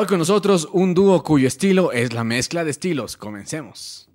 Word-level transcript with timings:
Hoy 0.00 0.06
con 0.06 0.20
nosotros 0.20 0.68
un 0.70 0.94
dúo 0.94 1.24
cuyo 1.24 1.48
estilo 1.48 1.90
es 1.90 2.12
la 2.12 2.22
mezcla 2.22 2.62
de 2.62 2.70
estilos. 2.70 3.16
Comencemos. 3.16 4.08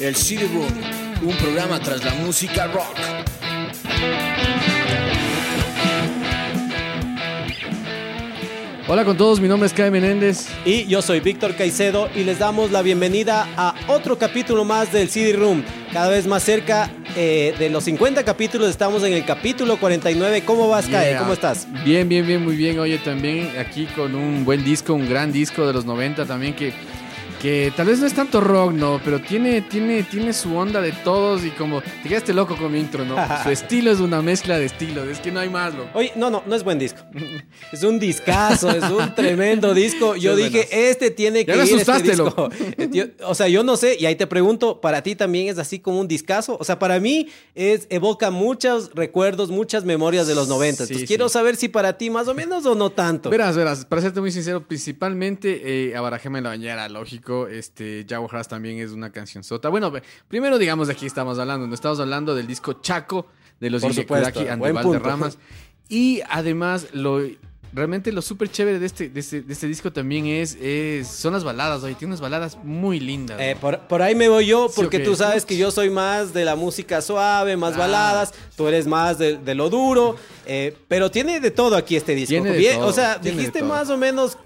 El 0.00 0.16
City 0.16 0.48
Room, 0.52 0.66
un 1.22 1.36
programa 1.36 1.78
tras 1.78 2.04
la 2.04 2.12
música 2.14 2.66
rock. 2.66 2.98
Hola 8.88 9.04
con 9.04 9.16
todos, 9.16 9.40
mi 9.40 9.46
nombre 9.46 9.68
es 9.68 9.72
Kai 9.72 9.92
Menéndez. 9.92 10.48
Y 10.64 10.86
yo 10.86 11.02
soy 11.02 11.20
Víctor 11.20 11.54
Caicedo 11.54 12.08
y 12.16 12.24
les 12.24 12.40
damos 12.40 12.72
la 12.72 12.82
bienvenida 12.82 13.46
a 13.56 13.76
otro 13.86 14.18
capítulo 14.18 14.64
más 14.64 14.92
del 14.92 15.08
CD 15.08 15.34
Room. 15.34 15.62
Cada 15.92 16.08
vez 16.08 16.26
más 16.26 16.42
cerca 16.42 16.90
eh, 17.14 17.54
de 17.60 17.70
los 17.70 17.84
50 17.84 18.24
capítulos, 18.24 18.68
estamos 18.68 19.04
en 19.04 19.12
el 19.12 19.24
capítulo 19.24 19.78
49. 19.78 20.42
¿Cómo 20.44 20.68
vas, 20.68 20.88
Kai? 20.88 21.10
Yeah. 21.10 21.18
¿Cómo 21.20 21.32
estás? 21.32 21.68
Bien, 21.84 22.08
bien, 22.08 22.26
bien, 22.26 22.42
muy 22.42 22.56
bien. 22.56 22.80
Oye, 22.80 22.98
también 22.98 23.52
aquí 23.56 23.86
con 23.86 24.16
un 24.16 24.44
buen 24.44 24.64
disco, 24.64 24.94
un 24.94 25.08
gran 25.08 25.30
disco 25.30 25.64
de 25.64 25.72
los 25.72 25.84
90 25.84 26.26
también 26.26 26.54
que, 26.54 26.72
que 27.42 27.72
tal 27.76 27.88
vez 27.88 27.98
no 27.98 28.06
es 28.06 28.14
tanto 28.14 28.40
rock, 28.40 28.72
no, 28.72 29.00
pero 29.04 29.20
tiene, 29.20 29.62
tiene, 29.62 30.04
tiene 30.04 30.32
su 30.32 30.56
onda 30.56 30.80
de 30.80 30.92
todos 30.92 31.44
y 31.44 31.50
como 31.50 31.82
te 31.82 32.08
quedaste 32.08 32.32
loco 32.32 32.56
con 32.56 32.70
mi 32.70 32.78
intro, 32.78 33.04
¿no? 33.04 33.16
su 33.42 33.50
estilo 33.50 33.90
es 33.90 33.98
una 33.98 34.22
mezcla 34.22 34.56
de 34.58 34.66
estilos, 34.66 35.08
es 35.08 35.18
que 35.18 35.32
no 35.32 35.40
hay 35.40 35.48
más, 35.48 35.74
loco. 35.74 35.90
Oye, 35.94 36.12
no, 36.14 36.30
no, 36.30 36.44
no 36.46 36.54
es 36.54 36.62
buen 36.62 36.78
disco. 36.78 37.00
Es 37.72 37.82
un 37.84 37.98
discazo, 37.98 38.70
es 38.70 38.84
un 38.84 39.14
tremendo 39.14 39.72
disco. 39.74 40.14
Yo 40.14 40.36
Sí, 40.36 40.42
dije, 40.44 40.68
buenas. 40.70 40.72
este 40.90 41.10
tiene 41.10 41.44
Ya 41.44 41.52
que 41.54 41.58
me 41.58 41.64
ir 41.66 41.78
este 41.78 41.90
asustaste, 41.92 42.10
disco. 42.22 42.48
Eh, 42.78 42.88
yo- 42.92 43.04
o 43.26 43.34
sea, 43.34 43.48
yo 43.48 43.64
no 43.64 43.76
sé, 43.76 43.96
y 43.98 44.04
ahí 44.06 44.14
te 44.14 44.26
pregunto, 44.26 44.80
¿para 44.80 45.02
ti 45.02 45.14
también 45.16 45.48
es 45.48 45.58
así 45.58 45.78
como 45.80 45.98
un 46.00 46.06
discazo? 46.08 46.56
O 46.60 46.64
sea, 46.64 46.78
para 46.78 47.00
mí 47.00 47.28
es 47.54 47.86
evoca 47.90 48.30
muchos 48.30 48.90
recuerdos, 48.94 49.50
muchas 49.50 49.84
memorias 49.84 50.26
de 50.26 50.34
los 50.34 50.48
90. 50.48 50.76
Sí, 50.76 50.82
Entonces, 50.82 51.00
sí. 51.00 51.06
quiero 51.06 51.28
saber 51.28 51.56
si 51.56 51.68
para 51.68 51.96
ti 51.98 52.08
más 52.10 52.28
o 52.28 52.34
menos 52.34 52.66
o 52.66 52.74
no 52.74 52.90
tanto. 52.90 53.30
Verás, 53.30 53.56
verás, 53.56 53.84
para 53.84 54.00
serte 54.02 54.20
muy 54.20 54.30
sincero, 54.30 54.62
principalmente 54.66 55.88
eh, 55.90 55.96
Abarajema 55.96 56.38
en 56.38 56.44
la 56.44 56.50
bañera, 56.50 56.88
lógico. 56.88 57.31
Este, 57.48 58.06
Jaguar 58.08 58.36
Haas 58.36 58.48
también 58.48 58.78
es 58.78 58.90
una 58.92 59.10
canción 59.10 59.44
sota. 59.44 59.68
Bueno, 59.68 59.92
primero 60.28 60.58
digamos 60.58 60.88
de 60.88 60.94
aquí 60.94 61.06
estamos 61.06 61.38
hablando. 61.38 61.66
No 61.66 61.74
estamos 61.74 62.00
hablando 62.00 62.34
del 62.34 62.46
disco 62.46 62.74
Chaco 62.74 63.26
de 63.60 63.70
los 63.70 63.82
Kuraki 63.82 64.48
and 64.48 64.62
the. 64.62 64.72
Valderramas. 64.72 65.38
Y 65.88 66.20
además, 66.28 66.88
lo 66.92 67.20
realmente 67.74 68.12
lo 68.12 68.20
súper 68.20 68.50
chévere 68.50 68.78
de 68.78 68.84
este, 68.86 69.08
de, 69.08 69.20
este, 69.20 69.40
de 69.40 69.52
este 69.52 69.66
disco 69.66 69.90
también 69.92 70.26
es, 70.26 70.56
es 70.60 71.08
son 71.08 71.32
las 71.32 71.42
baladas. 71.44 71.82
Oye, 71.82 71.94
tiene 71.94 72.12
unas 72.12 72.20
baladas 72.20 72.58
muy 72.62 73.00
lindas. 73.00 73.40
Eh, 73.40 73.56
por, 73.60 73.78
por 73.88 74.02
ahí 74.02 74.14
me 74.14 74.28
voy 74.28 74.46
yo, 74.46 74.68
Sí, 74.68 74.74
porque 74.76 74.98
tú 74.98 75.16
sabes 75.16 75.46
que 75.46 75.56
yo 75.56 75.70
soy 75.70 75.88
más 75.90 76.34
de 76.34 76.44
la 76.44 76.54
música 76.56 77.00
suave, 77.00 77.56
más 77.56 77.74
Ah. 77.74 77.78
baladas, 77.78 78.34
tú 78.56 78.68
eres 78.68 78.86
más 78.86 79.18
de, 79.18 79.38
de 79.38 79.54
lo 79.54 79.70
duro, 79.70 80.16
eh, 80.46 80.76
pero 80.88 81.10
tiene 81.10 81.40
de 81.40 81.50
todo 81.50 81.76
aquí 81.76 81.96
este 81.96 82.14
disco. 82.14 82.28
Tiene 82.30 82.50
de 82.50 82.58
Bien, 82.58 82.78
todo, 82.78 82.88
o 82.88 82.92
sea, 82.92 83.16
dijiste 83.18 83.62
más 83.62 83.88
o 83.88 83.96
menos 83.96 84.36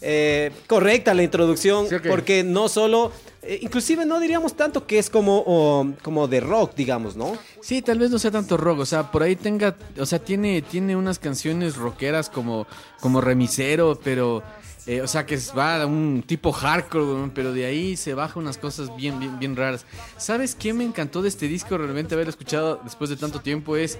eh, 0.00 0.50
correcta 0.66 1.14
la 1.14 1.22
introducción, 1.22 1.88
Sí, 1.88 1.96
porque 2.06 2.44
no 2.44 2.68
solo, 2.68 3.12
eh, 3.42 3.58
inclusive 3.62 4.04
no 4.04 4.20
diríamos 4.20 4.54
tanto 4.56 4.86
que 4.86 4.98
es 4.98 5.08
como, 5.10 5.94
como 6.02 6.28
de 6.28 6.40
rock, 6.40 6.74
digamos, 6.76 7.16
¿no? 7.16 7.32
Sí, 7.60 7.82
tal 7.82 7.98
vez 7.98 8.10
no 8.10 8.18
sea 8.18 8.30
tanto 8.30 8.56
rock, 8.56 8.80
o 8.80 8.86
sea, 8.86 9.10
por 9.10 9.22
ahí 9.22 9.36
tenga, 9.36 9.76
o 9.98 10.06
sea, 10.06 10.18
tiene, 10.18 10.62
tiene 10.62 10.96
unas 10.96 11.18
canciones 11.18 11.76
rockeras 11.76 12.28
como, 12.30 12.66
como 13.00 13.20
remisero, 13.20 13.98
pero, 14.04 14.42
eh, 14.86 15.00
o 15.00 15.08
sea, 15.08 15.26
que 15.26 15.34
es- 15.34 15.52
va 15.56 15.82
a 15.82 15.86
un 15.86 16.22
tipo 16.26 16.52
hardcore, 16.52 17.30
pero 17.34 17.52
de 17.52 17.66
ahí 17.66 17.96
se 17.96 18.14
baja 18.14 18.38
unas 18.38 18.56
cosas 18.58 18.94
bien, 18.96 19.18
bien, 19.18 19.38
bien 19.38 19.56
raras. 19.56 19.84
¿Sabes 20.16 20.54
qué 20.54 20.72
me 20.72 20.84
encantó 20.84 21.22
de 21.22 21.28
este 21.28 21.48
disco 21.48 21.76
realmente 21.76 22.14
haberlo 22.14 22.30
escuchado 22.30 22.80
después 22.84 23.10
de 23.10 23.16
tanto 23.16 23.40
tiempo? 23.40 23.76
Es, 23.76 23.98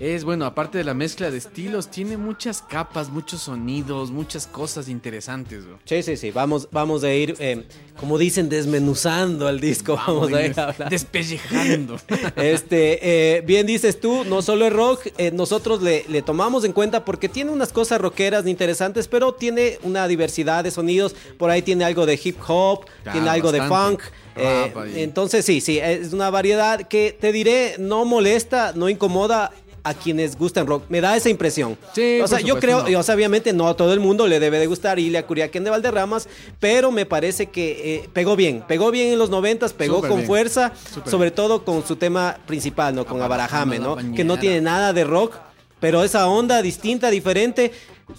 es 0.00 0.24
bueno, 0.24 0.44
aparte 0.44 0.78
de 0.78 0.84
la 0.84 0.92
mezcla 0.94 1.30
de 1.30 1.38
estilos, 1.38 1.88
tiene 1.88 2.16
muchas 2.16 2.60
capas, 2.62 3.10
muchos 3.10 3.42
sonidos, 3.42 4.10
muchas 4.10 4.46
cosas 4.46 4.88
interesantes. 4.88 5.64
Sí, 5.84 6.02
sí, 6.02 6.16
sí, 6.16 6.30
vamos, 6.32 6.68
vamos 6.72 7.04
a 7.04 7.12
ir, 7.12 7.36
eh, 7.38 7.64
como 7.98 8.18
dicen, 8.18 8.48
desmenuzando 8.48 9.48
el 9.48 9.60
disco, 9.60 9.94
vamos 9.96 10.32
a 10.32 10.44
ir 10.44 10.58
a 10.58 10.68
hablar. 10.70 10.90
Despellejando. 10.90 11.96
Este, 12.36 13.36
eh, 13.36 13.40
bien 13.42 13.66
dices 13.66 14.00
tú, 14.00 14.24
no 14.24 14.42
solo 14.42 14.66
es 14.66 14.72
rock, 14.72 15.06
eh, 15.16 15.30
nosotros 15.30 15.80
le, 15.82 16.04
le 16.08 16.22
tomamos 16.22 16.64
en 16.64 16.72
cuenta 16.72 17.04
porque 17.04 17.28
tiene 17.28 17.50
unas 17.52 17.72
cosas 17.72 18.00
rockeras 18.00 18.46
interesantes, 18.46 19.06
pero 19.08 19.32
tiene 19.34 19.78
una 19.82 20.08
diversidad 20.08 20.64
de 20.64 20.70
sonidos. 20.70 21.14
Por 21.38 21.50
ahí 21.50 21.62
tiene 21.62 21.84
algo 21.84 22.04
de 22.06 22.18
hip 22.22 22.38
hop, 22.46 22.84
Claro, 23.02 23.12
tiene 23.18 23.30
algo 23.30 23.52
de 23.52 23.62
funk. 23.62 24.00
eh, 24.36 24.72
entonces 24.96 25.44
sí, 25.44 25.60
sí, 25.60 25.78
es 25.78 26.12
una 26.12 26.28
variedad 26.30 26.88
que 26.88 27.16
te 27.18 27.30
diré, 27.30 27.76
no 27.78 28.04
molesta, 28.04 28.72
no 28.74 28.88
incomoda 28.88 29.52
a 29.84 29.92
quienes 29.92 30.36
gustan 30.36 30.66
rock. 30.66 30.84
Me 30.88 31.00
da 31.00 31.14
esa 31.14 31.28
impresión. 31.28 31.76
Sí, 31.94 32.18
o 32.20 32.26
sea, 32.26 32.40
yo 32.40 32.58
creo, 32.58 32.82
no. 32.82 32.88
y, 32.88 32.94
o 32.94 33.02
sea, 33.02 33.14
obviamente 33.14 33.52
no 33.52 33.68
a 33.68 33.76
todo 33.76 33.92
el 33.92 34.00
mundo 34.00 34.26
le 34.26 34.40
debe 34.40 34.58
de 34.58 34.66
gustar 34.66 34.98
Ilia 34.98 35.26
Curiaquen 35.26 35.62
de 35.62 35.70
Valderramas, 35.70 36.26
pero 36.58 36.90
me 36.90 37.04
parece 37.04 37.46
que 37.46 37.96
eh, 37.96 38.08
pegó 38.12 38.34
bien, 38.34 38.64
pegó 38.66 38.90
bien 38.90 39.12
en 39.12 39.18
los 39.18 39.28
noventas, 39.28 39.74
pegó 39.74 39.96
Súper 39.96 40.08
con 40.10 40.18
bien. 40.20 40.26
fuerza, 40.26 40.72
Súper 40.92 41.10
sobre 41.10 41.30
todo 41.30 41.64
con 41.64 41.86
su 41.86 41.96
tema 41.96 42.38
principal, 42.46 42.94
¿no? 42.94 43.04
Con 43.04 43.20
Abarajame, 43.20 43.78
¿no? 43.78 43.96
Que 44.16 44.24
no 44.24 44.38
tiene 44.38 44.62
nada 44.62 44.92
de 44.94 45.04
rock, 45.04 45.36
pero 45.80 46.02
esa 46.02 46.26
onda 46.28 46.62
distinta, 46.62 47.10
diferente. 47.10 47.70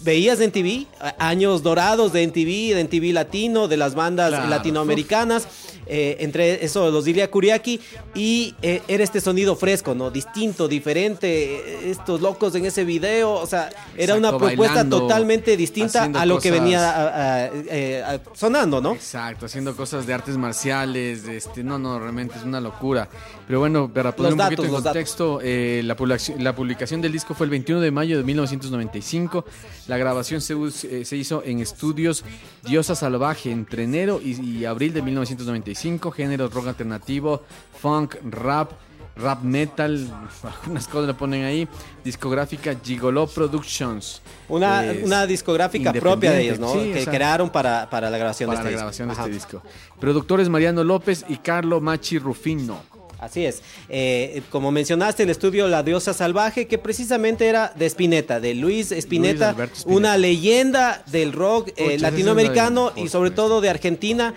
Veías 0.02 0.40
en 0.40 0.50
TV, 0.50 0.86
años 1.18 1.62
dorados 1.62 2.12
de 2.12 2.22
NTV, 2.24 2.74
de 2.74 2.80
NTV 2.80 3.12
latino, 3.12 3.68
de 3.68 3.76
las 3.76 3.94
bandas 3.94 4.30
Claro. 4.30 4.48
latinoamericanas, 4.48 5.46
eh, 5.86 6.16
entre 6.20 6.64
eso 6.64 6.90
los 6.90 7.04
diría 7.04 7.30
Kuriaki, 7.30 7.80
y 8.14 8.54
eh, 8.62 8.82
era 8.88 9.04
este 9.04 9.20
sonido 9.20 9.54
fresco, 9.54 9.94
¿no? 9.94 10.10
Distinto, 10.10 10.66
diferente, 10.66 11.54
eh, 11.86 11.90
estos 11.92 12.20
locos 12.20 12.54
en 12.56 12.66
ese 12.66 12.84
video, 12.84 13.32
o 13.34 13.46
sea, 13.46 13.70
era 13.96 14.16
una 14.16 14.30
propuesta 14.36 14.74
bailando, 14.74 14.98
totalmente 15.02 15.56
distinta 15.56 16.10
a 16.12 16.26
lo 16.26 16.40
que 16.40 16.50
venía 16.50 16.90
a- 16.90 17.44
a- 17.44 17.46
eh, 17.46 18.02
a- 18.04 18.20
sonando, 18.34 18.80
¿no? 18.80 18.94
Exacto, 18.94 19.46
haciendo 19.46 19.76
cosas 19.76 20.04
de 20.04 20.14
artes 20.14 20.36
marciales, 20.36 21.24
este, 21.28 21.62
no, 21.62 21.78
no, 21.78 22.00
realmente 22.00 22.34
es 22.36 22.42
una 22.42 22.60
locura. 22.60 23.08
Pero 23.46 23.60
bueno, 23.60 23.88
para 23.88 24.14
poner 24.16 24.32
Los 24.32 24.34
un 24.34 24.38
datos, 24.38 24.56
poquito 24.56 24.76
en 24.78 24.82
contexto, 24.82 25.38
eh, 25.42 25.82
la, 25.84 25.94
publicación, 25.94 26.42
la 26.42 26.56
publicación 26.56 27.00
del 27.00 27.12
disco 27.12 27.34
fue 27.34 27.46
el 27.46 27.50
21 27.50 27.80
de 27.80 27.92
mayo 27.92 28.16
de 28.18 28.24
1995. 28.24 29.44
La 29.88 29.96
grabación 29.96 30.40
se, 30.40 30.54
eh, 30.54 31.04
se 31.04 31.16
hizo 31.16 31.42
en 31.44 31.60
estudios 31.60 32.24
Diosa 32.64 32.94
Salvaje 32.94 33.50
entre 33.50 33.84
enero 33.84 34.20
y, 34.22 34.40
y 34.40 34.64
abril 34.64 34.92
de 34.92 35.02
1995. 35.02 36.10
Géneros 36.10 36.52
rock 36.52 36.68
alternativo, 36.68 37.44
funk, 37.80 38.16
rap, 38.28 38.72
rap 39.16 39.42
metal, 39.42 40.08
algunas 40.62 40.88
cosas 40.88 41.06
le 41.08 41.14
ponen 41.14 41.44
ahí. 41.44 41.68
Discográfica 42.04 42.76
Gigolo 42.82 43.26
Productions. 43.26 44.22
Una, 44.48 44.84
una 45.02 45.26
discográfica 45.26 45.92
propia 45.92 46.32
de 46.32 46.42
ellos, 46.42 46.58
¿no? 46.58 46.72
sí, 46.72 46.92
que 46.92 47.00
o 47.00 47.04
sea, 47.04 47.12
crearon 47.12 47.50
para, 47.50 47.88
para 47.88 48.10
la 48.10 48.18
grabación 48.18 48.48
para 48.48 48.60
de 48.60 48.64
la 48.64 48.70
este 48.70 48.78
grabación 48.78 49.08
disco. 49.08 49.24
de 49.24 49.30
este 49.30 49.34
disco. 49.34 49.62
Productores 50.00 50.48
Mariano 50.48 50.84
López 50.84 51.24
y 51.28 51.36
Carlo 51.36 51.80
Machi 51.80 52.18
Rufino. 52.18 52.95
Así 53.26 53.44
es. 53.44 53.62
Eh, 53.88 54.42
como 54.50 54.70
mencionaste, 54.72 55.24
el 55.24 55.30
estudio 55.30 55.68
La 55.68 55.82
Diosa 55.82 56.14
Salvaje, 56.14 56.66
que 56.66 56.78
precisamente 56.78 57.46
era 57.46 57.72
de 57.76 57.86
Spinetta, 57.86 58.40
de 58.40 58.54
Luis 58.54 58.92
Spinetta, 58.92 59.54
una 59.84 60.16
leyenda 60.16 61.02
del 61.10 61.32
rock 61.32 61.70
eh, 61.76 61.98
latinoamericano 61.98 62.92
y 62.96 63.08
sobre 63.08 63.30
todo 63.30 63.60
de 63.60 63.68
Argentina. 63.70 64.32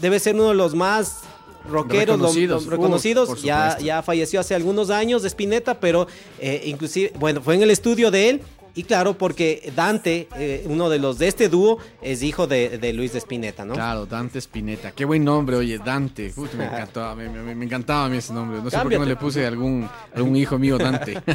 Debe 0.00 0.20
ser 0.20 0.34
uno 0.36 0.50
de 0.50 0.54
los 0.54 0.74
más 0.74 1.20
rockeros, 1.68 2.16
Reconocidos. 2.18 2.64
lo- 2.64 2.70
reconocidos. 2.70 3.28
Uh, 3.30 3.36
ya, 3.36 3.78
ya 3.78 4.02
falleció 4.02 4.40
hace 4.40 4.54
algunos 4.54 4.90
años 4.90 5.22
de 5.22 5.28
Spinetta, 5.28 5.80
pero 5.80 6.06
eh, 6.38 6.62
inclusive, 6.66 7.12
bueno, 7.18 7.40
fue 7.42 7.54
en 7.56 7.62
el 7.62 7.70
estudio 7.70 8.10
de 8.10 8.28
él 8.30 8.42
y 8.74 8.82
claro, 8.84 9.16
porque 9.18 9.72
Dante, 9.74 10.28
eh, 10.36 10.64
uno 10.66 10.88
de 10.88 10.98
los 10.98 11.18
de 11.18 11.28
este 11.28 11.48
dúo, 11.48 11.78
es 12.02 12.22
hijo 12.22 12.46
de, 12.46 12.78
de 12.78 12.92
Luis 12.92 13.12
de 13.12 13.18
Spinetta, 13.18 13.64
¿no? 13.64 13.74
Claro, 13.74 14.06
Dante 14.06 14.38
Spinetta. 14.38 14.92
Qué 14.92 15.04
buen 15.04 15.24
nombre, 15.24 15.56
oye, 15.56 15.78
Dante. 15.78 16.32
Uf, 16.36 16.54
me, 16.54 16.64
encantaba, 16.66 17.14
me, 17.14 17.28
me- 17.28 17.54
me 17.54 17.64
encantaba 17.64 18.04
a 18.04 18.08
mí 18.08 18.16
ese 18.18 18.32
nombre. 18.32 18.60
No 18.62 18.70
sé 18.70 18.78
por 18.78 18.88
qué 18.88 18.98
no 18.98 19.04
le 19.04 19.16
puse 19.16 19.46
algún, 19.46 19.88
algún 20.14 20.36
hijo 20.36 20.58
mío 20.58 20.78
Dante. 20.78 21.20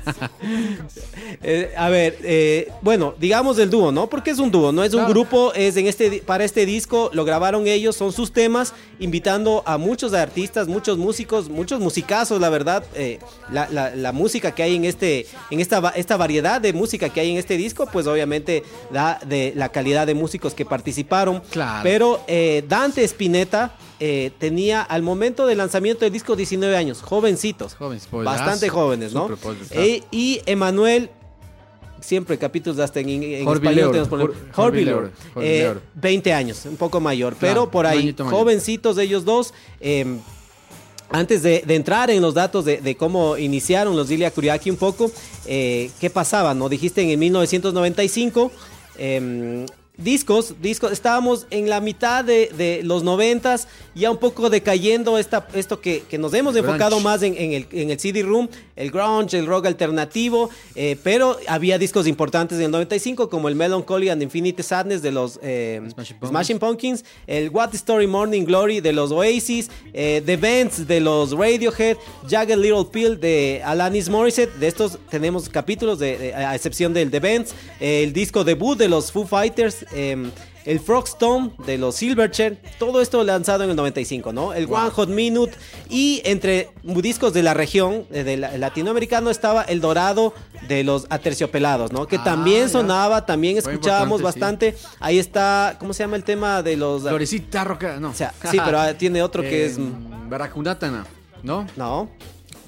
Eh, 1.41 1.73
a 1.75 1.89
ver, 1.89 2.17
eh, 2.23 2.69
bueno, 2.81 3.15
digamos 3.19 3.57
el 3.59 3.69
dúo, 3.69 3.91
¿no? 3.91 4.07
Porque 4.09 4.31
es 4.31 4.39
un 4.39 4.51
dúo, 4.51 4.71
no 4.71 4.83
es 4.83 4.93
un 4.93 4.99
Claro. 4.99 5.13
grupo, 5.13 5.53
es 5.53 5.75
en 5.77 5.87
este 5.87 6.21
para 6.25 6.43
este 6.43 6.65
disco 6.65 7.09
lo 7.13 7.25
grabaron 7.25 7.67
ellos, 7.67 7.95
son 7.95 8.11
sus 8.13 8.31
temas, 8.31 8.73
invitando 8.99 9.63
a 9.65 9.77
muchos 9.77 10.13
artistas, 10.13 10.67
muchos 10.67 10.97
músicos, 10.97 11.49
muchos 11.49 11.79
musicazos, 11.79 12.39
la 12.39 12.49
verdad, 12.49 12.85
la, 13.51 13.67
la- 13.69 13.95
la 13.95 14.11
música 14.11 14.53
que 14.53 14.63
hay 14.63 14.75
en 14.75 14.85
este, 14.85 15.25
en 15.49 15.59
esta, 15.59 15.89
esta 15.95 16.17
variedad 16.17 16.61
de 16.61 16.71
música 16.73 17.09
que 17.09 17.19
hay 17.19 17.22
en 17.31 17.37
este 17.37 17.57
disco, 17.57 17.87
pues 17.91 18.07
obviamente 18.07 18.63
da 18.91 19.19
de 19.25 19.53
la 19.55 19.69
calidad 19.69 20.05
de 20.07 20.13
músicos 20.13 20.53
que 20.53 20.65
participaron. 20.65 21.41
Claro. 21.49 21.81
Pero 21.83 22.21
eh, 22.27 22.63
Dante 22.67 23.03
Spinetta 23.03 23.75
eh, 23.99 24.31
tenía 24.39 24.81
al 24.81 25.01
momento 25.03 25.45
del 25.45 25.57
lanzamiento 25.59 26.05
del 26.05 26.11
disco 26.13 26.35
19 26.35 26.75
años, 26.75 27.01
jovencitos, 27.01 27.75
Jóvenes, 27.75 28.07
poderazos, 28.07 28.39
bastante 28.39 28.69
jóvenes, 28.69 29.13
¿no? 29.13 29.29
Eh, 29.71 30.03
y 30.11 30.41
Emanuel 30.45 31.09
siempre 32.01 32.37
capítulos 32.37 32.79
hasta 32.79 32.99
en, 32.99 33.09
en 33.09 33.47
español 33.47 33.91
tenemos 33.91 34.07
por- 34.09 34.35
eh, 35.41 35.59
Leor. 35.59 35.81
20 35.95 36.33
años, 36.33 36.65
un 36.65 36.75
poco 36.75 36.99
mayor, 36.99 37.35
Claro, 37.35 37.53
pero 37.69 37.71
por 37.71 37.85
ahí, 37.85 38.13
jovencitos 38.29 38.97
ellos 38.97 39.23
dos. 39.23 39.53
eh, 39.79 40.17
antes 41.13 41.43
de, 41.43 41.63
de 41.65 41.75
entrar 41.75 42.09
en 42.09 42.21
los 42.21 42.33
datos 42.33 42.65
de, 42.65 42.77
de 42.77 42.95
cómo 42.95 43.37
iniciaron 43.37 43.95
los 43.95 44.09
Dilia 44.09 44.31
Kuriaki 44.31 44.71
un 44.71 44.77
poco, 44.77 45.11
eh, 45.45 45.91
¿qué 46.01 46.09
pasaba? 46.09 46.55
¿No? 46.55 46.69
Dijiste 46.69 47.01
en 47.01 47.19
1995, 47.19 48.51
em, 48.97 49.65
discos, 49.95 50.55
discos, 50.59 50.91
estábamos 50.91 51.45
en 51.51 51.69
la 51.69 51.81
mitad 51.81 52.25
de, 52.25 52.49
de 52.57 52.81
los 52.83 53.03
noventas, 53.03 53.67
ya 53.93 54.09
un 54.09 54.17
poco 54.17 54.49
decayendo 54.49 55.19
esta, 55.19 55.47
esto 55.53 55.79
que, 55.79 56.01
que 56.09 56.17
nos 56.17 56.33
hemos 56.33 56.55
enfocado 56.55 56.99
más 56.99 57.21
en, 57.21 57.37
en 57.37 57.53
el, 57.53 57.67
en 57.71 57.91
el 57.91 57.99
CD 57.99 58.23
Room, 58.23 58.49
el 58.75 58.91
grunge, 58.91 59.37
el 59.37 59.45
rock 59.45 59.65
alternativo, 59.67 60.49
eh, 60.75 60.97
pero 61.03 61.37
había 61.47 61.77
discos 61.77 62.07
importantes 62.07 62.57
en 62.57 62.65
el 62.65 62.71
95 62.71 63.29
como 63.29 63.47
el 63.49 63.55
Melancholy 63.55 64.09
and 64.09 64.21
Infinite 64.23 64.63
Sadness 64.63 65.01
de 65.01 65.11
los 65.11 65.39
eh, 65.43 65.79
Smashing 65.91 66.17
Pumpkins. 66.17 66.29
Smashing 66.29 66.59
Pumpkins, 66.59 67.05
el 67.27 67.49
What 67.49 67.73
Story 67.75 68.07
Morning 68.07 68.43
Glory 68.45 68.81
de 68.81 68.93
los 68.93 69.11
Oasis, 69.11 69.69
eh, 69.93 70.21
The 70.25 70.37
Vents 70.37 70.87
de 70.87 70.99
los 71.01 71.31
Radiohead, 71.31 71.97
Jagged 72.29 72.57
Little 72.57 72.85
Pill 72.91 73.19
de 73.19 73.61
Alanis 73.63 74.09
Morissette. 74.09 74.53
De 74.59 74.67
estos 74.67 74.97
tenemos 75.09 75.49
capítulos, 75.49 75.99
de, 75.99 76.17
de- 76.17 76.33
a 76.33 76.55
excepción 76.55 76.93
del 76.93 77.11
The 77.11 77.19
Vents, 77.19 77.53
el 77.79 78.13
disco 78.13 78.43
debut 78.43 78.77
de 78.77 78.87
los 78.89 79.11
Foo 79.11 79.25
Fighters. 79.27 79.85
El 80.65 80.79
Frogstone 80.79 81.51
de 81.65 81.77
los 81.77 81.95
Silverchair, 81.95 82.57
todo 82.79 83.01
esto 83.01 83.23
lanzado 83.23 83.63
en 83.63 83.69
el 83.71 83.75
95, 83.75 84.31
¿no? 84.33 84.53
El 84.53 84.65
One 84.71 84.89
Hot 84.91 85.09
Minute 85.09 85.53
y 85.89 86.21
entre 86.25 86.69
discos 86.83 87.33
de 87.33 87.43
la 87.43 87.53
región, 87.53 88.05
eh, 88.11 88.23
de 88.23 88.37
la- 88.37 88.57
latinoamericano, 88.57 89.29
estaba 89.29 89.63
El 89.63 89.81
Dorado 89.81 90.33
de 90.67 90.83
los 90.83 91.05
Aterciopelados, 91.09 91.91
¿no? 91.91 92.07
Que 92.07 92.15
Ah, 92.17 92.23
también 92.23 92.63
ya. 92.63 92.69
sonaba, 92.69 93.25
también 93.25 93.57
escuchábamos 93.57 94.21
bastante. 94.21 94.75
Ahí 94.99 95.19
está, 95.19 95.75
¿cómo 95.79 95.93
se 95.93 96.03
llama 96.03 96.15
el 96.15 96.23
tema 96.23 96.63
de 96.63 96.77
los... 96.77 97.01
Florecita 97.03 97.63
Roca, 97.63 97.99
no. 97.99 98.09
O 98.11 98.13
sea, 98.13 98.33
sí, 98.49 98.57
pero 98.63 98.79
ah, 98.79 98.93
tiene 98.93 99.21
otro 99.21 99.41
que 99.43 99.65
es... 99.65 99.77
Baracundatana, 100.29 101.05
¿no? 101.43 101.67
No, 101.75 102.09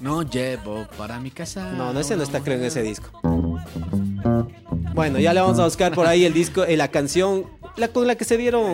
No 0.00 0.22
llevo 0.22 0.86
para 0.98 1.18
mi 1.18 1.30
casa. 1.30 1.72
no, 1.72 1.92
no, 1.92 2.00
ese 2.00 2.16
no 2.16 2.22
está 2.22 2.40
creo 2.40 2.58
en 2.58 2.64
ese 2.64 2.82
disco. 2.82 3.10
Bueno, 4.94 5.18
ya 5.18 5.34
le 5.34 5.40
vamos 5.40 5.58
a 5.58 5.64
buscar 5.64 5.94
por 5.94 6.06
ahí 6.06 6.24
el 6.24 6.32
disco, 6.32 6.64
eh, 6.64 6.76
la 6.76 6.88
canción 6.88 7.44
la, 7.76 7.88
con 7.88 8.06
la 8.06 8.14
que 8.16 8.24
se 8.24 8.36
dieron 8.36 8.64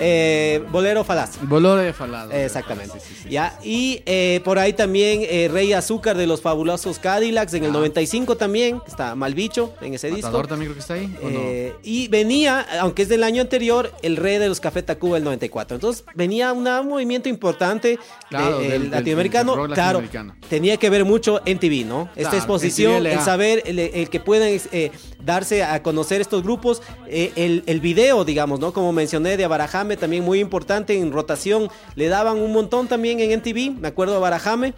eh, 0.00 0.62
Bolero 0.70 1.04
Falaz. 1.04 1.38
Bolero 1.42 1.76
de 1.76 1.92
falado. 1.92 2.32
Exactamente. 2.32 2.98
Sí, 3.00 3.06
sí, 3.14 3.20
sí. 3.24 3.28
Ya, 3.30 3.58
y 3.62 4.02
eh, 4.06 4.40
por 4.44 4.58
ahí 4.58 4.72
también 4.72 5.20
eh, 5.22 5.48
Rey 5.50 5.72
Azúcar 5.72 6.16
de 6.16 6.26
los 6.26 6.40
fabulosos 6.40 6.98
Cadillacs 6.98 7.54
en 7.54 7.64
el 7.64 7.72
95 7.72 8.36
también, 8.36 8.80
que 8.80 8.90
está 8.90 9.14
mal 9.14 9.34
bicho 9.34 9.74
en 9.80 9.94
ese 9.94 10.08
disco. 10.08 10.26
Ah. 10.26 10.30
Matador 10.30 10.46
también 10.48 10.72
creo 10.72 10.74
que 10.74 10.80
está 10.80 10.94
ahí. 10.94 11.14
¿o 11.22 11.30
no? 11.30 11.38
Eh, 11.40 11.74
y 11.82 12.08
venía, 12.08 12.66
aunque 12.80 13.02
es 13.02 13.08
del 13.08 13.22
año 13.24 13.42
anterior, 13.42 13.92
el 14.02 14.16
rey 14.16 14.38
de 14.38 14.48
los 14.48 14.60
Café 14.60 14.82
Tacuba 14.82 15.16
el 15.18 15.24
94. 15.24 15.76
Entonces 15.76 16.04
venía 16.14 16.52
una- 16.52 16.80
un 16.80 16.88
movimiento 16.88 17.28
importante 17.28 17.98
Claro, 18.28 18.58
de- 18.58 18.64
del- 18.64 18.72
el 18.72 18.80
del- 18.82 18.90
latinoamericano. 18.90 19.52
del 19.56 19.74
claro, 19.74 20.00
latinoamericano. 20.00 20.34
tenía 20.48 20.76
que 20.76 20.90
ver 20.90 21.04
mucho 21.04 21.40
en 21.44 21.58
TV, 21.58 21.84
¿no? 21.84 22.08
Esta 22.16 22.36
exposición, 22.36 23.06
el 23.06 23.20
saber, 23.20 23.62
el, 23.66 23.78
el 23.78 24.08
que 24.10 24.20
puedan 24.20 24.48
eh, 24.72 24.90
darse 25.22 25.62
a 25.64 25.82
conocer 25.82 26.20
estos 26.20 26.42
grupos, 26.42 26.82
eh, 27.06 27.32
el, 27.36 27.62
el 27.66 27.80
video, 27.80 28.24
digamos, 28.24 28.47
¿no? 28.56 28.72
Como 28.72 28.92
mencioné, 28.92 29.36
de 29.36 29.44
Abarajame, 29.44 29.96
también 29.96 30.24
muy 30.24 30.38
importante 30.40 30.96
en 30.96 31.12
rotación. 31.12 31.68
Le 31.96 32.08
daban 32.08 32.38
un 32.38 32.52
montón 32.52 32.86
también 32.88 33.20
en 33.20 33.32
NTV, 33.32 33.80
me 33.80 33.88
acuerdo 33.88 34.12
de 34.12 34.18
Abarajame. 34.18 34.74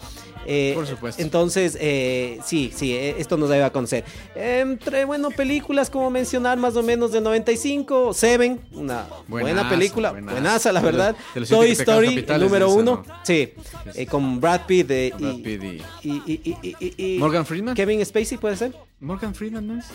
Eh, 0.47 0.73
Por 0.75 0.87
supuesto. 0.87 1.21
Entonces, 1.23 1.77
eh, 1.79 2.41
sí, 2.45 2.73
sí, 2.75 2.95
eh, 2.95 3.17
esto 3.19 3.37
nos 3.37 3.51
debe 3.51 3.63
a 3.63 3.71
conocer. 3.71 4.05
Entre, 4.35 5.05
bueno, 5.05 5.29
películas 5.31 5.91
como 5.91 6.11
mencionar 6.11 6.57
más 6.57 6.75
o 6.77 6.83
menos 6.83 7.13
del 7.13 7.23
95, 7.23 8.15
Seven, 8.15 8.59
una 8.73 9.05
buena 9.29 9.69
película, 9.69 10.13
buenaza. 10.13 10.33
buenaza, 10.33 10.73
la 10.73 10.81
De 10.81 10.87
los- 10.87 10.97
verdad. 10.97 11.17
de 11.35 11.41
los 11.41 11.49
siete 11.49 11.63
Toy 11.65 11.73
Story, 11.73 12.27
número 12.41 12.67
de 12.67 12.73
esa, 12.73 12.81
uno, 12.81 13.05
¿no? 13.07 13.15
sí, 13.23 13.53
eh, 13.95 14.07
con 14.07 14.41
Brad 14.41 14.63
Pitt, 14.67 14.87
Brad 14.87 15.21
y, 15.21 15.43
Pitt 15.43 15.63
y- 15.63 15.83
y- 16.09 16.23
y- 16.27 16.57
y- 16.63 16.77
y- 16.81 17.17
y- 17.17 17.19
Morgan 17.19 17.45
Freeman. 17.45 17.75
Kevin 17.75 18.05
Spacey, 18.05 18.39
¿puede 18.39 18.57
ser? 18.57 18.73
Morgan 18.99 19.35
Freeman, 19.35 19.67
¿no 19.67 19.79
es? 19.79 19.87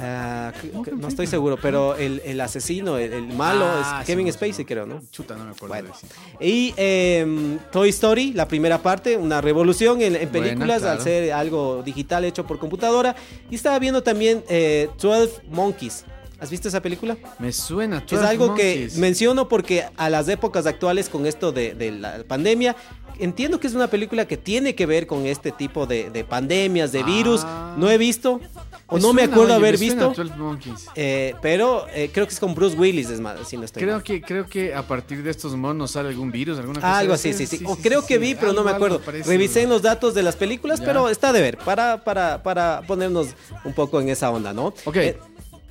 Ah, 0.00 0.52
no 0.96 1.08
estoy 1.08 1.26
seguro, 1.26 1.58
pero 1.60 1.96
el, 1.96 2.22
el 2.24 2.40
asesino, 2.40 2.98
el, 2.98 3.12
el 3.12 3.26
malo, 3.34 3.64
Ah, 3.68 3.98
es 4.00 4.06
Kevin 4.06 4.32
Spacey, 4.32 4.52
sí, 4.52 4.62
no. 4.62 4.66
creo, 4.68 4.86
¿no? 4.86 5.00
Chuta, 5.10 5.36
no 5.36 5.44
me 5.44 5.50
acuerdo. 5.50 5.68
Bueno. 5.74 5.88
de 5.90 5.94
ese. 5.94 6.06
Y 6.40 6.74
eh, 6.76 7.58
Toy 7.72 7.88
Story, 7.90 8.32
la 8.32 8.46
primera 8.46 8.78
parte, 8.78 9.16
una 9.16 9.40
revolución 9.40 10.00
en, 10.00 10.14
en 10.16 10.30
Buena, 10.30 10.46
películas 10.46 10.82
al 10.84 11.00
ser 11.00 11.32
algo 11.32 11.82
digital 11.82 12.24
hecho 12.24 12.46
por 12.46 12.58
computadora. 12.58 13.16
Y 13.50 13.56
estaba 13.56 13.78
viendo 13.78 14.02
también 14.02 14.44
eh, 14.48 14.88
12 15.00 15.42
Monkeys. 15.50 16.04
¿Has 16.40 16.50
visto 16.50 16.68
esa 16.68 16.80
película? 16.80 17.16
Me 17.38 17.52
suena. 17.52 17.98
Es 17.98 18.06
12 18.10 18.24
algo 18.26 18.54
que 18.54 18.88
menciono 18.96 19.48
porque 19.48 19.84
a 19.96 20.08
las 20.08 20.28
épocas 20.28 20.66
actuales 20.66 21.08
con 21.08 21.26
esto 21.26 21.50
de, 21.52 21.74
de 21.74 21.90
la 21.90 22.22
pandemia, 22.28 22.76
entiendo 23.18 23.58
que 23.58 23.66
es 23.66 23.74
una 23.74 23.88
película 23.88 24.26
que 24.28 24.36
tiene 24.36 24.74
que 24.76 24.86
ver 24.86 25.06
con 25.08 25.26
este 25.26 25.50
tipo 25.50 25.86
de, 25.86 26.10
de 26.10 26.22
pandemias, 26.24 26.92
de 26.92 27.02
virus. 27.02 27.42
Ah. 27.44 27.74
No 27.76 27.90
he 27.90 27.98
visto 27.98 28.40
o 28.86 28.96
Me 28.96 29.02
no 29.02 29.12
me 29.12 29.22
acuerdo 29.24 29.44
oye, 29.46 29.54
haber 29.54 29.74
me 29.74 29.80
visto. 29.80 30.12
12 30.16 30.24
Monkeys. 30.36 30.86
eh, 30.94 31.34
pero 31.42 31.86
eh, 31.92 32.10
creo 32.12 32.26
que 32.26 32.32
es 32.32 32.40
con 32.40 32.54
Bruce 32.54 32.76
Willis, 32.76 33.10
es 33.10 33.20
más, 33.20 33.46
si 33.46 33.56
no 33.56 33.64
estoy 33.64 33.82
Creo 33.82 33.94
mal. 33.96 34.02
que, 34.04 34.22
creo 34.22 34.46
que 34.46 34.72
a 34.74 34.82
partir 34.86 35.22
de 35.24 35.30
estos 35.30 35.54
monos 35.56 35.90
sale 35.90 36.08
algún 36.10 36.30
virus, 36.30 36.56
alguna 36.58 36.80
cosa. 36.80 36.98
Algo 36.98 37.12
así, 37.14 37.32
sí, 37.34 37.42
esas. 37.42 37.58
sí. 37.58 37.64
O 37.66 37.76
creo 37.76 38.06
que 38.06 38.14
sí. 38.14 38.20
vi, 38.20 38.34
pero 38.36 38.52
no 38.52 38.62
me 38.62 38.70
acuerdo. 38.70 39.00
parece. 39.00 39.28
Revisé 39.28 39.62
en 39.62 39.68
los 39.70 39.82
datos 39.82 40.14
de 40.14 40.22
las 40.22 40.36
películas, 40.36 40.78
Ya. 40.80 40.86
pero 40.86 41.08
está 41.10 41.32
de 41.32 41.40
ver, 41.42 41.58
para, 41.58 42.02
para, 42.04 42.42
para 42.42 42.82
ponernos 42.86 43.28
un 43.64 43.72
poco 43.74 44.00
en 44.00 44.08
esa 44.08 44.30
onda, 44.30 44.52
¿no? 44.54 44.66
Ok. 44.86 44.96
Eh, 44.96 45.18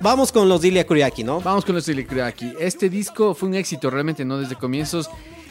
vamos 0.00 0.32
con 0.32 0.48
los 0.48 0.60
Dilia 0.60 0.86
Kuriaki, 0.86 1.24
¿no? 1.24 1.40
Vamos 1.40 1.64
con 1.64 1.74
los 1.74 1.88
aquí. 2.24 2.52
Este 2.58 2.88
disco 2.88 3.34
fue 3.34 3.48
un 3.48 3.54
éxito 3.54 3.90
realmente, 3.90 4.24
¿no? 4.24 4.38
Desde 4.38 4.54
comienzos, 4.56 5.08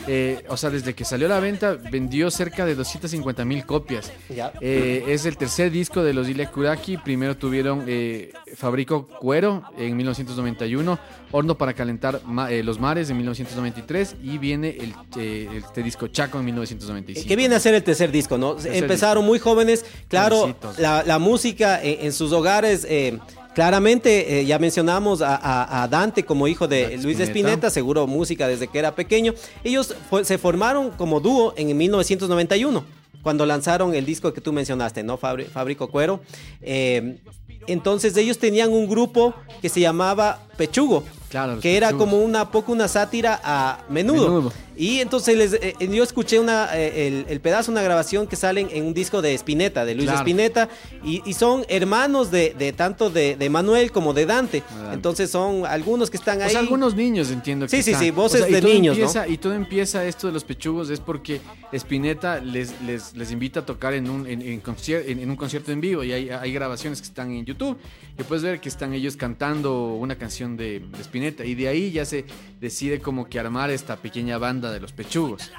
eh, 0.08 0.44
o 0.48 0.56
sea, 0.56 0.70
desde 0.70 0.94
que 0.94 1.04
salió 1.04 1.28
a 1.28 1.30
la 1.32 1.40
venta, 1.40 1.74
vendió 1.92 2.32
cerca 2.32 2.66
de 2.66 2.76
250 2.76 3.44
mil 3.46 3.66
copias. 3.66 4.12
Ya. 4.34 4.54
Eh, 4.62 5.04
es 5.08 5.26
el 5.26 5.36
tercer 5.38 5.70
disco 5.72 6.04
de 6.04 6.14
los 6.14 6.28
Dilia 6.28 6.50
Kuraki. 6.52 6.98
Primero 6.98 7.36
tuvieron 7.36 7.84
eh, 7.88 8.32
Fabrico 8.56 9.08
Cuero 9.08 9.64
en 9.78 9.98
1991, 9.98 10.98
Horno 11.32 11.58
para 11.58 11.74
calentar 11.74 12.22
ma- 12.26 12.50
eh, 12.50 12.64
los 12.64 12.80
mares 12.80 13.10
en 13.10 13.18
1993 13.18 14.16
y 14.24 14.38
viene 14.38 14.78
el, 14.80 14.94
eh, 15.18 15.50
este 15.58 15.84
disco 15.84 16.08
Chaco 16.08 16.40
en 16.40 16.46
1995. 16.46 17.28
Que 17.28 17.36
viene 17.36 17.56
a 17.56 17.60
ser 17.60 17.74
el 17.76 17.84
tercer 17.84 18.12
disco, 18.12 18.38
¿no? 18.38 18.54
Tercer 18.56 18.76
Empezaron 18.76 19.26
muy 19.26 19.40
jóvenes, 19.40 19.84
claro, 20.08 20.56
la, 20.78 21.04
la 21.04 21.20
música 21.20 21.84
en, 21.84 22.06
en 22.06 22.14
sus 22.14 22.32
hogares, 22.32 22.86
eh, 22.90 23.20
claramente, 23.62 24.40
eh, 24.40 24.46
ya 24.46 24.60
mencionamos 24.60 25.24
a, 25.24 25.36
a- 25.36 25.82
a 25.82 25.88
Dante 25.88 26.24
como 26.24 26.48
hijo 26.48 26.68
de 26.68 26.82
Dante 26.84 26.98
Luis. 27.00 27.20
Spinetta, 27.20 27.72
seguro 27.72 28.06
música 28.06 28.48
desde 28.48 28.68
que 28.68 28.78
era 28.78 28.94
pequeño. 28.94 29.34
Ellos 29.64 29.96
fue- 30.12 30.24
se 30.26 30.38
formaron 30.38 30.92
como 30.92 31.20
dúo 31.20 31.56
en 31.58 31.76
1991, 31.76 32.84
cuando 33.24 33.48
lanzaron 33.48 33.96
el 33.96 34.06
disco 34.06 34.32
que 34.32 34.42
tú 34.42 34.54
mencionaste, 34.54 35.02
¿no? 35.02 35.18
Fabri- 35.18 35.48
Fabrico 35.48 35.88
Cuero. 35.88 36.20
Eh, 36.62 37.18
entonces 37.66 38.16
ellos 38.16 38.38
tenían 38.38 38.72
un 38.72 38.88
grupo 38.88 39.34
que 39.60 39.70
se 39.70 39.80
llamaba 39.80 40.40
Pechugo, 40.56 41.04
Claro, 41.32 41.60
que 41.60 41.76
era 41.78 41.94
como 41.94 42.20
una 42.20 42.52
poco 42.52 42.72
una 42.72 42.88
sátira 42.88 43.42
a 43.44 43.80
menudo. 43.90 44.28
Menudo. 44.30 44.54
Y 44.78 45.00
entonces 45.00 45.36
les, 45.38 45.54
eh, 45.54 45.74
eh, 45.80 45.90
yo 45.92 46.04
escuché 46.04 46.40
una, 46.40 46.70
eh, 46.78 47.08
el, 47.08 47.26
el 47.30 47.40
pedazo, 47.40 47.72
una 47.72 47.82
grabación 47.82 48.28
que 48.28 48.36
salen 48.36 48.70
en 48.72 48.86
un 48.86 48.94
disco 48.94 49.22
de 49.22 49.34
Spinetta, 49.34 49.86
de 49.86 49.96
Luis 49.96 50.06
Claro. 50.08 50.20
Spinetta, 50.20 50.70
y, 51.04 51.22
y 51.26 51.34
son 51.34 51.66
hermanos 51.68 52.30
de, 52.32 52.54
de 52.58 52.74
tanto 52.74 53.10
de, 53.10 53.36
de 53.36 53.50
Manuel 53.50 53.92
como 53.92 54.14
de 54.14 54.26
Dante. 54.26 54.64
Dante. 54.70 54.94
Entonces 54.94 55.32
son 55.32 55.66
algunos 55.66 56.10
que 56.12 56.18
están 56.18 56.40
O 56.42 56.44
ahí. 56.44 56.52
sea, 56.52 56.60
algunos 56.60 56.96
niños 56.96 57.32
entiendo 57.32 57.66
que 57.66 57.76
Sí, 57.76 57.82
sí, 57.84 57.92
están. 57.92 58.04
sí, 58.06 58.12
voces 58.12 58.42
O 58.42 58.48
sea, 58.48 58.54
de 58.56 58.62
niños, 58.62 58.98
¿no? 58.98 59.04
empieza, 59.06 59.28
Y 59.28 59.38
todo 59.38 59.54
empieza 59.54 60.06
esto 60.06 60.28
de 60.28 60.34
los 60.34 60.44
pechugos 60.44 60.90
es 60.90 61.00
porque 61.00 61.42
Spinetta 61.74 62.40
les, 62.40 62.80
les, 62.82 63.16
les 63.16 63.32
invita 63.32 63.62
a 63.62 63.66
tocar 63.66 63.94
en 63.94 64.10
un, 64.10 64.28
en, 64.28 64.42
en 64.42 64.62
concier- 64.62 65.04
en- 65.08 65.20
en 65.20 65.30
un 65.30 65.36
concierto 65.36 65.72
en 65.72 65.82
vivo 65.82 66.04
y 66.04 66.12
hay, 66.12 66.30
hay 66.30 66.52
grabaciones 66.54 67.02
que 67.02 67.08
están 67.08 67.32
en 67.32 67.46
YouTube 67.46 67.78
y 68.18 68.24
puedes 68.24 68.44
ver 68.44 68.60
que 68.60 68.70
están 68.70 68.94
ellos 68.94 69.16
cantando 69.18 69.94
una 69.96 70.16
canción 70.16 70.58
de, 70.58 70.80
de 70.80 71.02
Spinetta 71.02 71.46
y 71.46 71.56
de 71.56 71.68
ahí 71.68 71.92
ya 71.92 72.06
se 72.06 72.26
decide 72.62 73.00
como 73.00 73.28
que 73.28 73.40
armar 73.40 73.70
esta 73.70 73.96
pequeña 73.98 74.38
banda 74.38 74.67
de 74.72 74.80
los 74.80 74.92
pechugos. 74.92 75.52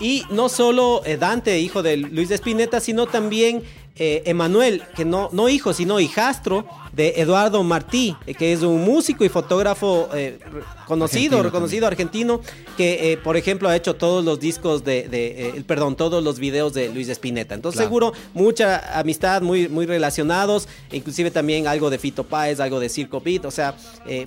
Y 0.00 0.24
no 0.30 0.48
solo 0.48 1.02
eh, 1.04 1.16
Dante, 1.16 1.58
hijo 1.58 1.82
de 1.82 1.96
Luis 1.96 2.28
de 2.28 2.36
Spinetta, 2.36 2.80
sino 2.80 3.06
también 3.06 3.62
eh, 4.00 4.22
Emanuel, 4.26 4.82
que 4.94 5.04
no, 5.04 5.28
no 5.32 5.48
hijo, 5.48 5.72
sino 5.72 5.98
hijastro 5.98 6.64
de 6.92 7.14
Eduardo 7.16 7.62
Martí, 7.64 8.16
eh, 8.26 8.34
que 8.34 8.52
es 8.52 8.62
un 8.62 8.84
músico 8.84 9.24
y 9.24 9.28
fotógrafo 9.28 10.08
eh, 10.14 10.38
conocido, 10.86 11.38
Argentino 11.38 11.42
reconocido 11.42 11.86
argentino, 11.86 12.40
que 12.76 13.18
por 13.24 13.36
ejemplo 13.36 13.68
ha 13.68 13.74
hecho 13.74 13.96
todos 13.96 14.24
los 14.24 14.38
discos 14.38 14.84
de, 14.84 15.08
de, 15.08 15.64
perdón, 15.66 15.96
todos 15.96 16.22
los 16.22 16.38
videos 16.38 16.74
de 16.74 16.90
Luis 16.90 17.08
de 17.08 17.12
Spinetta. 17.14 17.54
Entonces 17.54 17.78
Claro. 17.78 17.88
seguro 17.88 18.12
mucha 18.34 18.98
amistad, 18.98 19.42
muy, 19.42 19.68
muy 19.68 19.84
relacionados, 19.84 20.68
inclusive 20.92 21.30
también 21.30 21.66
algo 21.66 21.90
de 21.90 21.98
Fito 21.98 22.24
Páez, 22.24 22.60
algo 22.60 22.78
de 22.80 22.88
Circo 22.88 23.20
Beat, 23.20 23.44
o 23.46 23.50
sea, 23.50 23.74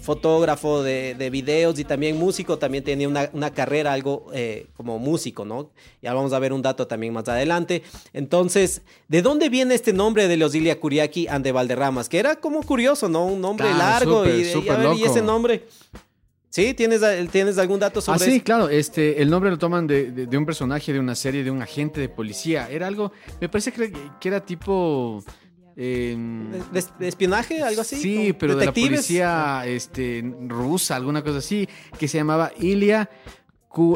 fotógrafo 0.01 0.83
de, 0.83 1.15
de 1.15 1.29
videos 1.29 1.79
y 1.79 1.85
también 1.85 2.17
músico, 2.17 2.57
también 2.57 2.83
tenía 2.83 3.07
una, 3.07 3.29
una 3.33 3.51
carrera 3.53 3.93
algo 3.93 4.27
como 4.75 4.99
músico, 4.99 5.45
¿no? 5.45 5.71
Ya 6.01 6.13
vamos 6.13 6.33
a 6.33 6.39
ver 6.39 6.51
un 6.51 6.61
dato 6.61 6.87
también 6.87 7.13
más 7.13 7.27
adelante. 7.27 7.83
Entonces, 8.13 8.81
¿de 9.07 9.21
dónde 9.21 9.49
viene 9.49 9.60
este 9.69 9.91
nombre 9.93 10.27
de 10.29 10.37
los 10.37 10.55
Ilia 10.55 10.79
Curiaki 10.79 11.27
and 11.27 11.43
de 11.43 11.51
Valderramas? 11.51 12.07
Que 12.09 12.17
era 12.19 12.37
como 12.37 12.63
curioso, 12.63 13.09
¿no? 13.09 13.25
Un 13.25 13.41
nombre 13.41 13.67
Claro, 13.67 13.77
largo 14.23 14.25
y, 14.25 14.41
y, 14.43 14.49
a 14.49 14.53
súper 14.53 14.77
ver, 14.79 14.95
¿y 14.97 15.03
ese 15.03 15.21
nombre. 15.21 15.67
¿Sí? 16.49 16.73
¿Tienes, 16.73 17.01
¿Tienes 17.31 17.57
algún 17.57 17.79
dato 17.79 18.01
sobre 18.01 18.15
Ah, 18.15 18.19
sí, 18.25 18.35
eso? 18.37 18.43
claro. 18.43 18.67
Este, 18.69 19.21
el 19.21 19.29
nombre 19.29 19.49
lo 19.51 19.57
toman 19.57 19.87
de, 19.87 20.11
de- 20.11 20.25
de 20.27 20.37
un 20.37 20.45
personaje 20.45 20.91
de 20.91 20.99
una 20.99 21.15
serie 21.15 21.43
de 21.43 21.51
un 21.51 21.61
agente 21.61 22.01
de 22.01 22.09
policía. 22.09 22.69
Era 22.69 22.87
algo, 22.87 23.11
me 23.39 23.47
parece 23.47 23.71
que, 23.71 23.93
que 24.19 24.27
era 24.27 24.43
tipo... 24.45 25.23
em, 25.77 26.51
¿De, 26.71 27.07
espionaje? 27.07 27.61
¿Algo 27.63 27.81
así? 27.81 27.95
Sí, 27.95 28.15
¿Como 28.27 28.37
pero 28.39 28.55
de 28.57 28.65
la 28.65 28.73
policía 28.73 29.63
este, 29.65 30.23
rusa, 30.47 30.97
alguna 30.97 31.23
cosa 31.23 31.37
así, 31.37 31.69
que 31.97 32.07
se 32.09 32.17
llamaba 32.17 32.51
Ilya 32.59 33.09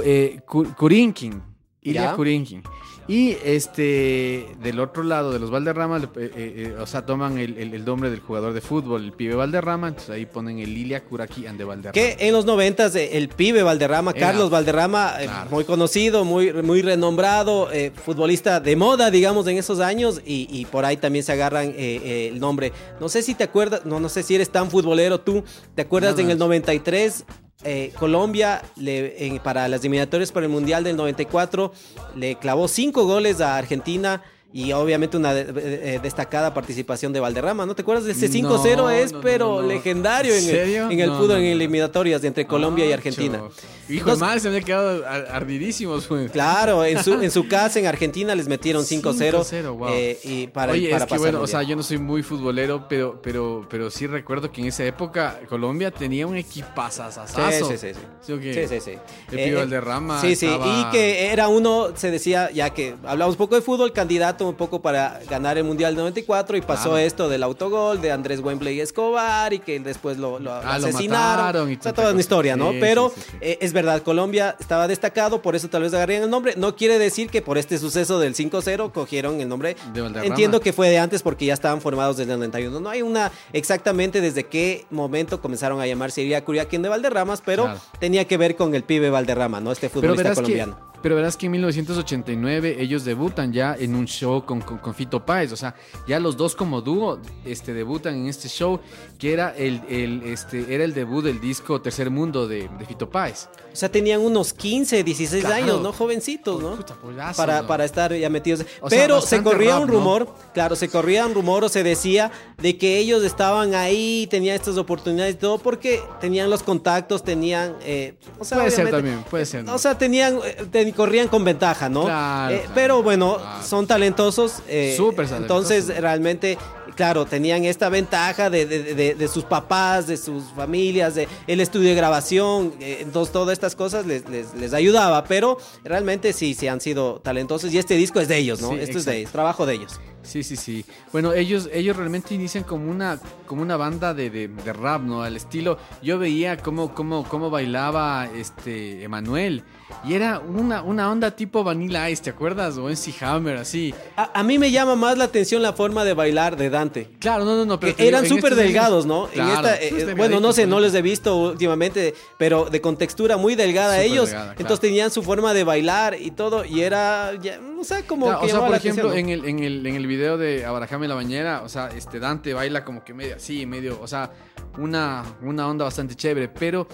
eh, 0.06 0.40
Ku- 0.46 0.74
Kurinkin. 0.78 1.42
Ilya 1.82 2.04
Ya. 2.04 2.16
Kurinkin. 2.16 2.64
Y 3.08 3.38
este, 3.44 4.48
del 4.64 4.80
otro 4.80 5.04
lado 5.04 5.32
de 5.32 5.38
los 5.40 5.52
Valderrama, 5.52 5.98
eh, 6.00 6.08
eh, 6.16 6.32
eh, 6.36 6.76
o 6.82 6.88
sea, 6.88 7.06
toman 7.06 7.38
el, 7.38 7.56
el- 7.58 7.74
el 7.76 7.86
nombre 7.86 8.10
del 8.10 8.20
jugador 8.20 8.54
de 8.54 8.62
fútbol, 8.62 9.04
el 9.04 9.12
pibe 9.14 9.36
Valderrama, 9.36 9.90
entonces 9.90 10.10
ahí 10.10 10.26
ponen 10.26 10.58
el 10.58 10.76
Ilya 10.76 11.04
Kuraki 11.04 11.46
and 11.46 11.58
the 11.60 11.64
Valderrama. 11.64 11.92
Que 11.94 12.18
en 12.20 12.34
los 12.34 12.46
noventas 12.46 12.96
el 12.96 13.30
pibe 13.30 13.62
Valderrama, 13.62 14.10
Era- 14.10 14.20
Carlos 14.28 14.50
Valderrama, 14.50 15.14
eh, 15.22 15.30
muy 15.52 15.66
conocido, 15.66 16.26
muy, 16.26 16.52
muy 16.54 16.82
renombrado, 16.82 17.70
futbolista 18.04 18.60
de 18.60 18.76
moda, 18.76 19.12
digamos, 19.12 19.46
en 19.48 19.58
esos 19.58 19.80
años, 19.82 20.22
y, 20.26 20.48
y 20.50 20.66
por 20.66 20.84
ahí 20.86 20.98
también 20.98 21.24
se 21.24 21.32
agarran 21.32 21.74
el 21.78 22.40
nombre. 22.40 22.72
No 23.00 23.08
sé 23.10 23.22
si 23.22 23.36
te 23.36 23.44
acuerdas, 23.44 23.86
no, 23.86 24.00
no 24.00 24.10
sé 24.10 24.24
si 24.24 24.34
eres 24.34 24.50
tan 24.50 24.72
futbolero 24.72 25.20
tú, 25.20 25.44
¿te 25.76 25.84
acuerdas 25.84 26.14
Nada. 26.14 26.24
en 26.24 26.32
el 26.32 26.38
93? 26.40 27.24
Eh, 27.64 27.92
Colombia 27.98 28.62
le- 28.76 29.40
para 29.44 29.68
las 29.68 29.80
eliminatorias 29.82 30.32
para 30.32 30.46
el 30.46 30.52
Mundial 30.52 30.84
del 30.84 30.96
94 30.98 31.72
le 32.16 32.36
clavó 32.36 32.68
cinco 32.68 33.06
goles 33.06 33.40
a 33.42 33.58
Argentina 33.58 34.22
y 34.58 34.72
obviamente 34.72 35.18
una 35.18 35.34
de- 35.34 35.44
de- 35.52 35.96
eh, 35.96 36.00
destacada 36.02 36.54
participación 36.54 37.12
de 37.12 37.20
Valderrama, 37.20 37.66
¿no 37.66 37.76
te 37.76 37.82
acuerdas 37.82 38.06
de 38.06 38.14
ese 38.14 38.30
5-0? 38.30 38.78
No, 38.78 38.90
es 38.90 39.12
no, 39.12 39.20
pero 39.20 39.62
no. 39.62 39.68
legendario 39.68 40.34
en, 40.34 40.50
¿En 40.50 40.56
el- 40.56 40.92
en 40.94 41.00
el 41.02 41.10
fútbol 41.12 41.32
en 41.40 41.44
eliminatorias 41.44 42.24
entre 42.24 42.48
Colombia 42.48 42.86
y 42.86 42.94
Argentina. 42.94 43.38
Hijo, 43.38 43.50
el 43.90 43.98
Entonces- 44.00 44.20
mal 44.22 44.40
se 44.40 44.50
me 44.50 44.58
ha 44.58 44.62
quedado 44.62 45.06
ar- 45.06 45.28
ardidísimos. 45.30 46.08
güey. 46.08 46.30
Claro, 46.30 46.86
en 46.86 47.04
su, 47.04 47.14
en 47.22 47.32
su 47.32 47.48
casa 47.50 47.80
en 47.80 47.86
Argentina 47.88 48.34
les 48.34 48.48
metieron 48.48 48.84
5-0 48.86 49.44
5-0, 49.44 49.74
wow. 49.78 49.90
eh, 49.92 50.18
y 50.24 50.48
para, 50.48 50.72
Oye, 50.72 50.90
para 50.90 51.04
es 51.04 51.12
que 51.12 51.18
bueno, 51.18 51.42
o 51.42 51.48
sea, 51.48 51.62
yo 51.64 51.76
no 51.76 51.84
soy 51.84 51.98
muy 51.98 52.24
futbolero, 52.24 52.88
pero, 52.88 53.20
pero, 53.22 53.68
pero 53.70 53.92
sí 53.92 54.08
recuerdo 54.08 54.54
que 54.54 54.62
en 54.62 54.68
esa 54.68 54.86
época 54.86 55.38
Colombia 55.50 55.92
tenía 55.92 56.26
un 56.28 56.38
equipazazazazo. 56.38 57.68
Sí, 57.72 57.78
sí, 57.78 57.94
sí, 57.94 57.94
sí. 57.94 58.40
¿Sí? 58.42 58.54
Sí, 58.54 58.68
sí, 58.68 58.80
sí. 58.80 58.92
El 59.32 59.40
Eh, 59.40 59.50
eh, 59.50 59.56
Valderrama 59.56 60.22
Sí, 60.22 60.36
sí, 60.36 60.46
estaba- 60.46 60.66
y 60.90 60.92
que 60.92 61.28
era 61.32 61.48
uno, 61.50 61.90
se 61.96 62.10
decía, 62.10 62.50
ya 62.52 62.70
que 62.70 62.96
hablamos 63.06 63.36
poco 63.36 63.56
de 63.56 63.62
fútbol, 63.62 63.92
candidato 63.92 64.45
un 64.50 64.56
poco 64.56 64.82
para 64.82 65.20
ganar 65.30 65.58
el 65.58 65.64
Mundial 65.64 65.96
94 65.96 66.58
y 66.58 66.62
pasó 66.62 66.90
Claro. 66.92 66.98
esto 66.98 67.30
del 67.30 67.44
autogol 67.44 68.02
de 68.02 68.12
Andrés 68.12 68.40
Wembley 68.42 68.80
Escobar 68.80 69.54
y 69.54 69.60
que 69.60 69.80
después 69.80 70.18
lo, 70.18 70.40
lo 70.40 70.52
Ah, 70.54 70.76
asesinaron. 70.76 71.38
mataron 71.46 71.70
y 71.70 71.74
o 71.74 71.76
sea, 71.76 71.82
tanta 71.84 72.02
toda 72.02 72.12
una 72.14 72.20
historia, 72.22 72.56
¿no? 72.56 72.72
Sí, 72.72 72.78
Pero 72.80 73.10
sí, 73.14 73.22
sí, 73.22 73.28
sí. 73.32 73.38
eh, 73.42 73.58
es 73.62 73.74
verdad, 73.74 74.02
Colombia 74.04 74.56
estaba 74.60 74.88
destacado, 74.88 75.42
por 75.42 75.56
eso 75.56 75.68
tal 75.70 75.82
vez 75.84 75.94
agarrarían 75.94 76.24
el 76.24 76.30
nombre. 76.30 76.54
No 76.58 76.76
quiere 76.76 76.98
decir 77.00 77.30
que 77.30 77.42
por 77.42 77.58
este 77.58 77.78
suceso 77.78 78.20
del 78.20 78.36
5-0 78.36 78.92
cogieron 78.92 79.42
el 79.42 79.50
nombre. 79.50 79.76
De. 79.94 80.02
Entiendo 80.26 80.60
que 80.62 80.74
fue 80.74 80.90
de 80.90 81.00
antes 81.00 81.22
porque 81.24 81.46
ya 81.46 81.54
estaban 81.54 81.82
formados 81.82 82.18
desde 82.18 82.34
el 82.34 82.40
91. 82.40 82.80
No 82.80 82.90
hay 82.90 83.02
una 83.02 83.32
exactamente 83.54 84.22
desde 84.22 84.44
qué 84.46 84.86
momento 84.92 85.42
comenzaron 85.42 85.80
a 85.82 85.88
llamarse 85.88 86.22
Iria 86.22 86.44
Curiaquín 86.44 86.82
de 86.82 86.90
Valderramas, 86.90 87.42
pero 87.46 87.64
Claro. 87.64 87.80
tenía 88.00 88.26
que 88.26 88.38
ver 88.38 88.56
con 88.56 88.76
el 88.76 88.84
pibe 88.84 89.10
Valderrama, 89.10 89.60
¿no? 89.62 89.72
Este 89.72 89.90
futbolista 89.90 90.30
que, 90.30 90.36
colombiano. 90.36 90.78
Pero 91.06 91.18
verás 91.18 91.38
que 91.38 91.46
en 91.46 91.52
1989 91.52 92.78
ellos 92.80 93.06
debutan 93.06 93.54
ya 93.54 93.76
en 93.78 93.94
un 93.94 94.08
show 94.08 94.44
con, 94.44 94.60
con, 94.62 94.96
Fito 94.96 95.24
Páez. 95.24 95.52
O 95.52 95.56
sea, 95.56 95.76
ya 96.08 96.20
los 96.20 96.36
dos 96.36 96.56
como 96.56 96.82
dúo 96.82 97.20
este, 97.46 97.76
debutan 97.76 98.16
en 98.16 98.26
este 98.26 98.50
show 98.50 98.80
que 99.26 99.34
era 99.34 99.56
el, 99.58 99.82
el, 99.90 100.22
este, 100.26 100.72
era 100.72 100.84
el 100.84 100.94
debut 100.94 101.24
del 101.26 101.42
disco 101.42 101.82
Tercer 101.82 102.12
Mundo 102.12 102.48
de, 102.48 102.70
de 102.78 102.86
Fito 102.86 103.10
Páez. 103.10 103.48
O 103.74 103.76
sea, 103.76 103.90
tenían 103.90 104.22
unos 104.22 104.54
15, 104.54 105.04
16 105.04 105.44
Claro. 105.44 105.64
años, 105.64 105.82
¿no? 105.82 105.92
Jovencitos, 105.94 106.62
¿no? 106.62 106.76
Puta, 106.76 106.96
para, 107.36 107.62
¿no? 107.64 107.68
para 107.68 107.86
estar 107.86 108.14
ya 108.14 108.30
metidos. 108.30 108.62
O 108.82 108.88
sea, 108.90 109.00
Pero 109.00 109.22
se 109.22 109.42
corría 109.42 109.72
rap, 109.72 109.82
un 109.82 109.88
¿no? 109.88 109.94
rumor, 109.96 110.28
claro, 110.54 110.76
se 110.76 110.90
corría 110.90 111.26
un 111.26 111.34
rumor 111.34 111.64
o 111.64 111.70
se 111.70 111.82
decía 111.82 112.32
de 112.62 112.78
que 112.78 113.00
ellos 113.00 113.24
estaban 113.24 113.74
ahí, 113.74 114.28
tenían 114.30 114.56
estas 114.56 114.78
oportunidades 114.78 115.34
y 115.34 115.38
todo, 115.40 115.58
porque 115.58 116.04
tenían 116.22 116.52
los 116.52 116.62
contactos, 116.62 117.24
tenían. 117.24 117.76
eh, 117.82 118.14
o 118.38 118.46
sea, 118.46 118.60
Puede 118.60 118.70
ser 118.72 118.92
también, 118.92 119.24
puede 119.28 119.48
ser, 119.48 119.64
¿no? 119.64 119.74
O 119.74 119.78
sea, 119.80 119.98
tenían, 119.98 120.38
eh, 120.72 120.94
corrían 120.96 121.30
con 121.30 121.44
ventaja, 121.44 121.90
¿no? 121.90 122.04
Claro, 122.04 122.54
Eh, 122.54 122.60
claro. 122.60 122.72
pero 122.76 123.02
bueno, 123.04 123.38
Claro. 123.40 123.64
son 123.66 123.88
talentosos. 123.88 124.62
eh, 124.68 124.94
Súper 124.96 125.28
talentosos. 125.28 125.72
Entonces, 125.72 126.00
realmente. 126.00 126.60
Claro, 126.96 127.26
tenían 127.26 127.66
esta 127.66 127.90
ventaja 127.90 128.50
de, 128.50 128.66
de- 128.66 128.94
de- 128.96 129.16
de 129.16 129.28
sus 129.28 129.44
papás, 129.44 130.08
de 130.08 130.18
sus 130.18 130.44
familias, 130.56 131.16
de 131.16 131.28
el 131.48 131.60
estudio 131.60 131.90
de 131.90 131.96
grabación, 131.96 132.74
eh, 132.80 133.00
entonces 133.02 133.32
todas 133.34 133.54
estas 133.54 133.76
cosas 133.76 134.06
les, 134.06 134.28
les- 134.30 134.54
les 134.56 134.74
ayudaba, 134.74 135.24
pero 135.26 135.58
realmente 135.84 136.32
sí, 136.34 136.54
sí 136.54 136.68
han 136.68 136.80
sido 136.82 137.20
talentosos 137.24 137.74
y 137.74 137.78
este 137.78 137.96
disco 137.96 138.20
es 138.20 138.28
de 138.28 138.38
ellos, 138.38 138.62
¿no? 138.62 138.70
Sí, 138.72 138.78
Esto 138.80 138.98
es 139.00 139.06
de 139.06 139.18
ellos, 139.20 139.32
trabajo 139.32 139.66
de 139.66 139.74
ellos. 139.76 140.00
Sí, 140.24 140.42
sí, 140.42 140.56
sí. 140.56 140.84
Bueno, 141.12 141.34
ellos, 141.34 141.70
ellos 141.72 141.96
realmente 141.96 142.34
inician 142.34 142.64
como 142.64 142.90
una, 142.90 143.20
como 143.46 143.62
una 143.62 143.78
banda 143.78 144.14
de, 144.16 144.32
de- 144.32 144.48
de 144.48 144.74
rap, 144.74 145.04
¿no? 145.04 145.22
Al 145.22 145.36
estilo. 145.36 145.78
Yo 146.02 146.18
veía 146.18 146.58
cómo, 146.58 146.96
cómo, 146.96 147.26
cómo 147.30 147.52
bailaba 147.52 148.28
este 148.36 149.04
Emanuel. 149.04 149.64
Y 150.04 150.16
era 150.16 150.40
una, 150.40 150.82
una 150.82 151.12
onda 151.12 151.30
tipo 151.36 151.64
Vanilla 151.64 152.10
Ice, 152.10 152.24
¿te 152.24 152.30
acuerdas? 152.32 152.76
O 152.78 152.90
NC 152.90 153.22
Hammer, 153.22 153.58
así. 153.58 153.94
A, 154.18 154.40
a 154.40 154.44
mí 154.44 154.58
me 154.58 154.72
llama 154.72 154.96
más 154.96 155.16
la 155.16 155.26
atención 155.26 155.62
la 155.62 155.74
forma 155.74 156.04
de 156.04 156.16
bailar 156.16 156.58
de 156.58 156.72
Claro, 157.20 157.46
no, 157.46 157.56
no, 157.56 157.66
no. 157.66 157.80
Pero 157.80 157.96
Que 157.96 158.08
eran 158.08 158.26
súper 158.26 158.56
delgados, 158.56 159.06
¿no? 159.06 159.30
En 159.34 159.48
esta, 159.48 159.76
eh, 159.76 159.90
eh, 160.10 160.14
bueno, 160.16 160.40
no 160.40 160.54
sé, 160.54 160.66
no 160.66 160.80
los 160.80 160.94
he 160.94 161.02
visto 161.02 161.36
últimamente, 161.36 162.14
pero 162.38 162.66
de 162.66 162.82
contextura 162.82 163.38
muy 163.38 163.56
delgada 163.56 164.02
ellos. 164.02 164.28
delgada, 164.28 164.46
claro. 164.48 164.62
Entonces 164.62 164.82
tenían 164.82 165.12
su 165.12 165.24
forma 165.24 165.54
de 165.54 165.64
bailar 165.64 166.18
y 166.20 166.32
todo, 166.32 166.66
y 166.66 166.82
era, 166.82 167.34
ya, 167.42 167.60
o 167.80 167.84
sea, 167.84 168.06
como 168.06 168.26
Claro, 168.26 168.40
que 168.42 168.46
o 168.46 168.50
sea, 168.50 168.56
llamaba 168.56 168.68
por 168.68 168.72
la 168.72 168.78
ejemplo, 168.78 169.10
atención, 169.10 169.30
en, 169.30 169.44
el, 169.44 169.50
en, 169.50 169.64
el, 169.64 169.86
en 169.88 169.96
el 169.96 170.08
video 170.08 170.38
de 170.38 170.66
Abarajame 170.66 171.08
la 171.08 171.16
bañera, 171.16 171.62
o 171.64 171.70
sea, 171.70 171.90
este 171.90 172.20
Dante 172.20 172.54
baila 172.54 172.84
como 172.84 173.04
que 173.04 173.14
medio 173.14 173.36
así, 173.36 173.66
medio, 173.66 174.00
o 174.02 174.08
sea, 174.08 174.32
una, 174.78 175.24
una 175.42 175.68
onda 175.68 175.86
bastante 175.86 176.16
chévere, 176.16 176.50
pero 176.50 176.88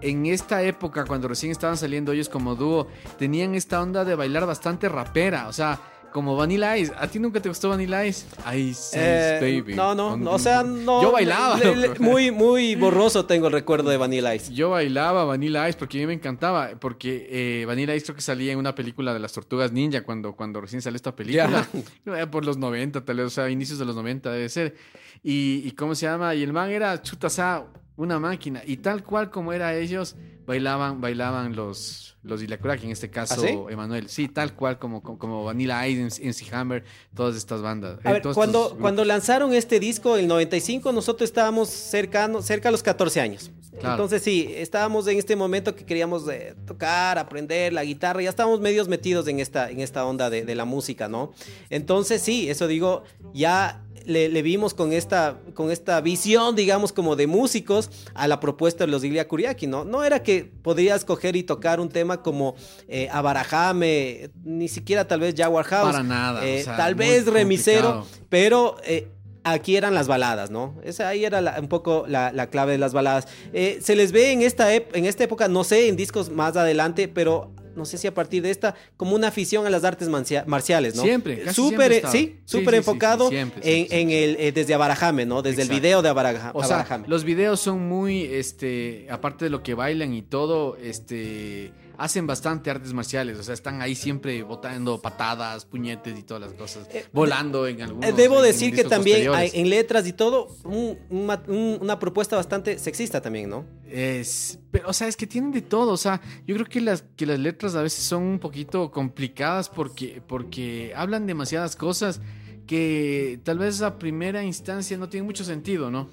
en 0.00 0.26
esta 0.26 0.62
época, 0.62 1.04
cuando 1.06 1.28
recién 1.28 1.50
estaban 1.50 1.76
saliendo 1.78 2.12
ellos 2.12 2.28
como 2.28 2.54
dúo, 2.54 2.88
tenían 3.18 3.54
esta 3.54 3.80
onda 3.80 4.04
de 4.04 4.14
bailar 4.14 4.44
bastante 4.46 4.88
rapera, 4.88 5.48
o 5.48 5.52
sea, 5.52 5.80
como 6.14 6.36
Vanilla 6.36 6.78
Ice. 6.78 6.92
¿A 6.96 7.08
ti 7.08 7.18
nunca 7.18 7.42
te 7.42 7.48
gustó 7.48 7.68
Vanilla 7.70 8.06
Ice? 8.06 8.24
Ice, 8.56 8.96
Eh, 8.96 9.36
Ice, 9.40 9.60
baby. 9.60 9.74
No, 9.74 9.96
no, 9.96 10.16
no, 10.16 10.30
o 10.30 10.38
sea, 10.38 10.62
no. 10.62 11.02
Yo 11.02 11.10
bailaba. 11.10 11.58
le- 11.58 11.98
muy, 11.98 12.30
muy 12.30 12.76
borroso 12.76 13.26
tengo 13.26 13.48
el 13.48 13.52
recuerdo 13.52 13.90
de 13.90 13.96
Vanilla 13.96 14.32
Ice. 14.32 14.54
Yo 14.54 14.70
bailaba 14.70 15.24
Vanilla 15.24 15.68
Ice 15.68 15.76
porque 15.76 15.98
a 15.98 16.00
mí 16.02 16.06
me 16.06 16.12
encantaba, 16.12 16.70
porque 16.78 17.26
eh, 17.28 17.64
Vanilla 17.66 17.96
Ice 17.96 18.04
creo 18.06 18.14
que 18.14 18.22
salía 18.22 18.52
en 18.52 18.58
una 18.60 18.76
película 18.76 19.12
de 19.12 19.18
las 19.18 19.32
Tortugas 19.32 19.72
Ninja 19.72 20.04
cuando, 20.04 20.34
cuando 20.36 20.60
recién 20.60 20.80
salió 20.80 20.94
esta 20.96 21.16
película, 21.16 21.66
Eh, 22.06 22.26
por 22.28 22.44
los 22.44 22.56
90 22.58 23.04
tal 23.04 23.16
vez, 23.16 23.26
o 23.26 23.30
sea, 23.30 23.50
inicios 23.50 23.80
de 23.80 23.84
los 23.84 23.96
90 23.96 24.30
debe 24.30 24.48
ser. 24.48 24.76
Y, 25.24 25.62
y 25.64 25.72
¿cómo 25.72 25.96
se 25.96 26.06
llama? 26.06 26.32
Y 26.36 26.44
el 26.44 26.52
man 26.52 26.70
era 26.70 27.02
chuta, 27.02 27.26
o 27.26 27.30
sea, 27.30 27.64
una 27.96 28.18
máquina. 28.18 28.62
Y 28.64 28.78
tal 28.78 29.04
cual 29.04 29.30
como 29.30 29.52
era 29.52 29.74
ellos, 29.74 30.16
bailaban, 30.46 31.00
bailaban 31.00 31.54
los, 31.54 32.16
los 32.22 32.40
Dilacurac, 32.40 32.82
en 32.84 32.90
este 32.90 33.10
caso, 33.10 33.34
¿Ah, 33.38 33.46
sí? 33.46 33.58
Emanuel. 33.70 34.08
Sí, 34.08 34.28
tal 34.28 34.54
cual 34.54 34.78
como, 34.78 35.02
como, 35.02 35.44
Vanilla 35.44 35.86
Ice, 35.86 36.22
MC 36.22 36.52
Hammer, 36.52 36.84
todas 37.14 37.36
estas 37.36 37.62
bandas. 37.62 37.98
A 38.04 38.16
Eh, 38.16 38.22
cuando, 38.34 38.76
cuando 38.80 39.04
lanzaron 39.04 39.52
este 39.54 39.80
disco, 39.80 40.16
el 40.16 40.26
95, 40.26 40.92
nosotros 40.92 41.28
estábamos 41.28 41.68
cercano, 41.68 42.42
cerca 42.42 42.68
a 42.68 42.72
los 42.72 42.82
14 42.82 43.20
años. 43.20 43.50
Claro. 43.78 43.94
Entonces 43.94 44.22
sí, 44.22 44.52
estábamos 44.56 45.06
en 45.08 45.18
este 45.18 45.36
momento 45.36 45.74
que 45.74 45.84
queríamos 45.84 46.28
eh, 46.28 46.54
tocar, 46.66 47.18
aprender 47.18 47.72
la 47.72 47.84
guitarra, 47.84 48.22
ya 48.22 48.30
estábamos 48.30 48.60
medios 48.60 48.88
metidos 48.88 49.26
en 49.28 49.40
esta, 49.40 49.70
en 49.70 49.80
esta 49.80 50.04
onda 50.06 50.30
de, 50.30 50.44
de 50.44 50.54
la 50.54 50.64
música, 50.64 51.08
¿no? 51.08 51.32
Entonces 51.70 52.22
sí, 52.22 52.48
eso 52.48 52.66
digo, 52.66 53.02
ya 53.32 53.84
le, 54.06 54.28
le 54.28 54.42
vimos 54.42 54.74
con 54.74 54.92
esta, 54.92 55.38
con 55.54 55.70
esta 55.70 56.00
visión, 56.00 56.54
digamos, 56.56 56.92
como 56.92 57.16
de 57.16 57.26
músicos 57.26 57.90
a 58.14 58.28
la 58.28 58.40
propuesta 58.40 58.84
de 58.84 58.90
los 58.90 59.02
Iglia 59.04 59.26
Kuriaki, 59.26 59.66
¿no? 59.66 59.84
No 59.84 60.04
era 60.04 60.22
que 60.22 60.50
podías 60.62 61.04
coger 61.04 61.36
y 61.36 61.42
tocar 61.42 61.80
un 61.80 61.88
tema 61.88 62.22
como 62.22 62.54
eh, 62.88 63.08
Abarajame, 63.10 64.30
ni 64.44 64.68
siquiera 64.68 65.06
tal 65.06 65.20
vez 65.20 65.34
Jaguar 65.36 65.64
House. 65.66 65.92
Para 65.92 66.02
nada, 66.02 66.46
eh, 66.46 66.60
o 66.60 66.64
sea, 66.64 66.76
tal 66.76 66.94
vez 66.94 67.26
Remisero, 67.26 68.06
pero 68.28 68.76
eh, 68.84 69.08
aquí 69.44 69.76
eran 69.76 69.94
las 69.94 70.08
baladas, 70.08 70.50
¿no? 70.50 70.74
Esa 70.84 71.08
ahí 71.08 71.24
era 71.24 71.40
la- 71.40 71.56
un 71.60 71.68
poco 71.68 72.04
la, 72.08 72.32
la 72.32 72.48
clave 72.48 72.72
de 72.72 72.78
las 72.78 72.92
baladas. 72.92 73.28
Eh, 73.52 73.78
se 73.82 73.94
les 73.94 74.10
ve 74.12 74.32
en 74.32 74.42
esta, 74.42 74.74
en 74.74 75.04
esta 75.06 75.22
época, 75.24 75.48
no 75.48 75.62
sé, 75.64 75.88
en 75.88 75.96
discos 75.96 76.30
más 76.30 76.56
adelante, 76.56 77.08
pero 77.08 77.50
no 77.76 77.84
sé 77.84 77.98
si 77.98 78.06
a 78.06 78.14
partir 78.14 78.40
de 78.42 78.50
esta, 78.50 78.76
como 78.96 79.16
una 79.16 79.28
afición 79.28 79.66
a 79.66 79.70
las 79.70 79.82
artes 79.82 80.08
marciales, 80.08 80.94
¿no? 80.94 81.02
Siempre, 81.02 81.40
casi 81.42 81.60
eh, 81.60 81.96
estaba. 81.96 82.12
sí, 82.12 82.36
súper 82.44 82.74
sí, 82.74 82.76
enfocado 82.78 83.28
sí, 83.28 83.34
siempre, 83.34 83.60
en, 83.64 83.86
en 83.90 84.10
el, 84.10 84.36
eh, 84.38 84.52
desde 84.52 84.74
Abarajame, 84.74 85.26
¿no? 85.26 85.42
Desde 85.42 85.62
Exacto. 85.62 85.74
el 85.74 85.80
video 85.80 86.02
de 86.02 86.08
Abaraja- 86.08 86.52
O 86.54 86.62
sea, 86.62 86.76
Abarajame. 86.76 87.08
los 87.08 87.24
videos 87.24 87.58
son 87.60 87.80
muy, 87.88 88.22
este, 88.22 89.08
aparte 89.10 89.46
de 89.46 89.50
lo 89.50 89.62
que 89.64 89.74
bailan 89.74 90.14
y 90.14 90.22
todo, 90.22 90.76
este, 90.76 91.72
hacen 91.98 92.26
bastante 92.26 92.70
artes 92.70 92.92
marciales. 92.92 93.38
O 93.38 93.42
sea, 93.42 93.54
están 93.54 93.80
ahí 93.82 93.94
siempre 93.94 94.42
botando 94.42 95.00
patadas, 95.00 95.64
puñetes 95.64 96.18
y 96.18 96.22
todas 96.22 96.42
las 96.42 96.52
cosas, 96.54 96.88
volando 97.12 97.66
en 97.66 97.82
algunos. 97.82 98.10
Eh, 98.10 98.12
Debo 98.12 98.38
en 98.38 98.44
decir 98.44 98.74
que 98.74 98.84
también 98.84 99.32
hay, 99.34 99.50
en 99.54 99.70
letras 99.70 100.06
y 100.06 100.12
todo, 100.12 100.48
un- 100.64 100.98
una, 101.10 101.42
un- 101.48 101.78
una 101.80 101.98
propuesta 101.98 102.36
bastante 102.36 102.78
sexista 102.78 103.20
también, 103.20 103.48
¿no? 103.50 103.64
Es, 103.88 104.58
pero, 104.70 104.88
o 104.88 104.92
sea, 104.92 105.06
es 105.08 105.16
que 105.16 105.26
tienen 105.26 105.52
de 105.52 105.62
todo. 105.62 105.92
O 105.92 105.96
sea, 105.96 106.20
yo 106.46 106.54
creo 106.56 106.66
que 106.66 106.80
las, 106.80 107.04
que 107.16 107.26
las 107.26 107.38
letras 107.38 107.74
a 107.74 107.82
veces 107.82 108.04
son 108.04 108.22
un 108.22 108.38
poquito 108.38 108.90
complicadas 108.90 109.68
porque, 109.68 110.20
porque 110.26 110.92
hablan 110.96 111.26
demasiadas 111.26 111.76
cosas 111.76 112.20
que 112.66 113.38
tal 113.44 113.58
vez 113.58 113.82
a 113.82 113.98
primera 113.98 114.42
instancia 114.42 114.96
no 114.96 115.08
tienen 115.08 115.26
mucho 115.26 115.44
sentido, 115.44 115.90
¿no? 115.90 116.08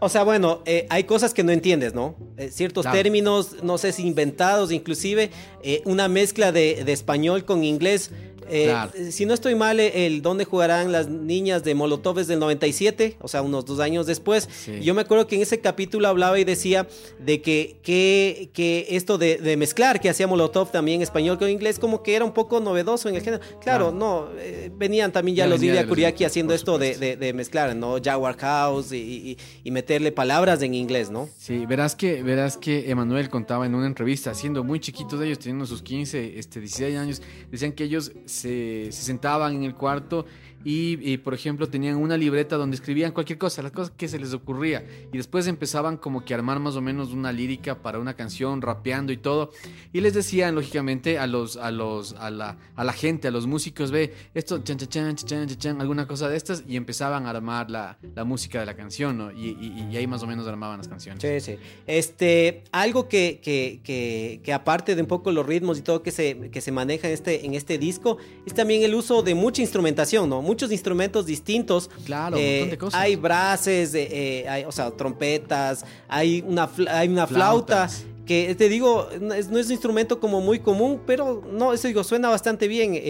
O 0.00 0.08
sea, 0.08 0.22
bueno, 0.22 0.62
eh, 0.64 0.86
hay 0.88 1.04
cosas 1.04 1.34
que 1.34 1.42
no 1.42 1.50
entiendes, 1.52 1.94
¿no? 1.94 2.14
Eh, 2.36 2.50
ciertos 2.52 2.82
Claro. 2.84 2.96
términos, 2.96 3.56
no 3.62 3.76
sé 3.78 3.92
si 3.92 4.06
inventados, 4.06 4.70
inclusive 4.70 5.30
eh, 5.62 5.82
una 5.84 6.08
mezcla 6.08 6.52
de, 6.52 6.84
de 6.84 6.92
español 6.92 7.44
con 7.44 7.64
inglés. 7.64 8.10
Eh, 8.48 8.64
Claro. 8.66 8.92
Si 9.10 9.26
no 9.26 9.34
estoy 9.34 9.54
mal, 9.54 9.80
eh, 9.80 10.06
el 10.06 10.22
dónde 10.22 10.44
jugarán 10.44 10.92
las 10.92 11.08
niñas 11.08 11.64
de 11.64 11.74
Molotov 11.74 12.18
es 12.18 12.26
del 12.26 12.38
97, 12.38 13.16
o 13.20 13.28
sea, 13.28 13.42
unos 13.42 13.64
dos 13.64 13.80
años 13.80 14.06
después. 14.06 14.48
Sí. 14.64 14.80
Yo 14.82 14.94
me 14.94 15.02
acuerdo 15.02 15.26
que 15.26 15.36
en 15.36 15.42
ese 15.42 15.60
capítulo 15.60 16.08
hablaba 16.08 16.38
y 16.38 16.44
decía 16.44 16.86
de 17.18 17.40
que, 17.42 17.76
que, 17.82 18.50
que 18.52 18.86
esto 18.90 19.18
de, 19.18 19.36
de 19.36 19.56
mezclar 19.56 20.00
que 20.00 20.08
hacía 20.08 20.26
Molotov 20.26 20.70
también 20.70 21.02
español 21.02 21.38
con 21.38 21.48
inglés, 21.50 21.78
como 21.78 22.02
que 22.02 22.14
era 22.14 22.24
un 22.24 22.32
poco 22.32 22.60
novedoso 22.60 23.08
en 23.08 23.16
el 23.16 23.22
género. 23.22 23.42
Claro, 23.60 23.90
Claro. 23.90 23.92
no, 23.92 24.28
eh, 24.38 24.70
venían 24.76 25.12
también 25.12 25.36
ya, 25.36 25.44
Ya 25.44 25.50
los 25.50 25.60
Lidia 25.60 25.82
de 25.82 25.88
Kuriaki 25.88 26.24
haciendo 26.24 26.54
esto 26.54 26.78
de, 26.78 26.96
de- 26.96 27.16
de 27.16 27.32
mezclar, 27.32 27.74
¿no? 27.76 27.96
Jaguar 28.02 28.36
House 28.38 28.92
y, 28.92 28.96
y- 28.96 29.36
y 29.64 29.70
meterle 29.70 30.12
palabras 30.12 30.62
en 30.62 30.74
inglés, 30.74 31.10
¿no? 31.10 31.28
Sí, 31.36 31.66
verás 31.66 31.94
que, 31.94 32.22
verás 32.22 32.56
que 32.56 32.90
Emanuel 32.90 33.28
contaba 33.28 33.66
en 33.66 33.74
una 33.74 33.86
entrevista, 33.86 34.34
siendo 34.34 34.62
muy 34.64 34.80
chiquitos 34.80 35.20
ellos, 35.20 35.38
teniendo 35.38 35.66
sus 35.66 35.82
15, 35.82 36.38
este, 36.38 36.60
16 36.60 36.96
años, 36.96 37.22
decían 37.50 37.72
que 37.72 37.84
ellos 37.84 38.12
se, 38.36 38.92
se 38.92 39.02
sentaban 39.02 39.54
en 39.54 39.64
el 39.64 39.74
cuarto 39.74 40.26
y, 40.68 40.98
y, 41.12 41.18
por 41.18 41.32
ejemplo, 41.32 41.68
tenían 41.68 41.94
una 41.96 42.16
libreta 42.16 42.56
donde 42.56 42.74
escribían 42.74 43.12
cualquier 43.12 43.38
cosa, 43.38 43.62
las 43.62 43.70
cosas 43.70 43.92
que 43.96 44.08
se 44.08 44.18
les 44.18 44.32
ocurría. 44.34 44.84
Y 45.12 45.16
después 45.16 45.46
empezaban 45.46 45.96
como 45.96 46.24
que 46.24 46.34
a 46.34 46.38
armar 46.38 46.58
más 46.58 46.74
o 46.74 46.80
menos 46.80 47.12
una 47.12 47.30
lírica 47.30 47.82
para 47.82 48.00
una 48.00 48.14
canción, 48.14 48.60
rapeando 48.60 49.12
y 49.12 49.16
todo. 49.16 49.52
Y 49.92 50.00
les 50.00 50.12
decían, 50.12 50.56
lógicamente, 50.56 51.20
a 51.20 51.28
los, 51.28 51.56
a 51.56 51.70
los, 51.70 52.14
a 52.14 52.30
la, 52.30 52.58
a 52.74 52.82
la 52.82 52.92
gente, 52.92 53.28
a 53.28 53.30
los 53.30 53.46
músicos, 53.46 53.92
ve, 53.92 54.12
esto, 54.34 54.58
chan, 54.58 54.76
chan, 54.76 54.88
chan, 54.88 55.14
chan, 55.14 55.46
chan, 55.56 55.80
alguna 55.80 56.08
cosa 56.08 56.28
de 56.28 56.36
estas, 56.36 56.64
y 56.66 56.74
empezaban 56.74 57.26
a 57.26 57.30
armar 57.30 57.70
la, 57.70 57.96
la 58.16 58.24
música 58.24 58.58
de 58.58 58.66
la 58.66 58.74
canción, 58.74 59.16
¿no? 59.18 59.30
Y, 59.30 59.50
y- 59.60 59.86
y 59.92 59.96
ahí 59.96 60.08
más 60.08 60.24
o 60.24 60.26
menos 60.26 60.48
armaban 60.48 60.78
las 60.78 60.88
canciones. 60.88 61.22
Sí, 61.22 61.52
sí. 61.52 61.58
Este, 61.86 62.64
algo 62.72 63.08
que, 63.08 63.38
que, 63.40 63.80
que, 63.84 64.40
que 64.42 64.52
aparte 64.52 64.96
de 64.96 65.00
un 65.02 65.06
poco 65.06 65.30
los 65.30 65.46
ritmos 65.46 65.78
y 65.78 65.82
todo 65.82 66.02
que 66.02 66.10
se, 66.10 66.50
que 66.50 66.60
se 66.60 66.72
maneja 66.72 67.06
en 67.06 67.14
este, 67.14 67.46
en 67.46 67.54
este 67.54 67.78
disco, 67.78 68.18
es 68.44 68.52
también 68.52 68.82
el 68.82 68.94
uso 68.96 69.22
de 69.22 69.36
mucha 69.36 69.62
instrumentación, 69.62 70.28
¿no? 70.28 70.42
Muchos 70.56 70.72
instrumentos 70.72 71.26
distintos. 71.26 71.90
Claro, 72.06 72.38
un 72.38 72.42
Eh, 72.42 72.50
montón 72.60 72.70
de 72.70 72.78
cosas. 72.78 72.98
Hay 73.02 73.14
brases, 73.16 73.92
eh, 73.94 74.08
eh, 74.10 74.48
hay, 74.48 74.64
o 74.64 74.72
sea, 74.72 74.90
trompetas, 74.90 75.84
hay 76.08 76.42
una, 76.46 76.70
hay 76.88 77.08
una 77.08 77.26
flauta. 77.26 77.88
Flautas. 77.88 78.06
Que 78.24 78.56
te 78.56 78.68
digo, 78.68 79.08
no 79.20 79.34
es, 79.34 79.48
no 79.50 79.58
es 79.58 79.66
un 79.66 79.72
instrumento 79.72 80.18
como 80.18 80.40
muy 80.40 80.58
común, 80.58 81.00
pero 81.06 81.44
no, 81.52 81.72
eso 81.74 81.86
digo, 81.86 82.02
suena 82.02 82.28
bastante 82.28 82.66
bien 82.68 82.94
el- 82.94 83.00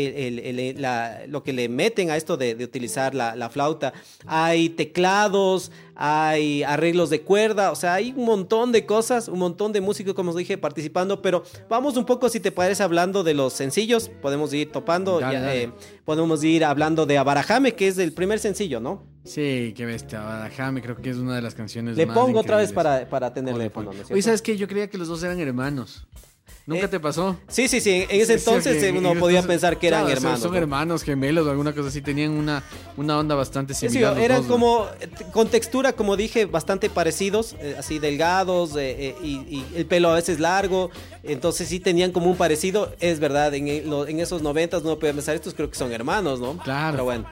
el- 0.40 0.58
el- 0.58 0.82
la- 0.82 1.22
lo 1.26 1.42
que 1.42 1.54
le 1.54 1.70
meten 1.70 2.10
a 2.10 2.16
esto 2.18 2.36
de, 2.36 2.54
de 2.54 2.64
utilizar 2.64 3.14
la, 3.14 3.34
la 3.34 3.48
flauta. 3.48 3.94
Hay 4.26 4.68
teclados, 4.70 5.70
hay 5.96 6.62
arreglos 6.62 7.10
de 7.10 7.22
cuerda, 7.22 7.72
o 7.72 7.74
sea, 7.74 7.94
hay 7.94 8.12
un 8.16 8.24
montón 8.24 8.70
de 8.70 8.84
cosas, 8.86 9.28
un 9.28 9.38
montón 9.38 9.72
de 9.72 9.80
músicos, 9.80 10.14
como 10.14 10.30
os 10.30 10.36
dije, 10.36 10.58
participando, 10.58 11.22
pero 11.22 11.42
vamos 11.68 11.96
un 11.96 12.04
poco, 12.04 12.28
si 12.28 12.38
te 12.38 12.52
parece, 12.52 12.82
hablando 12.82 13.24
de 13.24 13.34
los 13.34 13.52
sencillos, 13.54 14.10
podemos 14.20 14.52
ir 14.52 14.70
topando, 14.70 15.20
Dale, 15.20 15.32
ya, 15.34 15.40
dale. 15.40 15.62
eh, 15.62 15.72
podemos 16.04 16.44
ir 16.44 16.64
hablando 16.64 17.06
de 17.06 17.18
Abarajame, 17.18 17.74
que 17.74 17.88
es 17.88 17.98
el 17.98 18.12
primer 18.12 18.38
sencillo, 18.38 18.78
¿no? 18.80 19.04
Sí, 19.24 19.74
qué 19.76 19.86
bestia. 19.86 20.20
Badajame 20.20 20.80
creo 20.82 20.96
que 20.96 21.10
es 21.10 21.16
una 21.16 21.34
de 21.34 21.42
las 21.42 21.54
canciones 21.54 21.96
Le 21.96 22.06
más 22.06 22.16
pongo 22.16 22.40
otra 22.40 22.58
vez 22.58 22.72
para, 22.72 23.08
para 23.08 23.32
tenerle 23.32 23.70
fondo, 23.70 23.90
ponle. 23.90 24.02
¿no 24.02 24.04
es 24.06 24.12
Oye? 24.12 24.22
¿sabes 24.22 24.40
qué? 24.42 24.56
Yo 24.56 24.68
creía 24.68 24.88
que 24.88 24.98
los 24.98 25.08
dos 25.08 25.22
eran 25.24 25.40
hermanos. 25.40 26.06
¿Nunca 26.66 26.86
Eh, 26.86 26.88
te 26.88 26.98
pasó? 26.98 27.38
Sí, 27.46 27.68
sí, 27.68 27.80
sí, 27.80 28.06
en 28.08 28.20
ese 28.20 28.26
Sí, 28.26 28.26
sí, 28.26 28.32
entonces 28.50 28.76
que- 28.82 28.88
eh, 28.88 28.92
uno 28.92 29.10
podía 29.14 29.38
entonces- 29.38 29.46
pensar 29.46 29.78
que 29.78 29.86
eran 29.86 30.00
claro, 30.02 30.16
hermanos. 30.16 30.40
Son 30.40 30.50
¿no? 30.50 30.58
hermanos 30.58 31.02
gemelos 31.04 31.46
o 31.46 31.50
alguna 31.50 31.72
cosa 31.72 31.88
así. 31.88 32.02
Tenían 32.02 32.32
una, 32.32 32.64
una 32.96 33.18
onda 33.18 33.36
bastante 33.36 33.72
Sí, 33.72 33.88
similar. 33.88 34.14
los 34.16 34.24
eran 34.24 34.42
como 34.44 34.86
eh, 35.00 35.08
con 35.32 35.46
textura, 35.48 35.92
como 35.92 36.16
dije, 36.16 36.46
bastante 36.46 36.90
parecidos, 36.90 37.54
eh, 37.60 37.76
así 37.78 38.00
delgados 38.00 38.72
eh, 38.76 39.14
y, 39.22 39.34
y 39.48 39.66
el 39.76 39.86
pelo 39.86 40.10
a 40.10 40.14
veces 40.16 40.40
largo, 40.40 40.90
entonces 41.22 41.68
sí 41.68 41.78
tenían 41.78 42.10
como 42.10 42.28
un 42.30 42.36
parecido, 42.36 42.92
es 42.98 43.20
verdad, 43.20 43.54
en, 43.54 43.68
en 43.68 44.18
esos 44.20 44.42
noventas 44.42 44.82
no 44.82 44.98
puede 44.98 45.14
pensar, 45.14 45.36
estos 45.36 45.54
creo 45.54 45.70
que 45.70 45.76
son 45.76 45.92
hermanos, 45.92 46.40
¿no? 46.40 46.56
Claro. 46.58 46.92
Pero 46.92 47.04
bueno, 47.04 47.26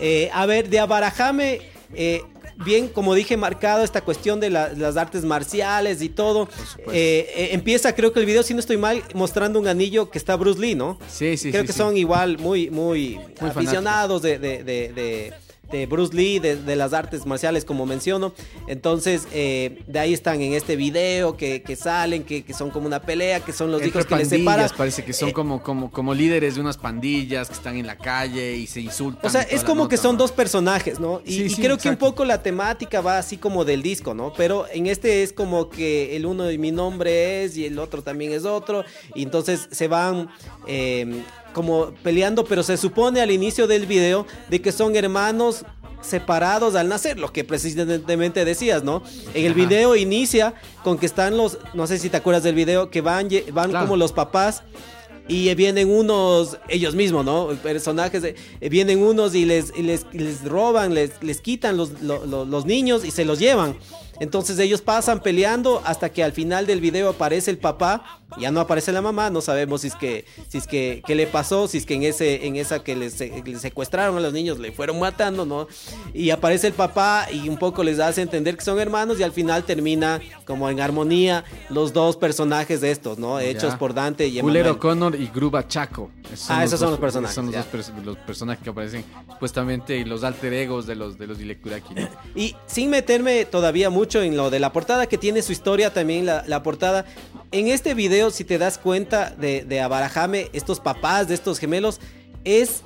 Eh, 0.00 0.30
a 0.32 0.46
ver, 0.46 0.70
de 0.70 0.78
Abarajame, 0.78 1.60
eh, 1.92 2.22
bien, 2.64 2.88
como 2.88 3.14
dije, 3.14 3.36
marcado 3.36 3.82
esta 3.84 4.00
cuestión 4.02 4.40
de 4.40 4.50
la- 4.50 4.72
las 4.72 4.96
artes 4.96 5.24
marciales 5.24 6.02
y 6.02 6.08
todo, 6.08 6.48
eh, 6.92 7.30
eh, 7.36 7.48
empieza 7.52 7.94
creo 7.94 8.12
que 8.12 8.20
el 8.20 8.26
video, 8.26 8.42
si 8.42 8.54
no 8.54 8.60
estoy 8.60 8.76
mal, 8.76 9.02
mostrando 9.14 9.58
un 9.58 9.68
anillo 9.68 10.10
que 10.10 10.18
está 10.18 10.36
Bruce 10.36 10.60
Lee, 10.60 10.74
¿no? 10.74 10.98
Sí, 11.08 11.36
sí, 11.36 11.50
Creo 11.50 11.62
sí, 11.62 11.66
que 11.68 11.72
sí. 11.72 11.78
son 11.78 11.96
igual 11.96 12.38
muy, 12.38 12.70
muy, 12.70 13.14
fanáticos. 13.14 13.50
aficionados 13.56 14.22
de, 14.22 14.38
de- 14.38 14.64
de- 14.64 14.92
de- 14.92 15.32
de 15.70 15.86
Bruce 15.86 16.14
Lee, 16.14 16.38
de, 16.38 16.56
de 16.56 16.76
las 16.76 16.92
artes 16.92 17.26
marciales, 17.26 17.64
como 17.64 17.86
menciono. 17.86 18.32
Entonces, 18.66 19.26
eh, 19.32 19.82
de 19.86 19.98
ahí 19.98 20.14
están 20.14 20.40
en 20.40 20.54
este 20.54 20.76
video 20.76 21.36
que, 21.36 21.62
que 21.62 21.76
salen, 21.76 22.24
que, 22.24 22.42
que 22.44 22.54
son 22.54 22.70
como 22.70 22.86
una 22.86 23.00
pelea, 23.00 23.40
que 23.40 23.52
son 23.52 23.70
los 23.70 23.82
Entre 23.82 23.90
hijos 24.00 24.06
que 24.06 24.16
les 24.16 24.28
separan. 24.28 24.68
parece 24.76 25.04
que 25.04 25.12
son 25.12 25.30
Eh, 25.30 25.32
como, 25.32 25.62
como, 25.62 25.90
como 25.90 26.14
líderes 26.14 26.54
de 26.54 26.60
unas 26.60 26.76
pandillas 26.78 27.48
que 27.48 27.54
están 27.54 27.76
en 27.76 27.86
la 27.86 27.96
calle 27.96 28.56
y 28.56 28.66
se 28.66 28.80
insultan. 28.80 29.26
O 29.26 29.30
sea, 29.30 29.42
es 29.42 29.64
como 29.64 29.88
que 29.88 29.96
son 29.96 30.12
¿no? 30.16 30.18
dos 30.18 30.32
personajes, 30.32 31.00
¿no? 31.00 31.20
Y, 31.24 31.32
Sí, 31.32 31.42
y 31.44 31.50
sí, 31.50 31.62
creo 31.62 31.78
que 31.78 31.88
un 31.88 31.96
poco 31.96 32.24
la 32.24 32.42
temática 32.42 33.00
va 33.00 33.18
así 33.18 33.36
como 33.36 33.64
del 33.64 33.82
disco, 33.82 34.14
¿no? 34.14 34.32
Pero 34.36 34.66
en 34.72 34.86
este 34.86 35.22
es 35.22 35.32
como 35.32 35.68
que 35.70 36.16
el 36.16 36.26
uno 36.26 36.44
de 36.44 36.58
mi 36.58 36.70
nombre 36.70 37.44
es 37.44 37.56
y 37.56 37.66
el 37.66 37.78
otro 37.78 38.02
también 38.02 38.32
es 38.32 38.44
otro. 38.44 38.84
Y 39.14 39.22
entonces 39.22 39.68
se 39.70 39.88
van 39.88 40.28
eh, 40.66 41.22
como 41.52 41.92
peleando, 42.02 42.44
pero 42.44 42.62
se 42.62 42.76
supone 42.76 43.20
al 43.20 43.30
inicio 43.30 43.66
del 43.66 43.86
video 43.86 44.26
de 44.48 44.60
que 44.62 44.72
son 44.72 44.94
hermanos 44.96 45.64
separados 46.00 46.74
al 46.76 46.88
nacer, 46.88 47.18
lo 47.18 47.32
que 47.32 47.42
precisamente 47.44 48.44
decías, 48.44 48.84
¿no? 48.84 49.02
En 49.34 49.44
el 49.46 49.52
Ajá. 49.52 49.60
video 49.60 49.96
inicia 49.96 50.54
con 50.84 50.96
que 50.96 51.06
están 51.06 51.36
los, 51.36 51.58
no 51.74 51.86
sé 51.86 51.98
si 51.98 52.08
te 52.08 52.16
acuerdas 52.16 52.44
del 52.44 52.54
video, 52.54 52.90
que 52.90 53.00
van, 53.00 53.28
van 53.52 53.70
Claro. 53.70 53.86
como 53.86 53.96
los 53.96 54.12
papás 54.12 54.62
y 55.26 55.52
vienen 55.56 55.90
unos, 55.90 56.56
ellos 56.68 56.94
mismos, 56.94 57.24
¿no? 57.24 57.48
Personajes, 57.62 58.22
eh, 58.24 58.68
vienen 58.70 59.02
unos 59.02 59.34
y 59.34 59.44
les, 59.44 59.72
y 59.76 59.82
les, 59.82 60.06
les 60.12 60.44
roban, 60.44 60.94
les, 60.94 61.10
les 61.22 61.40
quitan 61.40 61.76
los, 61.76 62.00
lo- 62.00 62.24
lo- 62.24 62.44
los 62.44 62.64
niños 62.64 63.04
y 63.04 63.10
se 63.10 63.24
los 63.24 63.38
llevan. 63.38 63.76
Entonces 64.20 64.58
ellos 64.58 64.80
pasan 64.80 65.20
peleando 65.22 65.82
hasta 65.84 66.08
que 66.10 66.24
al 66.24 66.32
final 66.32 66.66
del 66.66 66.80
video 66.80 67.10
aparece 67.10 67.50
el 67.50 67.58
papá 67.58 68.20
Ya 68.36 68.50
no 68.50 68.60
aparece 68.60 68.92
la 68.92 69.00
mamá, 69.00 69.30
no 69.30 69.40
sabemos 69.40 69.80
si 69.80 69.86
es 69.88 69.94
que, 69.94 70.26
si 70.48 70.58
es 70.58 70.66
que, 70.66 71.02
qué 71.06 71.14
le 71.14 71.26
pasó, 71.26 71.66
si 71.66 71.78
es 71.78 71.86
que 71.86 71.94
en 71.94 72.02
ese, 72.02 72.46
en 72.46 72.56
esa 72.56 72.84
que 72.84 72.94
les, 72.94 73.18
les 73.18 73.60
secuestraron 73.62 74.18
a 74.18 74.20
los 74.20 74.34
niños 74.34 74.58
le 74.58 74.70
fueron 74.70 74.98
matando, 75.00 75.46
¿no? 75.46 75.66
Y 76.12 76.28
aparece 76.30 76.66
el 76.66 76.74
papá 76.74 77.26
y 77.32 77.48
un 77.48 77.56
poco 77.56 77.82
les 77.82 77.98
hace 78.00 78.20
entender 78.20 78.56
que 78.58 78.64
son 78.64 78.78
hermanos 78.78 79.18
y 79.18 79.22
al 79.22 79.32
final 79.32 79.64
termina 79.64 80.20
como 80.44 80.68
en 80.68 80.78
armonía 80.80 81.42
los 81.70 81.92
dos 81.94 82.16
personajes 82.18 82.80
de 82.82 82.90
estos, 82.90 83.18
¿no? 83.18 83.40
Hechos 83.40 83.72
Ya. 83.72 83.78
por 83.78 83.94
Dante 83.94 84.26
y 84.26 84.40
Culero 84.40 84.70
Emanuel. 84.70 84.78
Connor 84.78 85.16
y 85.16 85.26
Gruba 85.34 85.66
Chaco. 85.66 86.10
Ah, 86.48 86.64
esos 86.64 86.78
son 86.78 86.88
dos- 86.88 86.90
los 86.92 87.00
personajes, 87.00 87.34
Son 87.34 87.46
los 87.46 87.54
dos 87.54 87.66
pers- 87.72 88.04
los 88.04 88.16
personajes 88.18 88.62
que 88.62 88.70
aparecen 88.70 89.04
supuestamente 89.32 89.96
y 89.96 90.04
los 90.04 90.22
alter 90.24 90.52
egos 90.52 90.86
de 90.86 90.96
los 90.96 91.16
de 91.18 91.26
los 91.26 91.40
Ilekuraki. 91.40 91.94
¿no? 91.94 92.08
Y 92.34 92.54
sin 92.66 92.90
meterme 92.90 93.46
todavía 93.46 93.88
mucho 93.88 94.22
en 94.22 94.36
lo 94.36 94.50
de 94.50 94.60
la 94.60 94.72
portada, 94.72 95.06
que 95.06 95.16
tiene 95.16 95.40
su 95.42 95.52
historia 95.52 95.94
también 95.94 96.26
la, 96.26 96.44
la 96.46 96.62
portada. 96.62 97.06
En 97.50 97.68
este 97.68 97.94
video, 97.94 98.17
si 98.30 98.44
te 98.44 98.58
das 98.58 98.78
cuenta 98.78 99.30
de, 99.30 99.64
de 99.64 99.80
Abarajame, 99.80 100.48
estos 100.52 100.80
papás 100.80 101.28
de 101.28 101.34
estos 101.34 101.58
gemelos, 101.58 102.00
es 102.44 102.82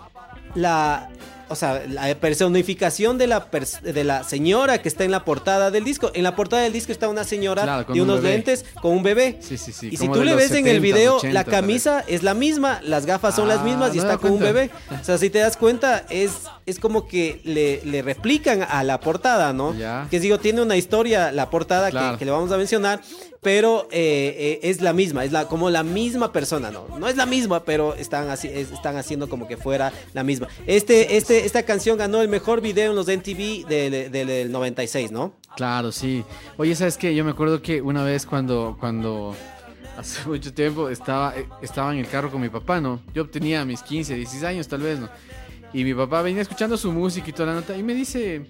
la. 0.55 1.11
O 1.49 1.55
sea, 1.55 1.83
la 1.87 2.15
personificación 2.15 3.19
de 3.19 3.27
la, 3.27 3.51
pers- 3.51 3.83
de 3.83 4.05
la 4.05 4.25
señora 4.25 4.81
que 4.81 4.89
está 4.89 5.05
en 5.05 5.11
la 5.11 5.23
portada 5.23 5.71
del 5.71 5.85
disco. 5.85 6.11
En 6.15 6.23
la 6.23 6.35
portada 6.35 6.63
del 6.63 6.73
disco 6.73 6.93
está 6.93 7.09
una 7.11 7.25
señora 7.25 7.65
Claro, 7.65 7.93
de 7.93 8.01
un 8.01 8.09
unos 8.09 8.23
bebé. 8.23 8.37
lentes 8.37 8.65
con 8.81 8.93
un 8.93 9.03
bebé. 9.03 9.37
Sí, 9.41 9.59
sí, 9.59 9.71
sí. 9.71 9.91
Y 9.93 9.99
si 9.99 10.09
tú 10.09 10.25
le 10.25 10.35
ves 10.35 10.51
en 10.53 10.67
el 10.67 10.79
70s, 10.79 10.81
video, 10.81 11.19
80s, 11.21 11.31
la 11.33 11.45
camisa 11.45 12.05
es 12.09 12.23
la 12.23 12.33
misma, 12.33 12.81
las 12.83 13.05
gafas 13.05 13.37
son 13.37 13.49
las 13.49 13.59
Ah, 13.59 13.65
mismas 13.65 13.95
y 13.95 13.99
no 13.99 14.05
está 14.05 14.17
con 14.17 14.31
un 14.33 14.41
bebé. 14.41 14.71
O 15.03 15.05
sea, 15.05 15.19
si 15.19 15.29
te 15.29 15.41
das 15.41 15.59
cuenta, 15.59 16.07
es, 16.09 16.31
es 16.65 16.79
como 16.79 17.07
que 17.07 17.43
le, 17.45 17.83
le 17.85 18.01
replican 18.01 18.63
a 18.63 18.83
la 18.83 18.99
portada, 19.01 19.53
¿no? 19.53 19.75
Ya. 19.75 20.07
Que 20.11 20.21
digo, 20.21 20.39
tiene 20.39 20.63
una 20.63 20.77
historia 20.79 21.33
la 21.33 21.51
portada 21.51 21.91
que- 21.91 22.19
que, 22.19 22.25
le 22.25 22.31
vamos 22.31 22.51
a 22.51 22.57
mencionar, 22.57 23.03
pero 23.43 23.89
eh, 23.91 24.61
eh, 24.63 24.71
es 24.71 24.81
la 24.81 24.93
misma, 24.93 25.25
es 25.25 25.33
la, 25.33 25.49
como 25.49 25.69
la 25.69 25.83
misma 25.83 26.33
persona, 26.33 26.71
¿no? 26.71 26.87
No 26.99 27.09
es 27.09 27.17
la 27.17 27.27
misma, 27.27 27.65
pero 27.65 27.95
están, 27.95 28.31
así, 28.31 28.49
es- 28.49 28.71
están 28.71 28.97
haciendo 28.97 29.29
como 29.29 29.49
que 29.49 29.57
fuera 29.57 29.93
la 30.15 30.23
misma. 30.23 30.47
Este, 30.67 31.17
este, 31.17 31.45
esta 31.45 31.65
canción 31.65 31.99
ganó 31.99 32.23
el 32.23 32.29
mejor 32.29 32.61
video 32.61 32.91
en 32.91 32.97
los 32.97 33.09
MTV 33.09 33.67
del, 33.69 34.13
del- 34.13 34.27
del 34.29 34.53
96, 34.53 35.11
¿no? 35.11 35.35
Claro, 35.57 35.91
sí. 35.93 36.23
Oye, 36.57 36.75
¿sabes 36.77 36.97
qué? 36.97 37.15
Yo 37.15 37.25
me 37.25 37.33
acuerdo 37.33 37.61
que 37.61 37.83
una 37.83 38.05
vez 38.05 38.27
cuando, 38.27 38.77
cuando 38.79 39.35
hace 39.99 40.25
mucho 40.29 40.55
tiempo 40.55 40.89
estaba, 40.89 41.37
eh, 41.37 41.47
estaba 41.63 41.93
en 41.93 41.99
el 41.99 42.07
carro 42.09 42.31
con 42.31 42.41
mi 42.41 42.49
papá, 42.49 42.81
¿no? 42.81 43.01
Yo 43.13 43.29
tenía 43.29 43.65
mis 43.65 43.83
15, 43.83 44.15
16 44.15 44.45
años 44.45 44.69
tal 44.69 44.83
vez, 44.83 45.01
¿no? 45.01 45.09
Y 45.75 45.83
mi 45.83 45.95
papá 45.95 46.23
venía 46.23 46.43
escuchando 46.43 46.77
su 46.77 46.93
música 46.93 47.29
y 47.29 47.33
toda 47.33 47.47
la 47.49 47.55
nota 47.61 47.77
y 47.77 47.83
me 47.83 47.95
dice, 47.95 48.47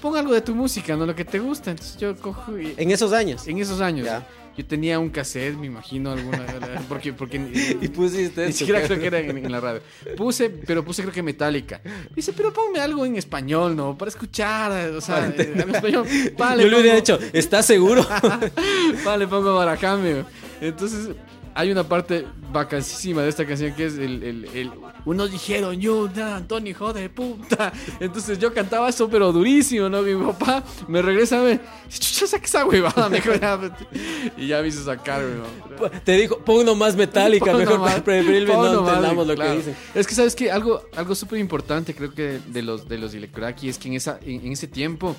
pon 0.00 0.16
algo 0.16 0.32
de 0.34 0.40
tu 0.40 0.54
música, 0.54 0.96
¿no? 0.96 1.06
Lo 1.06 1.14
que 1.14 1.24
te 1.24 1.38
gusta. 1.38 1.70
Entonces 1.70 1.96
yo 1.98 2.16
cojo 2.16 2.58
y... 2.58 2.74
En 2.76 2.90
esos 2.90 3.12
años. 3.12 3.46
En 3.46 3.58
esos 3.58 3.80
años. 3.80 4.06
Ya. 4.06 4.26
Yo 4.56 4.66
tenía 4.66 4.98
un 4.98 5.08
cassette, 5.08 5.56
me 5.56 5.66
imagino, 5.66 6.12
alguna... 6.12 6.44
Porque, 6.88 7.12
porque 7.12 7.36
Y 7.80 7.88
pusiste 7.88 8.46
ni 8.46 8.52
siquiera 8.52 8.82
creo 8.82 8.98
que 8.98 9.06
era 9.06 9.18
en, 9.18 9.38
en 9.38 9.50
la 9.50 9.60
radio. 9.60 9.80
Puse, 10.16 10.50
pero 10.50 10.84
puse 10.84 11.02
creo 11.02 11.14
que 11.14 11.22
Metallica. 11.22 11.80
Dice, 12.14 12.32
pero 12.34 12.52
ponme 12.52 12.78
algo 12.80 13.06
en 13.06 13.16
español, 13.16 13.74
¿no? 13.74 13.96
Para 13.96 14.10
escuchar, 14.10 14.90
o 14.90 15.00
sea, 15.00 15.28
eh, 15.28 15.52
en 15.54 15.74
español. 15.74 16.06
Vale, 16.36 16.64
Yo 16.64 16.68
le 16.68 16.80
hubiera 16.80 16.96
dicho, 16.96 17.18
¿estás 17.32 17.64
seguro? 17.64 18.06
Vale, 19.04 19.26
pongo 19.26 19.54
Barajame. 19.54 20.24
Entonces, 20.60 21.10
hay 21.54 21.70
una 21.70 21.84
parte 21.84 22.26
vacancísima 22.52 23.22
de 23.22 23.28
esta 23.28 23.46
canción 23.46 23.74
que 23.74 23.86
es 23.86 23.94
el... 23.94 24.22
el, 24.22 24.44
el- 24.54 24.70
unos 25.04 25.32
dijeron, 25.32 25.80
yo, 25.80 26.08
nada, 26.14 26.36
Antonio, 26.36 26.70
hijo 26.70 26.92
de 26.92 27.08
puta. 27.10 27.72
Entonces 27.98 28.38
yo 28.38 28.54
cantaba 28.54 28.88
eso, 28.88 29.08
pero 29.10 29.32
durísimo, 29.32 29.88
¿no? 29.88 30.00
Mi 30.00 30.14
papá 30.14 30.62
me 30.86 31.02
regresa 31.02 31.40
a 31.40 31.42
ver, 31.42 31.60
chucha, 31.88 32.28
saca 32.28 32.44
esa 32.44 32.64
huevada, 32.64 33.08
me 33.10 33.16
dijo, 33.16 33.34
ya, 33.34 33.56
vete". 33.56 33.84
Y 34.36 34.46
ya 34.46 34.62
me 34.62 34.68
hizo 34.68 34.84
sacar, 34.84 35.20
¿no? 35.22 35.90
Te 36.04 36.12
dijo, 36.12 36.38
pon 36.38 36.58
uno 36.60 36.76
más 36.76 36.94
metálica, 36.94 37.52
mejor 37.52 37.78
nomás, 37.80 38.00
preferible 38.02 38.54
no 38.54 38.86
entendamos 38.86 39.26
lo 39.26 39.34
claro. 39.34 39.50
que 39.50 39.56
dicen. 39.56 39.76
Es 39.92 40.06
que 40.06 40.14
sabes 40.14 40.36
que 40.36 40.52
algo, 40.52 40.84
algo 40.94 41.16
súper 41.16 41.40
importante 41.40 41.96
creo 41.96 42.14
que 42.14 42.38
de 42.46 42.62
los 42.62 42.88
de 42.88 42.98
los 42.98 43.12
Ilekuraki 43.12 43.68
es 43.68 43.78
que 43.78 43.88
en 43.88 43.94
esa, 43.94 44.20
en, 44.24 44.46
en 44.46 44.52
ese 44.52 44.68
tiempo 44.68 45.16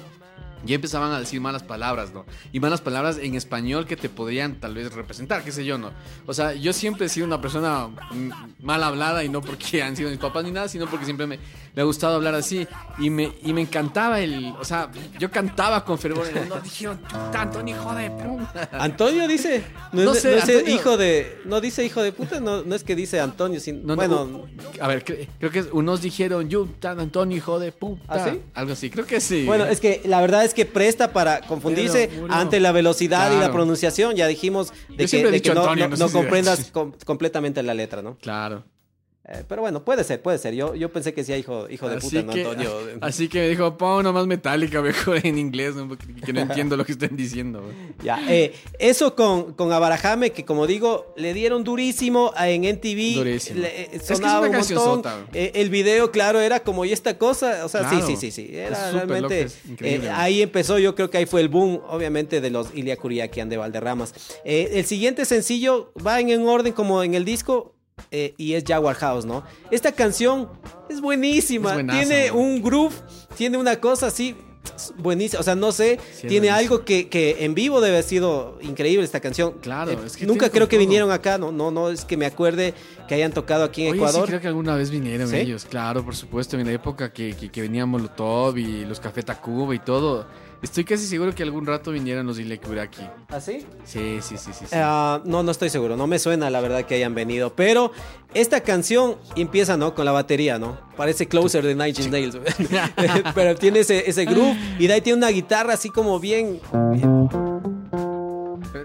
ya 0.66 0.76
empezaban 0.76 1.12
a 1.12 1.20
decir 1.20 1.42
malas 1.42 1.64
palabras, 1.64 2.14
¿no? 2.14 2.26
Y 2.52 2.60
malas 2.60 2.82
palabras 2.82 3.18
en 3.18 3.36
español 3.36 3.86
que 3.86 3.96
te 3.96 4.10
podrían 4.10 4.56
tal 4.60 4.76
vez 4.76 4.94
representar, 4.94 5.44
qué 5.44 5.52
sé 5.52 5.66
yo, 5.66 5.78
¿no? 5.78 5.92
O 6.26 6.34
sea, 6.34 6.54
yo 6.54 6.74
siempre 6.74 7.08
he 7.08 7.10
sido 7.10 7.26
una 7.26 7.42
persona 7.42 7.88
mm, 7.88 8.32
mal 8.62 8.84
hablada 8.84 9.24
y 9.24 9.30
no 9.30 9.42
porque 9.42 9.84
han 9.84 9.96
sido 9.96 10.10
mis 10.10 10.20
papás 10.20 10.44
ni 10.44 10.52
nada, 10.52 10.68
sino 10.68 10.88
porque 10.88 11.06
siempre 11.06 11.28
me, 11.28 11.40
me 11.76 11.82
ha 11.82 11.86
gustado 11.86 12.16
hablar 12.16 12.36
así 12.36 12.68
y 13.00 13.10
me, 13.10 13.32
y 13.44 13.52
me 13.54 13.62
encantaba 13.62 14.20
el, 14.20 14.54
o 14.60 14.64
sea, 14.64 14.92
yo 15.20 15.32
cantaba 15.32 15.84
con 15.84 15.98
fervor, 15.98 16.28
no 16.48 16.60
dijeron, 16.60 17.00
tanto 17.32 17.66
hijo 17.68 17.96
de 17.96 18.12
puta. 18.12 18.70
Antonio 18.74 19.28
dice, 19.28 19.64
no, 19.92 20.04
No 20.04 20.14
es, 20.14 20.22
sé, 20.22 20.32
no 20.32 20.38
es 20.38 20.44
Antonio. 20.50 20.76
hijo 20.76 20.98
de, 20.98 21.42
no 21.46 21.62
dice 21.62 21.84
hijo 21.84 22.04
de 22.04 22.12
puta, 22.12 22.40
no, 22.40 22.64
no 22.64 22.76
es 22.76 22.84
que 22.84 22.96
dice 22.96 23.20
Antonio, 23.20 23.60
sino, 23.60 23.80
No, 23.84 23.96
no, 23.96 23.96
bueno, 23.96 24.46
a 24.80 24.88
ver, 24.88 25.04
cre- 25.04 25.28
creo 25.40 25.52
que 25.52 25.62
unos 25.72 26.02
dijeron, 26.02 26.48
yo, 26.50 26.68
tan 26.80 27.00
Antonio, 27.00 27.38
hijo 27.38 27.60
de 27.60 27.72
puta. 27.72 28.04
¿Ah, 28.08 28.30
sí? 28.30 28.42
Algo 28.54 28.74
así, 28.74 28.90
creo 28.90 29.06
que 29.06 29.20
sí. 29.20 29.46
bueno, 29.46 29.66
es 29.66 29.80
que 29.80 30.02
la 30.06 30.22
verdad 30.22 30.46
es 30.46 30.54
que 30.54 30.66
presta 30.66 31.12
para 31.14 31.42
confundirse 31.42 32.10
Pero, 32.14 32.28
ante 32.32 32.60
la 32.60 32.72
velocidad 32.72 33.32
y 33.36 33.40
la 33.40 33.52
pronunciación, 33.52 34.16
ya 34.16 34.28
dijimos 34.28 34.70
de 34.72 34.76
Yo 34.90 34.98
que, 34.98 35.08
siempre 35.08 35.30
he 35.30 35.32
de 35.34 35.42
que 35.42 35.50
dicho 35.50 35.54
no, 35.56 35.62
Antonio, 35.62 35.86
no- 35.90 35.96
no 35.96 35.98
no 35.98 36.08
sé 36.08 36.12
si- 36.12 36.18
comprendas 36.20 36.66
com- 36.72 36.94
completamente 37.06 37.64
la 37.64 37.74
letra, 37.74 38.02
¿no? 38.04 38.18
Claro. 38.18 38.64
Eh, 39.26 39.42
pero 39.48 39.62
bueno, 39.62 39.86
puede 39.86 40.04
ser, 40.04 40.22
puede 40.22 40.38
ser, 40.38 40.54
yo, 40.54 40.76
yo 40.76 40.92
pensé 40.92 41.14
que 41.14 41.24
sí, 41.24 41.32
hijo, 41.32 41.70
hijo 41.70 41.88
de 41.88 41.96
así, 41.96 42.08
puta, 42.10 42.22
no 42.24 42.34
que, 42.34 42.42
Antonio. 42.44 42.72
así 43.02 43.30
que 43.30 43.40
me 43.40 43.48
dijo, 43.48 43.78
pon 43.78 44.00
una 44.00 44.12
más 44.12 44.28
metálica 44.28 44.82
mejor 44.82 45.18
en 45.26 45.38
inglés, 45.38 45.76
¿no? 45.76 45.88
Que 46.26 46.34
no 46.34 46.42
entiendo 46.42 46.76
lo 46.76 46.84
que 46.84 46.92
están 46.92 47.16
diciendo. 47.16 47.64
Ya, 48.04 48.20
eh, 48.30 48.54
eso 48.80 49.16
con, 49.16 49.54
con 49.54 49.72
Abarajame, 49.72 50.32
que 50.32 50.44
como 50.44 50.68
digo, 50.68 51.14
le 51.16 51.34
dieron 51.34 51.64
durísimo 51.64 52.34
en 52.38 52.66
NTV. 52.66 53.16
Durísimo. 53.16 53.62
le- 53.62 53.68
eh, 53.84 53.90
Es 53.94 54.02
que 54.04 54.14
es 54.14 54.18
sonaba 54.20 54.40
una 54.42 54.50
un 54.50 54.56
montón. 54.58 55.02
cancionzota, 55.02 55.26
güey. 55.32 55.52
El 55.54 55.70
video, 55.70 56.12
claro, 56.12 56.42
era 56.42 56.60
como 56.60 56.84
y 56.84 56.92
esta 56.92 57.18
cosa. 57.18 57.64
O 57.64 57.70
sea, 57.70 57.80
Claro. 57.88 58.06
sí, 58.06 58.18
sí, 58.18 58.30
sí, 58.32 58.48
sí. 58.50 58.54
Era 58.58 58.92
realmente. 58.92 59.48
ahí 60.12 60.42
empezó, 60.42 60.80
yo 60.80 60.96
creo 60.96 61.10
que 61.10 61.20
ahí 61.20 61.26
fue 61.26 61.40
el 61.40 61.48
boom, 61.48 61.80
obviamente, 61.88 62.42
de 62.42 62.50
los 62.50 62.76
Ilia 62.76 62.98
Kuriakian 62.98 63.48
de 63.48 63.56
Valderramas. 63.56 64.14
El 64.44 64.84
siguiente 64.86 65.24
sencillo 65.24 65.94
va 66.06 66.20
en 66.20 66.38
un 66.42 66.50
orden 66.50 66.74
como 66.74 67.04
en 67.04 67.14
el 67.14 67.24
disco. 67.24 67.70
Eh, 68.12 68.34
y 68.38 68.54
es 68.54 68.64
Jaguar 68.68 68.96
House, 68.96 69.26
¿no? 69.26 69.44
Esta 69.72 69.92
canción 69.92 70.50
es 70.90 71.02
buenísima. 71.02 71.80
Es 71.80 71.88
tiene 71.88 72.32
un 72.32 72.62
groove, 72.62 72.94
tiene 73.38 73.58
una 73.58 73.78
cosa 73.80 74.08
así 74.08 74.36
buenísima. 74.98 75.40
O 75.42 75.44
sea, 75.44 75.56
no 75.56 75.72
sé, 75.72 76.00
Sí, 76.14 76.28
tiene 76.28 76.48
buenísimo. 76.48 76.76
algo 76.76 76.86
que, 76.86 77.10
que 77.10 77.44
en 77.46 77.54
vivo 77.54 77.82
debe 77.82 77.98
haber 77.98 78.04
sido 78.08 78.58
increíble 78.62 79.04
esta 79.04 79.20
canción. 79.20 79.54
Claro, 79.62 79.92
Eh, 79.92 79.98
es 80.06 80.18
que 80.18 80.26
nunca 80.26 80.50
creo 80.50 80.68
que 80.68 80.78
todo. 80.78 80.80
vinieron 80.86 81.12
acá, 81.12 81.38
no, 81.38 81.52
no, 81.52 81.70
no 81.72 81.90
es 81.90 82.06
que 82.06 82.18
me 82.18 82.26
acuerde 82.26 82.74
que 83.08 83.16
hayan 83.16 83.32
tocado 83.34 83.64
aquí 83.66 83.84
en 83.84 83.92
Oye, 83.92 83.98
Ecuador. 84.00 84.22
sí, 84.24 84.28
creo 84.30 84.42
que 84.42 84.48
alguna 84.48 84.76
vez 84.76 84.90
vinieron 84.90 85.28
¿Sí? 85.30 85.36
ellos, 85.38 85.66
claro, 85.66 86.04
por 86.06 86.16
supuesto, 86.16 86.58
en 86.58 86.66
la 86.66 86.72
época 86.74 87.12
que, 87.12 87.36
que, 87.36 87.50
que 87.52 87.62
venía 87.62 87.86
Molotov 87.86 88.58
y 88.58 88.86
los 88.86 89.00
Café 89.00 89.22
Tacuba 89.24 89.76
y 89.76 89.80
todo. 89.80 90.26
Estoy 90.64 90.86
casi 90.86 91.06
seguro 91.06 91.36
que 91.36 91.44
algún 91.44 91.66
rato 91.66 91.92
vinieran 91.92 92.26
los 92.26 92.40
Ilekuraki. 92.40 93.02
¿Ah, 93.30 93.42
sí? 93.42 93.66
Sí, 93.84 94.20
sí, 94.22 94.38
sí, 94.38 94.52
sí. 94.54 94.66
sí. 94.66 94.76
Ah, 94.76 95.22
no, 95.26 95.44
no 95.44 95.52
estoy 95.52 95.70
seguro, 95.70 95.98
no 95.98 96.08
me 96.08 96.18
suena 96.20 96.50
la 96.50 96.62
verdad 96.62 96.84
que 96.86 96.96
hayan 96.96 97.14
venido, 97.14 97.54
pero 97.54 97.92
esta 98.34 98.62
canción 98.62 99.16
empieza, 99.36 99.76
¿no? 99.76 99.94
Con 99.94 100.06
la 100.06 100.14
batería, 100.14 100.58
¿no? 100.60 100.78
Parece 100.96 101.28
Closer 101.28 101.66
de 101.66 101.76
Nine 101.76 102.10
Nails, 102.10 102.38
pero 103.36 103.56
tiene 103.56 103.80
ese, 103.80 104.10
ese 104.10 104.24
groove 104.26 104.56
y 104.80 104.88
de 104.88 104.94
ahí 104.94 105.02
tiene 105.02 105.18
una 105.18 105.30
guitarra 105.30 105.74
así 105.74 105.90
como 105.90 106.20
bien... 106.20 106.60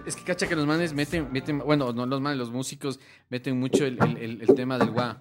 Es 0.04 0.16
que 0.16 0.22
cacha 0.24 0.46
que 0.48 0.56
los 0.56 0.66
manes 0.66 0.94
meten, 0.94 1.28
meten 1.32 1.58
bueno, 1.58 1.92
no 1.92 2.06
los 2.06 2.20
manes, 2.20 2.38
los 2.38 2.50
músicos 2.50 2.98
meten 3.30 3.58
mucho 3.60 3.84
el, 3.84 3.98
el- 4.02 4.16
el- 4.16 4.42
el 4.42 4.54
tema 4.54 4.78
del 4.78 4.90
gua. 4.90 5.18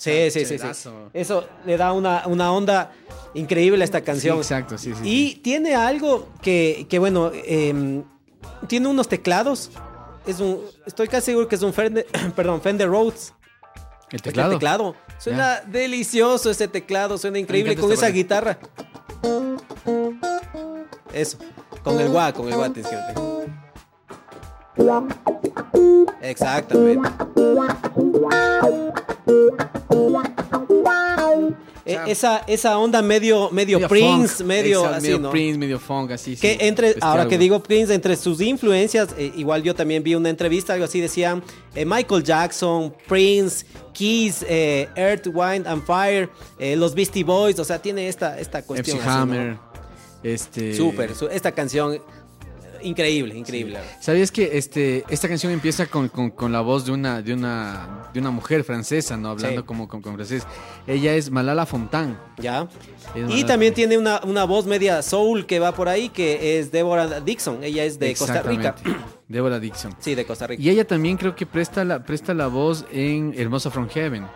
Sí, 0.00 0.30
sí, 0.30 0.46
sí, 0.46 0.58
sí. 0.58 0.88
Eso 1.12 1.46
le 1.66 1.76
da 1.76 1.92
una, 1.92 2.26
una 2.26 2.52
onda 2.52 2.90
increíble 3.34 3.82
a 3.82 3.84
esta 3.84 4.00
canción. 4.00 4.36
Sí, 4.36 4.40
exacto, 4.54 4.78
sí, 4.78 4.94
sí. 4.94 5.06
Y 5.08 5.30
sí. 5.32 5.40
tiene 5.44 5.74
algo 5.74 6.26
que, 6.40 6.86
que 6.88 6.98
bueno, 6.98 7.30
em, 7.34 8.02
tiene 8.66 8.88
unos 8.88 9.08
teclados. 9.08 9.70
Es 10.26 10.40
un, 10.40 10.58
estoy 10.86 11.06
casi 11.06 11.26
seguro 11.26 11.48
que 11.48 11.56
es 11.56 11.62
un 11.62 11.74
Fender, 11.74 12.06
perdón, 12.36 12.62
Fender 12.62 12.88
Rhodes. 12.88 13.34
el 14.10 14.16
Este 14.16 14.30
teclado. 14.30 14.52
teclado. 14.54 14.96
Suena 15.18 15.60
delicioso 15.60 16.50
ese 16.50 16.66
teclado, 16.66 17.18
suena 17.18 17.38
increíble 17.38 17.76
con 17.76 17.92
esta 17.92 18.06
esa 18.06 18.14
guitarra. 18.14 18.58
Eso, 21.12 21.36
con 21.84 22.00
el 22.00 22.08
gua, 22.08 22.32
con 22.32 22.48
el 22.48 22.54
gua, 22.54 22.66
atención. 22.66 23.02
Exactamente. 26.22 27.10
Eh, 31.86 31.94
sea, 31.94 32.06
esa, 32.06 32.38
esa 32.46 32.78
onda 32.78 33.00
medio, 33.02 33.50
medio, 33.50 33.78
medio 33.78 33.88
Prince, 33.88 34.36
funk, 34.36 34.46
medio 34.46 34.78
exacto, 34.80 34.96
así, 34.96 35.06
medio 35.06 35.18
¿no? 35.18 35.30
Prince, 35.30 35.58
medio 35.58 35.78
funk, 35.80 36.10
así. 36.12 36.36
Que 36.36 36.52
sí, 36.52 36.58
entre, 36.60 36.88
bestia 36.88 37.06
ahora 37.08 37.22
algo. 37.22 37.30
que 37.30 37.38
digo 37.38 37.62
Prince, 37.62 37.94
entre 37.94 38.16
sus 38.16 38.40
influencias, 38.40 39.08
eh, 39.16 39.32
igual 39.36 39.62
yo 39.62 39.74
también 39.74 40.02
vi 40.02 40.14
una 40.14 40.28
entrevista, 40.28 40.74
algo 40.74 40.84
así 40.84 41.00
decían, 41.00 41.42
eh, 41.74 41.84
Michael 41.84 42.22
Jackson, 42.22 42.94
Prince, 43.08 43.64
Keys, 43.94 44.44
eh, 44.48 44.88
Earth, 44.94 45.26
Wind 45.32 45.66
and 45.66 45.82
Fire, 45.84 46.28
los 46.58 46.94
Beastie 46.94 47.24
Boys, 47.24 47.58
o 47.58 47.64
sea, 47.64 47.80
tiene 47.80 48.08
esta, 48.08 48.38
esta 48.38 48.62
cuestión. 48.62 48.98
Hammer. 49.04 49.56
Este. 50.22 50.74
Súper, 50.74 51.14
su- 51.14 51.28
esta 51.28 51.50
canción, 51.52 51.98
increíble, 52.82 53.36
increíble. 53.36 53.78
¿Sabías 54.00 54.30
que 54.30 54.56
este, 54.58 55.04
esta 55.08 55.28
canción 55.28 55.52
empieza 55.52 55.86
con, 55.86 56.08
con- 56.08 56.30
con 56.30 56.52
la 56.52 56.60
voz 56.60 56.84
de 56.86 56.92
una, 56.92 57.22
de 57.22 57.32
una, 57.34 58.08
de 58.12 58.20
una 58.20 58.30
mujer 58.30 58.64
francesa, 58.64 59.16
¿no? 59.16 59.30
Hablando 59.30 59.60
Sí. 59.60 59.66
como, 59.66 59.88
como 59.88 60.02
francés. 60.14 60.46
Ella 60.86 61.14
es 61.14 61.30
Malala 61.30 61.66
Fontaine. 61.66 62.16
¿Ya? 62.38 62.68
Y 63.28 63.44
también 63.44 63.74
tiene 63.74 63.98
una, 63.98 64.20
una 64.24 64.44
voz 64.44 64.66
media 64.66 65.02
soul 65.02 65.46
que 65.46 65.58
va 65.58 65.72
por 65.74 65.88
ahí, 65.88 66.08
que 66.08 66.58
es 66.58 66.70
Deborah 66.72 67.20
Dixon, 67.20 67.62
ella 67.64 67.84
es 67.84 67.98
de 67.98 68.14
Costa 68.14 68.42
Rica. 68.42 68.74
Deborah 69.28 69.60
Dixon. 69.60 69.94
Sí, 70.00 70.14
de 70.14 70.24
Costa 70.24 70.46
Rica. 70.48 70.60
Y 70.62 70.70
ella 70.70 70.86
también 70.86 71.16
creo 71.16 71.36
que 71.36 71.46
presta 71.46 71.84
la, 71.84 72.04
presta 72.04 72.34
la 72.34 72.48
voz 72.48 72.84
en 72.92 73.32
Hermosa 73.36 73.70
from 73.70 73.88
Heaven. 73.88 74.26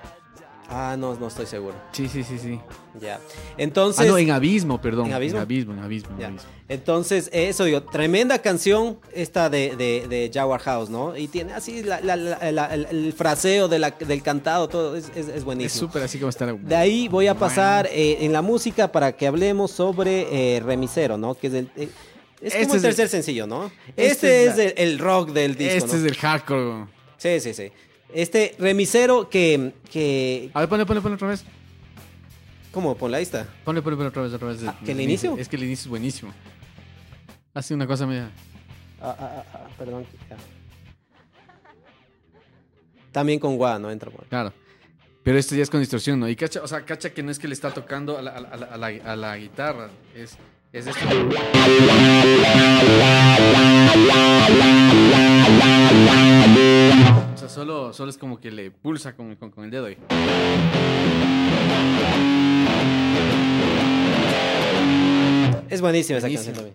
Ah, 0.68 0.96
no, 0.98 1.14
no 1.14 1.28
estoy 1.28 1.44
seguro. 1.46 1.74
Sí, 1.92 2.08
sí, 2.08 2.24
sí, 2.24 2.38
sí. 2.38 2.58
Ya. 3.00 3.20
Entonces... 3.58 4.04
ah, 4.04 4.08
no, 4.08 4.16
en 4.16 4.30
Abismo, 4.30 4.80
perdón. 4.80 5.06
¿En 5.08 5.12
Abismo? 5.12 5.38
En 5.38 5.42
Abismo, 5.42 5.72
en 5.74 5.78
Abismo. 5.80 6.16
en. 6.18 6.24
Abismo. 6.24 6.48
Entonces, 6.68 7.28
eso 7.32 7.64
digo, 7.64 7.82
tremenda 7.82 8.38
canción 8.40 8.98
esta 9.12 9.50
de, 9.50 9.76
de, 9.76 10.06
de 10.08 10.30
Jaguar 10.32 10.60
House, 10.62 10.88
¿no? 10.88 11.14
Y 11.16 11.28
tiene 11.28 11.52
así 11.52 11.82
la- 11.82 12.00
la- 12.00 12.16
la- 12.16 12.50
la- 12.52 12.74
el, 12.74 12.86
el 12.86 13.12
fraseo 13.12 13.68
de 13.68 13.92
del 14.00 14.22
cantado, 14.22 14.68
todo, 14.68 14.96
es, 14.96 15.10
es, 15.14 15.28
es 15.28 15.28
Es 15.28 15.44
buenísimo. 15.44 15.86
súper 15.86 16.02
así 16.02 16.18
como 16.18 16.30
está. 16.30 16.46
De 16.50 16.74
ahí 16.76 17.08
voy 17.08 17.26
a 17.26 17.34
pasar 17.34 17.86
eh, 17.92 18.18
en 18.20 18.32
la 18.32 18.40
música 18.40 18.90
para 18.90 19.12
que 19.12 19.26
hablemos 19.26 19.70
sobre 19.70 20.56
eh, 20.56 20.60
Remisero, 20.60 21.18
¿no? 21.18 21.34
Que 21.34 21.48
es 21.48 21.54
el... 21.54 21.70
eh, 21.76 21.88
es 22.40 22.52
como 22.54 22.62
Este 22.62 22.62
el 22.62 22.64
es 22.68 22.74
el- 22.74 22.82
tercer 22.82 23.08
sencillo, 23.10 23.46
¿no? 23.46 23.70
este 23.96 24.46
Este, 24.46 24.46
es 24.46 24.58
el, 24.58 24.74
el 24.78 24.98
rock 24.98 25.30
del 25.32 25.56
disco, 25.56 25.74
Este 25.84 25.92
¿no? 25.98 25.98
es 26.04 26.10
el 26.10 26.16
hardcore. 26.16 26.86
Sí, 27.18 27.40
sí, 27.40 27.52
sí. 27.52 27.70
Este 28.14 28.54
remisero 28.58 29.28
que, 29.28 29.72
que... 29.90 30.50
A 30.54 30.60
ver, 30.60 30.68
ponle, 30.68 30.86
ponle, 30.86 31.00
ponle 31.02 31.16
otra 31.16 31.28
vez. 31.28 31.44
¿Cómo? 32.70 32.96
Ponla 32.96 33.16
ahí 33.18 33.24
está. 33.24 33.46
Ponle, 33.64 33.82
ponle, 33.82 33.96
ponle 33.96 34.08
otra 34.08 34.22
vez, 34.22 34.32
otra 34.32 34.48
vez. 34.48 34.60
Ah, 34.66 34.78
¿que 34.84 34.92
el 34.92 35.00
inicio? 35.00 35.36
Es 35.36 35.48
que 35.48 35.56
el 35.56 35.64
inicio 35.64 35.82
es 35.84 35.88
buenísimo. 35.88 36.32
Hace 37.52 37.74
una 37.74 37.86
cosa 37.86 38.06
media. 38.06 38.30
Ah, 39.00 39.16
ah, 39.18 39.30
ah, 39.36 39.44
ah, 39.54 39.68
perdón. 39.76 40.06
ya. 40.30 40.36
También 43.12 43.38
con 43.38 43.56
Gua, 43.56 43.78
¿no? 43.78 43.90
Entra 43.90 44.10
por... 44.10 44.24
Claro. 44.26 44.52
Pero 45.22 45.38
esto 45.38 45.54
ya 45.54 45.62
es 45.62 45.70
con 45.70 45.80
distorsión, 45.80 46.20
¿no? 46.20 46.28
Y 46.28 46.36
cacha, 46.36 46.62
o 46.62 46.68
sea, 46.68 46.84
cacha 46.84 47.10
que 47.10 47.22
no 47.22 47.30
es 47.30 47.38
que 47.38 47.48
le 47.48 47.54
está 47.54 47.72
tocando 47.72 48.18
a 48.18 48.22
la, 48.22 48.30
a 48.32 48.40
la- 48.56 48.66
a 48.66 48.76
la- 48.76 49.12
a 49.12 49.16
la 49.16 49.36
guitarra. 49.38 49.88
Es, 50.14 50.36
es 50.72 50.86
esto. 50.86 51.04
Sea, 57.44 57.48
solo, 57.48 57.92
solo 57.92 58.08
es 58.10 58.16
como 58.16 58.40
que 58.40 58.50
le 58.50 58.70
pulsa 58.70 59.14
con, 59.14 59.34
con- 59.36 59.50
con 59.50 59.64
el 59.64 59.70
dedo 59.70 59.86
ahí. 59.86 59.96
Es 65.70 65.80
buenísima 65.80 66.18
esa 66.18 66.26
Buenísimo. 66.26 66.54
canción 66.54 66.74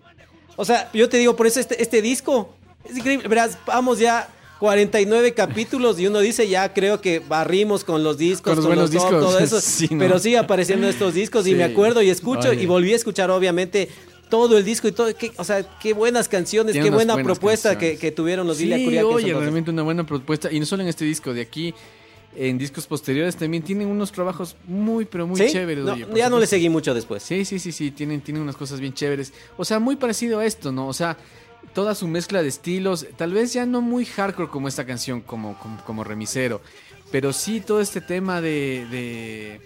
O 0.56 0.64
sea, 0.64 0.90
yo 0.92 1.08
te 1.08 1.16
digo, 1.16 1.36
por 1.36 1.46
eso 1.46 1.60
este, 1.60 1.80
este 1.82 2.02
disco 2.02 2.50
es 2.88 2.96
increíble. 2.98 3.28
Verás, 3.28 3.56
vamos 3.66 3.98
ya 3.98 4.28
49 4.58 5.32
capítulos 5.32 5.98
y 5.98 6.06
uno 6.06 6.20
dice, 6.20 6.46
ya 6.48 6.72
creo 6.74 7.00
que 7.00 7.20
barrimos 7.20 7.82
con 7.84 8.04
los 8.04 8.18
discos, 8.18 8.50
Con 8.54 8.56
los 8.56 8.66
buenos 8.66 8.90
top, 8.90 9.00
discos. 9.00 9.20
todo 9.20 9.38
eso. 9.40 9.60
Sí, 9.60 9.88
¿no? 9.90 9.98
Pero 9.98 10.18
sigue 10.18 10.36
apareciendo 10.38 10.86
estos 10.88 11.14
discos 11.14 11.46
y 11.46 11.54
me 11.54 11.64
acuerdo 11.64 12.02
y 12.02 12.10
escucho 12.10 12.50
Oye. 12.50 12.62
y 12.62 12.66
volví 12.66 12.92
a 12.92 12.96
escuchar, 12.96 13.30
obviamente. 13.30 13.88
Todo 14.30 14.56
el 14.56 14.64
disco 14.64 14.88
y 14.88 14.92
todo, 14.92 15.14
qué- 15.14 15.32
o 15.36 15.44
sea, 15.44 15.62
qué 15.78 15.92
buenas 15.92 16.28
canciones, 16.28 16.72
Tiene 16.72 16.88
qué 16.88 16.94
buena 16.94 17.16
propuesta 17.22 17.76
que, 17.76 17.98
que 17.98 18.12
tuvieron 18.12 18.46
los 18.46 18.56
Sí, 18.58 18.64
Lilia 18.66 19.06
oye, 19.06 19.34
realmente 19.34 19.70
una 19.70 19.82
buena 19.82 20.06
propuesta. 20.06 20.50
Y 20.50 20.60
no 20.60 20.66
solo 20.66 20.82
en 20.82 20.88
este 20.88 21.04
disco, 21.04 21.34
de 21.34 21.40
aquí, 21.42 21.74
en 22.36 22.56
discos 22.58 22.86
posteriores 22.86 23.34
también 23.36 23.62
tienen 23.64 23.88
unos 23.88 24.12
trabajos 24.12 24.56
muy, 24.66 25.04
pero 25.04 25.26
muy 25.26 25.36
¿Sí? 25.40 25.48
chéveres. 25.50 25.84
No, 25.84 25.92
oye, 25.94 26.06
ya 26.14 26.30
no 26.30 26.38
le 26.38 26.46
seguí 26.46 26.68
mucho 26.68 26.94
después. 26.94 27.22
Sí, 27.24 27.44
sí, 27.44 27.58
sí, 27.58 27.72
sí, 27.72 27.90
tienen, 27.90 28.20
tienen 28.20 28.42
unas 28.42 28.56
cosas 28.56 28.78
bien 28.80 28.94
chéveres. 28.94 29.32
O 29.56 29.64
sea, 29.64 29.80
muy 29.80 29.96
parecido 29.96 30.38
a 30.38 30.46
esto, 30.46 30.70
¿no? 30.70 30.86
O 30.86 30.92
sea, 30.92 31.16
toda 31.74 31.94
su 31.96 32.06
mezcla 32.06 32.42
de 32.42 32.48
estilos, 32.48 33.06
tal 33.16 33.32
vez 33.32 33.52
ya 33.52 33.66
no 33.66 33.80
muy 33.80 34.04
hardcore 34.04 34.48
como 34.48 34.68
esta 34.68 34.86
canción, 34.86 35.20
como, 35.22 35.58
como, 35.58 35.84
como 35.84 36.04
remisero, 36.04 36.60
pero 37.10 37.32
sí 37.32 37.60
todo 37.60 37.80
este 37.80 38.00
tema 38.00 38.40
de, 38.40 38.86
de, 38.90 39.60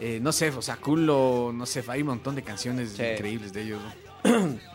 eh, 0.00 0.18
no 0.22 0.32
sé, 0.32 0.50
o 0.50 0.62
sea, 0.62 0.76
culo, 0.76 1.50
no 1.54 1.66
sé, 1.66 1.82
hay 1.88 2.00
un 2.02 2.08
montón 2.08 2.34
de 2.34 2.42
canciones 2.42 2.92
Sí. 2.96 3.02
increíbles 3.02 3.52
de 3.52 3.62
ellos. 3.62 3.80
¿no? 4.24 4.58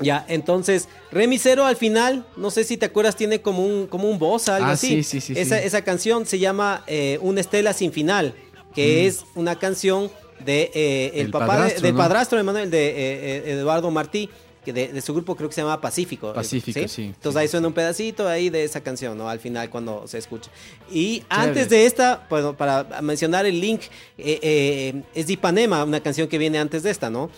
Ya, 0.00 0.24
entonces, 0.28 0.88
Remisero 1.12 1.64
al 1.66 1.76
final, 1.76 2.26
no 2.36 2.50
sé 2.50 2.64
si 2.64 2.76
te 2.76 2.84
acuerdas, 2.86 3.14
tiene 3.14 3.40
como 3.42 3.64
un, 3.64 3.86
como 3.86 4.10
un 4.10 4.18
boss, 4.18 4.48
algo 4.48 4.66
Ah, 4.66 4.72
así. 4.72 5.04
sí, 5.04 5.20
sí, 5.20 5.34
sí, 5.34 5.40
Esa, 5.40 5.60
sí. 5.60 5.66
esa 5.66 5.82
canción 5.82 6.26
se 6.26 6.40
llama 6.40 6.82
eh, 6.88 7.18
Una 7.22 7.40
Estela 7.40 7.72
Sin 7.72 7.92
Final, 7.92 8.34
que 8.74 9.06
es 9.06 9.24
una 9.36 9.56
canción 9.56 10.10
de 10.44 10.72
eh, 10.74 11.12
el, 11.14 11.26
El 11.26 11.30
papá 11.30 11.66
de- 11.68 11.78
del 11.80 11.92
¿no? 11.92 11.98
padrastro 11.98 12.36
de 12.38 12.42
Manuel, 12.42 12.70
de 12.72 12.88
eh, 12.88 13.52
Eduardo 13.52 13.88
Martí, 13.92 14.28
de, 14.72 14.88
de 14.88 15.00
su 15.00 15.12
grupo 15.14 15.36
creo 15.36 15.48
que 15.48 15.54
se 15.54 15.62
llama 15.62 15.80
Pacífico. 15.80 16.32
Pacífico, 16.32 16.88
sí, 16.88 17.04
Entonces 17.04 17.32
sí, 17.32 17.38
ahí 17.38 17.46
sí, 17.46 17.50
suena 17.52 17.68
un 17.68 17.74
pedacito 17.74 18.28
ahí 18.28 18.50
de 18.50 18.64
esa 18.64 18.80
canción, 18.80 19.16
¿no? 19.16 19.28
Al 19.28 19.40
final 19.40 19.70
cuando 19.70 20.06
se 20.06 20.18
escucha. 20.18 20.50
Y 20.90 21.22
antes 21.28 21.68
de 21.68 21.86
esta, 21.86 22.26
bueno, 22.30 22.56
para 22.56 23.00
mencionar 23.02 23.46
el 23.46 23.60
link, 23.60 23.82
eh, 24.18 24.38
eh, 24.42 25.02
es 25.14 25.26
de 25.26 25.34
Ipanema, 25.34 25.84
una 25.84 26.00
canción 26.00 26.28
que 26.28 26.38
viene 26.38 26.58
antes 26.58 26.82
de 26.82 26.90
esta, 26.90 27.10
¿no? 27.10 27.30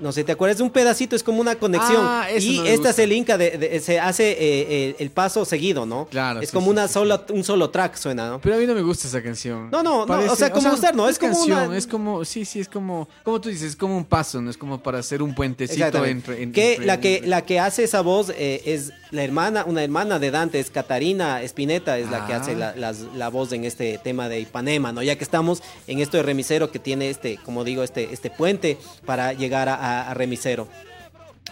No 0.00 0.12
sé, 0.12 0.22
¿te 0.24 0.32
acuerdas 0.32 0.58
de 0.58 0.62
un 0.64 0.70
pedacito? 0.70 1.16
Es 1.16 1.22
como 1.22 1.40
una 1.40 1.56
conexión. 1.56 2.00
Ah, 2.04 2.28
eso 2.30 2.46
y 2.46 2.56
no 2.58 2.62
me 2.62 2.68
esta 2.68 2.88
gusta. 2.88 2.92
se 2.94 3.06
linka, 3.06 3.36
de, 3.36 3.58
de- 3.58 3.80
se 3.80 3.98
hace 3.98 4.30
eh, 4.32 4.36
eh, 4.40 4.96
el 4.98 5.10
paso 5.10 5.44
seguido, 5.44 5.86
¿no? 5.86 6.06
Claro, 6.10 6.40
Es 6.40 6.50
sí, 6.50 6.54
como 6.54 6.66
sí, 6.66 6.70
una 6.72 6.86
sí, 6.86 6.94
sola, 6.94 7.24
un 7.30 7.42
solo 7.44 7.70
track 7.70 7.96
suena, 7.96 8.28
¿no? 8.28 8.40
Pero 8.40 8.54
a 8.56 8.58
mí 8.58 8.66
no 8.66 8.74
me 8.74 8.82
gusta 8.82 9.08
esa 9.08 9.22
canción. 9.22 9.70
No, 9.70 9.82
no, 9.82 10.06
no, 10.06 10.32
o 10.32 10.36
sea, 10.36 10.50
como 10.52 10.70
gustar, 10.70 10.94
no, 10.94 11.08
es 11.08 11.18
como 11.18 11.32
canción, 11.34 11.68
una- 11.68 11.76
Es 11.76 11.86
como, 11.86 12.24
sí, 12.24 12.44
sí, 12.44 12.60
es 12.60 12.68
como, 12.68 13.08
como 13.24 13.40
tú 13.40 13.48
dices, 13.48 13.70
es 13.70 13.76
como 13.76 13.96
un 13.96 14.04
paso, 14.04 14.40
¿no? 14.40 14.50
Es 14.50 14.56
como 14.56 14.80
para 14.82 14.98
hacer 14.98 15.22
un 15.22 15.34
puentecito 15.34 16.04
entre... 16.04 16.42
en- 16.42 16.52
que 16.52 16.72
entre 16.74 16.86
la 16.86 17.00
que 17.00 17.22
la 17.24 17.42
que 17.42 17.58
hace 17.58 17.84
esa 17.84 18.00
voz 18.00 18.30
eh, 18.36 18.62
es 18.66 18.92
la 19.10 19.22
hermana, 19.24 19.64
una 19.64 19.82
hermana 19.82 20.18
de 20.18 20.30
Dante, 20.30 20.60
es 20.60 20.70
Catarina 20.70 21.42
Espineta, 21.42 21.98
es 21.98 22.10
la 22.10 22.26
que 22.26 22.32
Ah. 22.34 22.36
hace 22.36 22.54
la, 22.54 22.74
las- 22.76 23.00
la 23.14 23.28
voz 23.28 23.52
en 23.52 23.64
este 23.64 23.98
tema 23.98 24.28
de 24.28 24.40
Ipanema, 24.40 24.92
¿no? 24.92 25.02
Ya 25.02 25.16
que 25.16 25.24
estamos 25.24 25.62
en 25.86 26.00
esto 26.00 26.16
de 26.16 26.22
Remisero 26.22 26.70
que 26.70 26.78
tiene 26.78 27.08
este, 27.10 27.38
como 27.44 27.64
digo, 27.64 27.82
este, 27.82 28.12
este 28.12 28.30
puente 28.30 28.78
para 29.06 29.32
llegar 29.32 29.68
a, 29.68 29.74
a- 29.74 30.10
a 30.10 30.14
Remisero. 30.14 30.68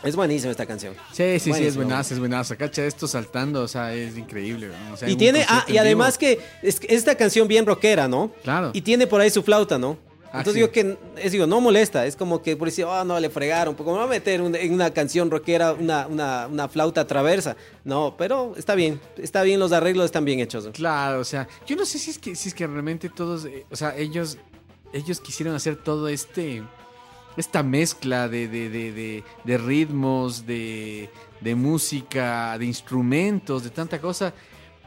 Es 0.05 0.15
buenísima 0.15 0.51
esta 0.51 0.67
canción. 0.67 0.95
Sí, 1.13 1.39
sí, 1.41 1.55
sí, 1.55 1.65
es 1.65 1.75
buenazo, 1.75 2.13
es 2.13 2.21
buenazo. 2.21 2.55
Cacha 2.59 2.85
esto 2.85 3.09
saltando, 3.09 3.63
o 3.63 3.69
sea, 3.69 3.95
es 3.95 4.17
increíble. 4.19 4.69
¿no? 4.69 4.95
O 4.95 4.97
sea, 4.99 5.09
Y 5.09 5.17
tiene, 5.17 5.47
ah, 5.49 5.65
y 5.67 5.79
además 5.79 6.19
que 6.19 6.39
es, 6.63 6.79
esta 6.87 7.15
canción 7.15 7.49
bien 7.49 7.65
rockera, 7.65 8.07
¿no? 8.07 8.31
Claro. 8.45 8.71
Y 8.75 8.83
tiene 8.83 9.07
por 9.07 9.23
ahí 9.23 9.31
su 9.31 9.43
flauta, 9.43 9.79
¿no? 9.79 9.97
Ah, 10.33 10.39
Entonces 10.41 10.55
sí. 10.55 10.59
digo 10.61 10.71
que, 10.73 10.99
es, 11.23 11.33
digo, 11.33 11.47
no 11.47 11.61
molesta, 11.61 12.05
es 12.05 12.17
como 12.17 12.43
que 12.43 12.57
por 12.57 12.69
decir, 12.69 12.85
oh, 12.85 13.05
no, 13.05 13.19
le 13.21 13.31
fregaron, 13.31 13.75
porque 13.75 13.93
me 13.93 13.99
va 13.99 14.05
a 14.05 14.09
meter 14.09 14.43
un- 14.43 14.55
en 14.55 14.73
una 14.75 14.91
canción 14.93 15.31
rockera 15.31 15.73
una, 15.73 16.07
una, 16.07 16.47
una 16.49 16.69
flauta 16.69 17.07
traversa. 17.07 17.57
No, 17.85 18.15
pero 18.19 18.55
está 18.57 18.75
bien, 18.75 19.01
está 19.17 19.43
bien, 19.43 19.61
los 19.61 19.73
arreglos 19.73 20.05
están 20.07 20.25
bien 20.25 20.41
hechos. 20.41 20.65
¿no? 20.67 20.73
Claro, 20.73 21.21
o 21.21 21.25
sea, 21.25 21.49
yo 21.67 21.77
no 21.77 21.87
sé 21.87 21.99
si 21.99 22.11
es 22.11 22.19
que, 22.19 22.35
si 22.35 22.49
es 22.49 22.55
que 22.55 22.67
realmente 22.67 23.09
todos, 23.09 23.45
eh, 23.47 23.65
o 23.71 23.77
sea, 23.77 23.97
ellos, 23.97 24.37
ellos 24.93 25.21
quisieron 25.21 25.55
hacer 25.55 25.77
todo 25.77 26.09
este, 26.09 26.63
esta 27.37 27.63
mezcla 27.63 28.29
de, 28.29 28.49
de, 28.49 28.69
de, 28.69 28.93
de, 28.93 29.25
de 29.45 29.59
ritmos, 29.59 30.45
de, 30.47 31.09
de 31.41 31.55
música, 31.55 32.59
de 32.59 32.67
instrumentos, 32.67 33.63
de 33.65 33.71
tanta 33.71 34.01
cosa, 34.01 34.33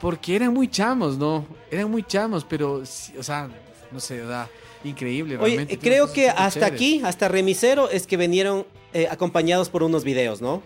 porque 0.02 0.36
eran 0.36 0.54
muy 0.54 0.68
chamos, 0.68 1.18
¿no? 1.18 1.46
Eran 1.72 1.90
muy 1.90 2.04
chamos, 2.04 2.46
pero, 2.48 2.76
o 3.18 3.24
sea, 3.24 3.50
no 3.92 4.00
sé, 4.00 4.20
da 4.20 4.50
increíble. 4.84 5.38
Oye, 5.38 5.68
creo 5.80 6.12
que 6.12 6.30
hasta 6.30 6.52
chéveres. 6.68 6.74
aquí, 6.74 7.02
hasta 7.04 7.28
Remisero, 7.28 7.90
es 7.90 8.08
que 8.08 8.18
vinieron 8.18 8.66
eh, 8.94 9.08
acompañados 9.10 9.70
por 9.70 9.84
unos 9.84 10.04
videos, 10.04 10.42
¿no? 10.42 10.62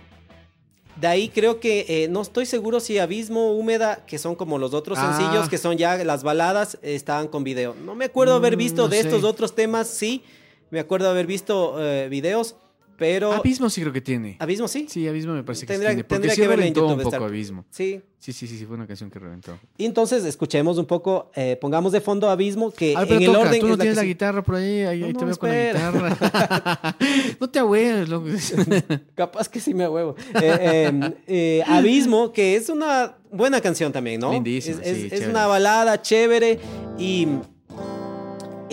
De 0.95 1.07
ahí 1.07 1.29
creo 1.29 1.59
que 1.59 1.85
eh, 1.87 2.07
no 2.07 2.21
estoy 2.21 2.45
seguro 2.45 2.79
si 2.79 2.99
Abismo, 2.99 3.51
Húmeda, 3.53 4.05
que 4.05 4.19
son 4.19 4.35
como 4.35 4.59
los 4.59 4.73
otros 4.75 4.99
Ah. 5.01 5.17
sencillos, 5.17 5.49
que 5.49 5.57
son 5.57 5.75
ya 5.77 5.97
las 6.03 6.21
baladas, 6.23 6.75
eh, 6.83 6.93
estaban 6.93 7.27
con 7.27 7.43
video. 7.43 7.75
No 7.83 7.95
me 7.95 8.05
acuerdo 8.05 8.35
haber 8.35 8.55
Mm, 8.55 8.59
visto 8.59 8.81
no 8.83 8.87
de 8.89 8.99
estos 8.99 9.23
otros 9.23 9.55
temas, 9.55 9.87
sí. 9.87 10.21
Me 10.69 10.79
acuerdo 10.79 11.09
haber 11.09 11.25
visto 11.25 11.75
eh, 11.79 12.07
videos, 12.09 12.55
pero... 12.97 13.31
Abismo 13.33 13.69
sí 13.69 13.81
creo 13.81 13.93
que 13.93 14.01
tiene. 14.01 14.37
¿Abismo 14.39 14.67
sí? 14.67 14.87
Sí, 14.89 15.07
Abismo 15.07 15.33
me 15.33 15.43
parece 15.43 15.65
que 15.65 15.73
Tendría- 15.73 15.89
sí 15.91 15.95
tiene. 15.95 16.03
Porque 16.03 16.15
tendría 16.15 16.35
sí 16.35 16.41
que 16.41 16.47
reventó 16.47 16.87
un 16.87 17.01
poco 17.01 17.23
Abismo. 17.25 17.65
Sí. 17.69 18.01
Sí, 18.19 18.31
sí, 18.31 18.47
sí, 18.47 18.57
sí, 18.57 18.65
fue 18.65 18.77
una 18.77 18.87
canción 18.87 19.09
que 19.11 19.19
reventó. 19.19 19.59
Y 19.77 19.83
entonces 19.83 20.23
escuchemos 20.23 20.77
un 20.77 20.85
poco, 20.85 21.29
eh, 21.35 21.57
pongamos 21.59 21.91
de 21.91 21.99
fondo 21.99 22.29
Abismo, 22.29 22.71
que 22.71 22.95
ver, 22.95 23.05
pero 23.05 23.15
en 23.17 23.21
el 23.23 23.25
toca, 23.33 23.39
orden... 23.39 23.59
tú 23.59 23.67
no 23.67 23.73
es 23.73 23.79
tienes 23.79 23.95
que 23.97 24.01
la 24.01 24.07
guitarra 24.07 24.41
por 24.43 24.55
ahí, 24.55 24.81
ahí, 24.83 24.99
No, 25.01 25.05
ahí 25.07 25.13
te 25.13 25.19
no, 25.19 25.25
veo 25.25 25.37
con 25.37 25.49
la 25.49 25.65
guitarra. 25.73 26.95
no 27.41 27.49
te 27.49 27.59
ahueves, 27.59 28.07
loco. 28.07 28.27
Capaz 29.15 29.49
que 29.49 29.59
sí 29.59 29.73
me 29.73 29.89
huevo. 29.89 30.15
Eh, 30.35 30.57
eh, 30.91 31.13
eh, 31.27 31.63
Abismo, 31.67 32.31
que 32.31 32.55
es 32.55 32.69
una 32.69 33.17
buena 33.29 33.59
canción 33.59 33.91
también, 33.91 34.21
¿no? 34.21 34.31
Lindísima, 34.31 34.79
Es, 34.81 34.87
es- 34.87 34.97
sí, 34.97 35.03
es 35.05 35.11
chévere. 35.11 35.29
una 35.31 35.47
balada 35.47 36.01
chévere 36.01 36.59
y 36.97 37.27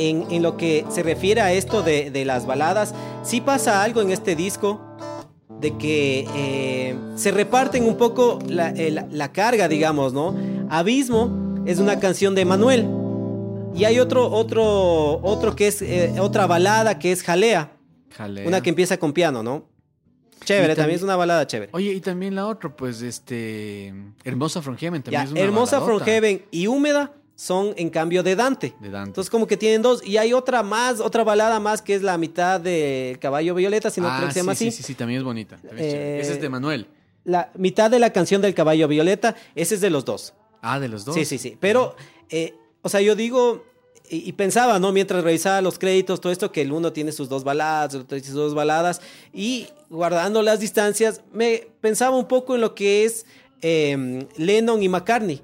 en, 0.09 0.27
en 0.31 0.43
lo 0.43 0.57
que 0.57 0.85
se 0.91 1.03
refiere 1.03 1.41
a 1.41 1.53
esto 1.53 1.83
de, 1.83 2.11
de 2.11 2.25
las 2.25 2.47
baladas, 2.47 2.95
sí 3.23 3.41
pasa 3.41 3.83
algo 3.83 4.01
en 4.01 4.11
este 4.11 4.35
disco 4.37 4.81
de 5.61 5.77
que 5.77 6.27
eh, 6.35 6.97
se 7.17 7.31
reparten 7.33 7.85
un 7.85 7.97
poco 7.97 8.39
la, 8.49 8.71
el- 8.71 9.05
la 9.11 9.33
carga, 9.33 9.69
digamos, 9.69 10.13
¿no? 10.13 10.35
Abismo 10.71 11.63
es 11.67 11.79
una 11.79 11.99
canción 12.01 12.35
de 12.35 12.45
Manuel. 12.45 12.87
Y 13.75 13.85
hay 13.85 13.99
otro, 14.01 14.31
otro, 14.31 15.21
otro 15.23 15.55
que 15.55 15.69
es 15.69 15.81
eh, 15.83 16.15
otra 16.19 16.47
balada 16.47 16.99
que 16.99 17.13
es 17.13 17.23
Jalea. 17.23 17.73
Jalea. 18.17 18.47
Una 18.49 18.63
que 18.63 18.71
empieza 18.71 18.97
con 18.97 19.13
piano, 19.13 19.43
¿no? 19.43 19.69
Chévere, 20.45 20.69
también, 20.69 20.77
también- 20.77 20.97
es 20.97 21.03
una 21.03 21.17
balada 21.17 21.47
chévere. 21.47 21.71
Oye, 21.75 21.93
y 21.93 22.01
también 22.01 22.35
la 22.35 22.47
otra, 22.47 22.75
pues, 22.75 23.03
este... 23.03 23.93
Hermosa 24.25 24.63
From 24.63 24.77
Heaven 24.77 25.03
también 25.03 25.21
Ya, 25.21 25.25
es 25.27 25.33
una 25.33 25.41
Hermosa 25.41 25.77
From 25.77 25.99
baladota 25.99 26.05
Heaven 26.07 26.45
y 26.51 26.67
Húmeda 26.67 27.13
son 27.41 27.73
en 27.79 27.89
cambio 27.89 28.23
de 28.23 28.37
Dante. 28.37 28.75
De 28.81 28.91
Dante. 28.91 29.09
Entonces 29.09 29.31
como 29.31 29.47
que 29.47 29.57
tienen 29.57 29.81
dos. 29.81 30.07
Y 30.07 30.19
hay 30.19 30.35
otra 30.35 30.63
más, 30.63 31.01
otra 31.01 31.25
balada 31.25 31.59
más 31.59 31.81
que 31.81 31.95
es 31.95 32.03
la 32.03 32.19
mitad 32.19 32.61
de 32.61 33.17
Caballo 33.19 33.55
Violeta, 33.55 33.89
si 33.89 34.03
no 34.03 34.09
ah, 34.09 34.17
creo 34.19 34.29
que 34.29 34.35
se 34.35 34.41
llama 34.41 34.55
sí, 34.55 34.69
así. 34.69 34.77
sí, 34.77 34.83
sí, 34.83 34.87
sí, 34.89 34.95
también 34.95 35.21
es 35.21 35.25
bonita. 35.25 35.57
también 35.57 35.79
es 35.79 35.95
Eh. 35.95 36.21
Ese 36.21 36.33
es 36.35 36.41
de 36.43 36.51
Manuel. 36.51 36.87
La 37.25 37.51
mitad 37.57 37.91
de 37.91 37.99
la 37.99 38.13
canción 38.13 38.43
del 38.43 38.53
Caballo 38.53 38.89
Violeta, 38.89 39.37
ese 39.55 39.77
es 39.77 39.81
de 39.81 39.89
los 39.89 40.05
dos. 40.05 40.35
Ah, 40.61 40.79
de 40.79 40.89
los 40.89 41.07
dos. 41.07 41.15
Sí, 41.15 41.25
sí, 41.25 41.39
sí. 41.39 41.57
Pero, 41.59 41.97
eh, 42.29 42.53
o 42.83 42.91
sea, 42.91 43.01
yo 43.01 43.17
digo, 43.17 43.65
y, 44.11 44.29
y 44.29 44.33
pensaba, 44.33 44.79
¿no? 44.79 44.93
Mientras 44.93 45.25
revisaba 45.25 45.63
los 45.63 45.79
créditos, 45.79 46.21
todo 46.21 46.33
esto, 46.33 46.53
que 46.53 46.61
el 46.61 46.73
uno 46.73 46.93
tiene 46.93 47.11
sus 47.11 47.31
dos 47.31 47.43
baladas, 47.43 47.95
el 47.95 48.03
otro 48.03 48.19
tiene 48.19 48.27
sus 48.27 48.35
dos 48.35 48.55
baladas, 48.55 49.01
y 49.33 49.69
guardando 49.89 50.43
las 50.43 50.61
distancias, 50.61 51.23
me 51.33 51.69
pensaba 51.81 52.19
un 52.19 52.29
poco 52.29 52.55
en 52.55 52.61
lo 52.61 52.75
que 52.75 53.07
es 53.07 53.25
eh, 53.63 54.27
Lennon 54.37 54.83
y 54.83 54.91
McCartney, 54.91 55.41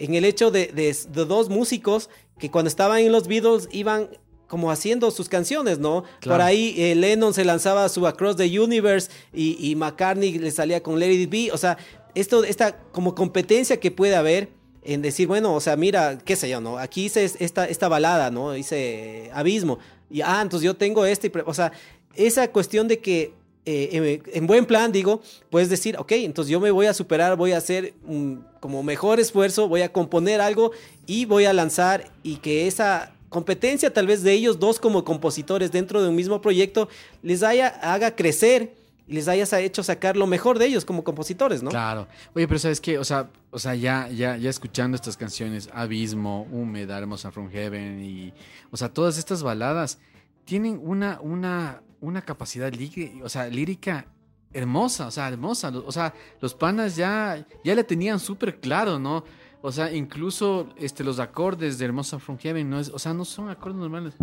en 0.00 0.14
el 0.14 0.24
hecho 0.24 0.50
de, 0.50 0.66
de- 0.68 0.96
de 1.12 1.24
dos 1.24 1.48
músicos 1.48 2.10
que 2.38 2.50
cuando 2.50 2.68
estaban 2.68 2.98
en 3.00 3.12
los 3.12 3.28
Beatles 3.28 3.68
iban 3.70 4.08
como 4.48 4.72
haciendo 4.72 5.10
sus 5.12 5.28
canciones, 5.28 5.78
¿no? 5.78 6.02
Claro. 6.20 6.38
Por 6.38 6.42
ahí 6.42 6.74
eh, 6.76 6.94
Lennon 6.96 7.32
se 7.32 7.44
lanzaba 7.44 7.88
su 7.88 8.04
Across 8.06 8.36
the 8.36 8.58
Universe 8.60 9.08
y, 9.32 9.56
y 9.64 9.76
McCartney 9.76 10.38
le 10.38 10.50
salía 10.50 10.82
con 10.82 11.00
It 11.00 11.30
Be, 11.30 11.52
o 11.52 11.56
sea, 11.58 11.78
esto, 12.16 12.42
esta 12.42 12.76
como 12.90 13.14
competencia 13.14 13.78
que 13.78 13.92
puede 13.92 14.16
haber 14.16 14.48
en 14.82 15.02
decir, 15.02 15.28
bueno, 15.28 15.54
o 15.54 15.60
sea, 15.60 15.76
mira, 15.76 16.18
qué 16.24 16.34
sé 16.34 16.48
yo, 16.48 16.60
¿no? 16.60 16.78
Aquí 16.78 17.04
hice 17.04 17.24
es- 17.24 17.36
esta, 17.38 17.66
esta 17.66 17.86
balada, 17.88 18.30
¿no? 18.32 18.56
Hice 18.56 19.26
eh, 19.26 19.30
Abismo. 19.32 19.78
Y, 20.10 20.22
ah, 20.22 20.40
entonces 20.42 20.64
yo 20.64 20.74
tengo 20.74 21.04
este. 21.04 21.28
y 21.28 21.32
O 21.46 21.54
sea, 21.54 21.70
esa 22.16 22.50
cuestión 22.50 22.88
de 22.88 22.98
que, 22.98 23.32
eh, 23.70 24.22
en, 24.26 24.34
en 24.34 24.46
buen 24.46 24.66
plan, 24.66 24.90
digo, 24.90 25.22
puedes 25.48 25.68
decir, 25.68 25.96
ok, 25.96 26.12
entonces 26.12 26.50
yo 26.50 26.58
me 26.58 26.70
voy 26.70 26.86
a 26.86 26.94
superar, 26.94 27.36
voy 27.36 27.52
a 27.52 27.58
hacer 27.58 27.94
un 28.04 28.44
como 28.58 28.82
mejor 28.82 29.20
esfuerzo, 29.20 29.68
voy 29.68 29.82
a 29.82 29.92
componer 29.92 30.40
algo 30.40 30.72
y 31.06 31.24
voy 31.24 31.44
a 31.44 31.52
lanzar 31.52 32.10
y 32.22 32.36
que 32.36 32.66
esa 32.66 33.12
competencia 33.28 33.92
tal 33.92 34.06
vez 34.06 34.22
de 34.22 34.32
ellos 34.32 34.58
dos 34.58 34.80
como 34.80 35.04
compositores 35.04 35.70
dentro 35.70 36.02
de 36.02 36.08
un 36.08 36.16
mismo 36.16 36.40
proyecto 36.40 36.88
les 37.22 37.42
haya, 37.44 37.68
haga 37.68 38.16
crecer 38.16 38.74
y 39.06 39.14
les 39.14 39.28
hayas 39.28 39.52
hecho 39.52 39.82
sacar 39.82 40.16
lo 40.16 40.26
mejor 40.26 40.58
de 40.58 40.66
ellos 40.66 40.84
como 40.84 41.04
compositores, 41.04 41.62
¿no? 41.62 41.70
Claro. 41.70 42.08
Oye, 42.34 42.46
pero 42.48 42.58
¿sabes 42.58 42.80
qué? 42.80 42.98
O 42.98 43.04
sea, 43.04 43.30
o 43.50 43.58
sea 43.58 43.74
ya, 43.74 44.08
ya, 44.08 44.36
ya 44.36 44.50
escuchando 44.50 44.96
estas 44.96 45.16
canciones, 45.16 45.68
Abismo, 45.72 46.46
Húmeda, 46.52 46.98
Hermosa 46.98 47.30
From 47.30 47.50
Heaven 47.50 48.02
y... 48.02 48.32
O 48.70 48.76
sea, 48.76 48.88
todas 48.88 49.16
estas 49.16 49.42
baladas 49.42 49.98
tienen 50.44 50.80
una, 50.82 51.20
una, 51.20 51.82
una 52.00 52.22
capacidad 52.22 52.72
lírica, 52.72 53.24
o 53.24 53.28
sea, 53.28 53.46
lírica 53.48 54.06
hermosa, 54.52 55.06
o 55.06 55.10
sea, 55.10 55.28
hermosa. 55.28 55.68
O 55.86 55.92
sea, 55.92 56.12
los 56.40 56.54
panas 56.54 56.96
ya, 56.96 57.46
ya 57.64 57.74
le 57.74 57.84
tenían 57.84 58.18
súper 58.18 58.60
claro, 58.60 58.98
¿no? 58.98 59.24
O 59.62 59.70
sea, 59.72 59.92
incluso 59.92 60.68
este, 60.76 61.04
los 61.04 61.18
acordes 61.18 61.78
de 61.78 61.84
Hermosa 61.84 62.18
From 62.18 62.38
Heaven, 62.38 62.68
no 62.70 62.80
es, 62.80 62.88
o 62.88 62.98
sea, 62.98 63.12
no 63.12 63.24
son 63.26 63.50
acordes 63.50 63.76
normales. 63.78 64.14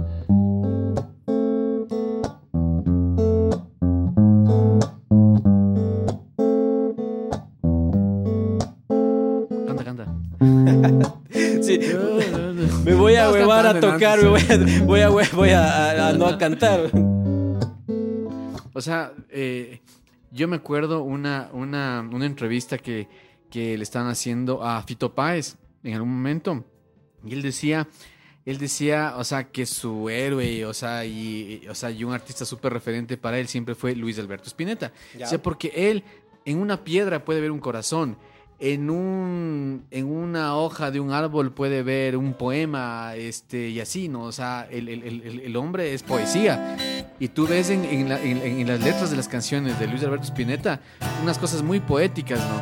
Canta, 9.67 9.83
canta. 9.83 10.05
Sí. 11.61 11.79
Me 12.85 12.93
voy 12.93 13.15
a 13.15 13.29
huevar 13.29 13.65
a 13.67 13.79
tocar, 13.79 14.19
me 14.21 14.29
voy 14.29 15.01
a, 15.01 15.09
voy 15.09 15.23
a, 15.23 15.29
voy 15.35 15.49
a- 15.49 16.05
a- 16.05 16.09
a 16.09 16.13
no 16.13 16.27
a 16.27 16.37
cantar. 16.37 16.89
O 18.77 18.81
sea, 18.81 19.13
eh, 19.29 19.81
yo 20.31 20.47
me 20.47 20.55
acuerdo 20.57 21.01
una, 21.01 21.49
una, 21.53 22.07
una 22.11 22.25
entrevista 22.25 22.77
que, 22.77 23.07
que 23.49 23.75
le 23.77 23.83
estaban 23.83 24.07
haciendo 24.09 24.63
a 24.63 24.81
Fito 24.83 25.13
Páez 25.15 25.55
en 25.83 25.93
algún 25.95 26.13
momento. 26.13 26.63
Y 27.25 27.33
él 27.33 27.41
decía, 27.41 27.87
él 28.45 28.57
decía, 28.59 29.15
o 29.17 29.23
sea, 29.23 29.49
que 29.49 29.65
su 29.65 30.09
héroe, 30.09 30.65
o 30.65 30.73
sea, 30.73 31.05
y, 31.05 31.61
y- 31.63 31.67
o 31.67 31.73
sea, 31.75 31.89
y 31.91 32.03
un 32.03 32.13
artista 32.13 32.45
súper 32.45 32.71
referente 32.73 33.17
para 33.17 33.39
él 33.39 33.47
siempre 33.47 33.73
fue 33.73 33.95
Luis 33.95 34.19
Alberto 34.19 34.47
Spinetta. 34.47 34.91
Ya. 35.17 35.25
O 35.25 35.29
sea, 35.29 35.41
porque 35.41 35.71
él 35.75 36.03
en 36.45 36.59
una 36.59 36.83
piedra 36.83 37.25
puede 37.25 37.41
ver 37.41 37.51
un 37.51 37.59
corazón. 37.59 38.17
En, 38.59 38.89
un, 38.89 39.85
en 39.91 40.05
una 40.07 40.55
hoja 40.57 40.89
de 40.91 40.99
un 40.99 41.11
árbol 41.11 41.51
puede 41.53 41.83
ver 41.83 42.17
un 42.17 42.33
poema, 42.33 43.15
este, 43.15 43.69
y 43.69 43.79
así, 43.79 44.07
¿no? 44.09 44.23
O 44.23 44.31
sea, 44.31 44.67
el, 44.71 44.87
el- 44.89 45.03
el- 45.03 45.39
el 45.41 45.55
hombre 45.55 45.93
es 45.93 46.01
poesía. 46.03 46.75
Y 47.19 47.30
tú 47.30 47.47
ves 47.47 47.69
en, 47.69 47.84
en 47.86 48.10
la- 48.10 48.21
en- 48.21 48.41
en 48.41 48.67
las 48.67 48.80
letras 48.82 49.10
de 49.10 49.17
las 49.17 49.27
canciones 49.27 49.80
de 49.80 49.88
Luis 49.88 50.03
Alberto 50.03 50.25
Spinetta 50.25 50.80
unas 51.23 51.38
cosas 51.39 51.63
muy 51.63 51.80
poéticas, 51.80 52.39
¿no? 52.39 52.62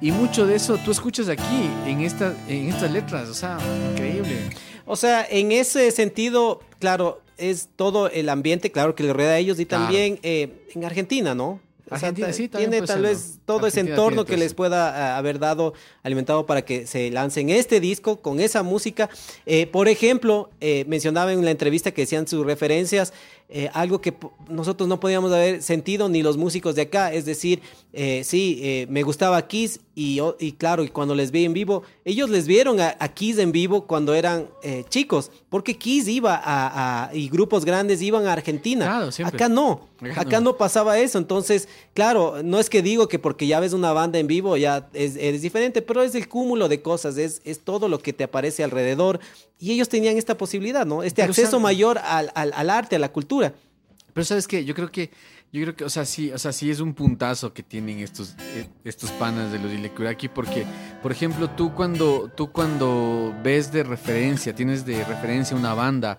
Y 0.00 0.12
mucho 0.12 0.46
de 0.46 0.56
eso 0.56 0.78
tú 0.78 0.90
escuchas 0.90 1.28
aquí, 1.28 1.68
en, 1.86 2.00
esta, 2.00 2.32
en 2.48 2.68
estas 2.70 2.90
letras, 2.90 3.28
o 3.28 3.34
sea, 3.34 3.58
increíble. 3.92 4.48
O 4.86 4.96
sea, 4.96 5.26
en 5.28 5.52
ese 5.52 5.90
sentido, 5.90 6.60
claro, 6.78 7.20
es 7.36 7.68
todo 7.76 8.08
el 8.08 8.30
ambiente, 8.30 8.72
claro, 8.72 8.94
que 8.94 9.02
le 9.02 9.12
rodea 9.12 9.32
a 9.32 9.38
ellos 9.38 9.60
y 9.60 9.66
Claro. 9.66 9.84
también 9.84 10.18
eh, 10.22 10.64
en 10.74 10.84
Argentina, 10.86 11.34
¿no? 11.34 11.60
O 11.92 11.98
sea, 11.98 12.08
Argentina, 12.10 12.32
sí, 12.32 12.46
tiene 12.48 12.82
tal 12.82 13.02
vez 13.02 13.32
¿no? 13.38 13.42
todo 13.46 13.66
ese 13.66 13.80
Argentina 13.80 13.96
entorno 13.96 14.24
tiene 14.24 14.36
que 14.38 14.44
les 14.44 14.54
pueda 14.54 15.14
ah, 15.14 15.18
haber 15.18 15.40
dado, 15.40 15.74
alimentado 16.04 16.46
para 16.46 16.62
que 16.64 16.86
se 16.86 17.10
lancen 17.10 17.50
este 17.50 17.80
disco 17.80 18.20
con 18.22 18.38
esa 18.38 18.62
música. 18.62 19.10
Eh, 19.44 19.66
por 19.66 19.88
ejemplo, 19.88 20.50
eh, 20.60 20.84
mencionaba 20.86 21.32
en 21.32 21.44
la 21.44 21.50
entrevista 21.50 21.90
que 21.90 22.02
decían 22.02 22.28
sus 22.28 22.46
referencias, 22.46 23.12
eh, 23.50 23.68
algo 23.74 24.00
que 24.00 24.14
nosotros 24.48 24.88
no 24.88 25.00
podíamos 25.00 25.32
haber 25.32 25.62
sentido 25.62 26.08
ni 26.08 26.22
los 26.22 26.36
músicos 26.36 26.74
de 26.76 26.82
acá, 26.82 27.12
es 27.12 27.24
decir, 27.24 27.60
eh, 27.92 28.22
sí, 28.24 28.60
eh, 28.62 28.86
me 28.88 29.02
gustaba 29.02 29.46
Kiss 29.48 29.80
y, 29.94 30.18
claro, 30.56 30.82
y 30.84 30.88
cuando 30.88 31.14
les 31.14 31.30
vi 31.30 31.44
en 31.44 31.52
vivo, 31.52 31.82
ellos 32.04 32.30
les 32.30 32.46
vieron 32.46 32.80
a, 32.80 32.96
a 32.98 33.08
Kiss 33.08 33.36
en 33.38 33.52
vivo 33.52 33.86
cuando 33.86 34.14
eran 34.14 34.48
eh, 34.62 34.84
chicos, 34.88 35.30
porque 35.50 35.76
Kiss 35.76 36.08
iba 36.08 36.34
a, 36.36 37.08
a- 37.08 37.14
y 37.14 37.28
grupos 37.28 37.64
grandes 37.64 38.00
iban 38.00 38.26
a 38.26 38.32
Argentina. 38.32 38.86
Claro, 38.86 39.10
acá 39.28 39.48
no, 39.48 39.88
Acá 40.16 40.40
no. 40.40 40.56
pasaba 40.56 40.98
eso, 40.98 41.18
entonces, 41.18 41.68
claro, 41.92 42.42
no 42.42 42.58
es 42.58 42.70
que 42.70 42.80
digo 42.80 43.08
que 43.08 43.18
porque 43.18 43.46
ya 43.46 43.60
ves 43.60 43.74
una 43.74 43.92
banda 43.92 44.18
en 44.18 44.26
vivo 44.26 44.56
ya 44.56 44.88
es, 44.94 45.16
es 45.16 45.42
diferente, 45.42 45.82
pero 45.82 46.02
es 46.02 46.14
el 46.14 46.26
cúmulo 46.28 46.68
de 46.68 46.80
cosas, 46.80 47.18
es, 47.18 47.42
es 47.44 47.58
todo 47.60 47.88
lo 47.88 47.98
que 47.98 48.12
te 48.14 48.24
aparece 48.24 48.64
alrededor 48.64 49.20
y 49.60 49.72
ellos 49.72 49.88
tenían 49.88 50.16
esta 50.16 50.36
posibilidad, 50.36 50.84
¿no? 50.86 51.02
Este 51.04 51.22
Pero 51.22 51.30
acceso 51.32 51.50
sabe- 51.52 51.62
mayor 51.62 51.98
al, 51.98 52.32
al- 52.34 52.52
al 52.54 52.70
arte, 52.70 52.96
a 52.96 52.98
la 52.98 53.12
cultura. 53.12 53.52
Pero 54.12 54.24
sabes 54.24 54.48
qué, 54.48 54.64
yo 54.64 54.74
creo 54.74 54.90
que, 54.90 55.10
yo 55.52 55.62
creo 55.62 55.76
que, 55.76 55.84
o 55.84 55.90
sea, 55.90 56.04
sí, 56.04 56.32
o 56.32 56.38
sea, 56.38 56.52
sí 56.52 56.70
es 56.70 56.80
un 56.80 56.94
puntazo 56.94 57.52
que 57.52 57.62
tienen 57.62 58.00
estos, 58.00 58.34
eh, 58.56 58.66
estos 58.84 59.10
panas 59.12 59.52
de 59.52 59.58
los 59.60 59.70
Ilekuraki, 59.72 60.28
porque, 60.28 60.64
por 61.02 61.12
ejemplo, 61.12 61.50
tú 61.50 61.72
cuando, 61.74 62.30
tú 62.34 62.50
cuando 62.50 63.34
ves 63.44 63.70
de 63.70 63.82
referencia, 63.84 64.52
tienes 64.54 64.84
de 64.84 65.04
referencia 65.04 65.56
una 65.56 65.74
banda, 65.74 66.18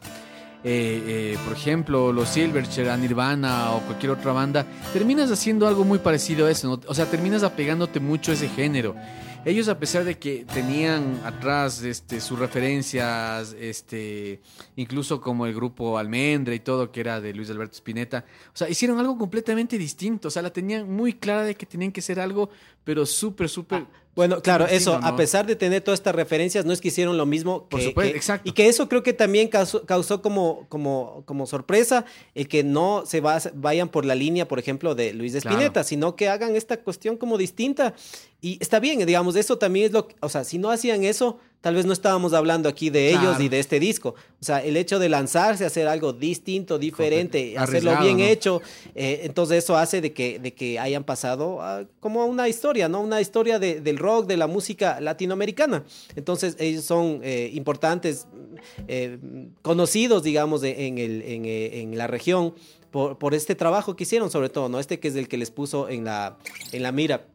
eh, 0.63 1.33
eh, 1.33 1.37
por 1.43 1.53
ejemplo, 1.53 2.13
los 2.13 2.29
Silverchair, 2.29 2.89
a 2.89 2.95
Nirvana 2.95 3.71
o 3.71 3.79
cualquier 3.81 4.11
otra 4.11 4.31
banda, 4.31 4.65
terminas 4.93 5.31
haciendo 5.31 5.67
algo 5.67 5.83
muy 5.83 5.97
parecido 5.99 6.45
a 6.45 6.51
eso, 6.51 6.67
¿no? 6.69 6.79
O 6.87 6.93
sea, 6.93 7.05
terminas 7.07 7.41
apegándote 7.43 7.99
mucho 7.99 8.31
a 8.31 8.35
ese 8.35 8.47
género. 8.47 8.95
Ellos, 9.43 9.69
a 9.69 9.79
pesar 9.79 10.03
de 10.03 10.19
que 10.19 10.45
tenían 10.45 11.19
atrás 11.25 11.81
este, 11.81 12.21
sus 12.21 12.37
referencias, 12.37 13.55
este, 13.59 14.39
incluso 14.75 15.19
como 15.19 15.47
el 15.47 15.55
grupo 15.55 15.97
Almendra 15.97 16.53
y 16.53 16.59
todo, 16.59 16.91
que 16.91 16.99
era 16.99 17.19
de 17.19 17.33
Luis 17.33 17.49
Alberto 17.49 17.73
Spinetta, 17.73 18.23
o 18.53 18.55
sea, 18.55 18.69
hicieron 18.69 18.99
algo 18.99 19.17
completamente 19.17 19.79
distinto. 19.79 20.27
O 20.27 20.31
sea, 20.31 20.43
la 20.43 20.51
tenían 20.51 20.87
muy 20.91 21.13
clara 21.13 21.43
de 21.43 21.55
que 21.55 21.65
tenían 21.65 21.91
que 21.91 22.03
ser 22.03 22.19
algo, 22.19 22.51
pero 22.83 23.03
súper, 23.07 23.49
súper. 23.49 23.87
Bueno, 24.13 24.41
claro, 24.41 24.65
eso, 24.67 24.99
a 25.01 25.15
pesar 25.15 25.45
de 25.45 25.55
tener 25.55 25.81
todas 25.81 25.99
estas 26.01 26.13
referencias, 26.13 26.65
no 26.65 26.73
es 26.73 26.81
que 26.81 26.89
hicieron 26.89 27.17
lo 27.17 27.25
mismo. 27.25 27.67
Por 27.69 27.81
supuesto, 27.81 28.11
que- 28.11 28.17
exacto. 28.17 28.49
Y 28.49 28.51
que 28.51 28.67
eso 28.67 28.89
creo 28.89 29.03
que 29.03 29.13
también 29.13 29.47
causó, 29.47 29.85
causó 29.85 30.21
como, 30.21 30.65
como, 30.67 31.23
como 31.25 31.45
sorpresa 31.45 32.03
el 32.35 32.49
que 32.49 32.63
no 32.63 33.03
se 33.05 33.21
va- 33.21 33.41
vayan 33.53 33.87
por 33.87 34.03
la 34.03 34.13
línea, 34.15 34.47
por 34.49 34.59
ejemplo, 34.59 34.95
de 34.95 35.13
Luis 35.13 35.31
de 35.31 35.39
Claro. 35.41 35.55
Spinetta, 35.57 35.83
sino 35.85 36.15
que 36.17 36.27
hagan 36.27 36.57
esta 36.57 36.75
cuestión 36.77 37.15
como 37.15 37.37
distinta. 37.37 37.93
Y 38.41 38.57
está 38.59 38.79
bien, 38.81 39.05
digamos, 39.05 39.35
eso 39.37 39.57
también 39.57 39.85
es 39.85 39.91
lo 39.93 40.07
que, 40.09 40.15
o 40.19 40.27
sea, 40.27 40.43
si 40.43 40.57
no 40.57 40.69
hacían 40.71 41.03
eso, 41.05 41.39
tal 41.61 41.75
vez 41.75 41.85
no 41.85 41.93
estábamos 41.93 42.33
hablando 42.33 42.67
aquí 42.67 42.89
de 42.89 43.09
ellos 43.09 43.21
Claro. 43.21 43.43
y 43.43 43.49
de 43.49 43.59
este 43.59 43.79
disco. 43.79 44.15
O 44.39 44.43
sea, 44.43 44.63
el 44.63 44.75
hecho 44.77 44.97
de 44.97 45.09
lanzarse, 45.09 45.63
hacer 45.63 45.87
algo 45.87 46.11
distinto, 46.11 46.79
diferente, 46.79 47.55
hacerlo 47.57 47.95
bien 48.01 48.17
¿no? 48.17 48.23
hecho, 48.23 48.61
eh, 48.95 49.21
entonces 49.23 49.63
eso 49.63 49.77
hace 49.77 50.01
de 50.01 50.11
que, 50.11 50.39
de 50.39 50.53
que 50.55 50.79
hayan 50.79 51.03
pasado 51.03 51.61
a- 51.61 51.85
como 51.99 52.21
a 52.21 52.25
una 52.25 52.49
historia, 52.49 52.89
¿no? 52.89 52.99
Una 53.01 53.21
historia 53.21 53.59
de- 53.59 53.79
del 53.79 53.97
rock, 53.99 54.25
de 54.25 54.37
la 54.37 54.47
música 54.47 54.99
latinoamericana. 54.99 55.83
Entonces 56.15 56.55
ellos 56.59 56.83
son 56.83 57.19
eh, 57.23 57.51
importantes. 57.53 58.27
eh, 58.87 59.17
conocidos, 59.61 60.23
digamos, 60.23 60.61
de- 60.61 60.87
en, 60.87 60.97
el, 60.97 61.21
en, 61.23 61.45
en 61.45 61.97
la 61.97 62.07
región 62.07 62.53
por, 62.91 63.17
por 63.17 63.33
este 63.33 63.55
trabajo 63.55 63.95
que 63.95 64.03
hicieron, 64.03 64.29
sobre 64.29 64.49
todo, 64.49 64.67
¿no? 64.69 64.79
Este 64.79 64.99
que 64.99 65.07
es 65.07 65.15
el 65.15 65.27
que 65.27 65.37
les 65.37 65.49
puso 65.51 65.89
en 65.89 66.03
la, 66.05 66.37
en 66.71 66.83
la 66.83 66.91
mira. 66.91 67.25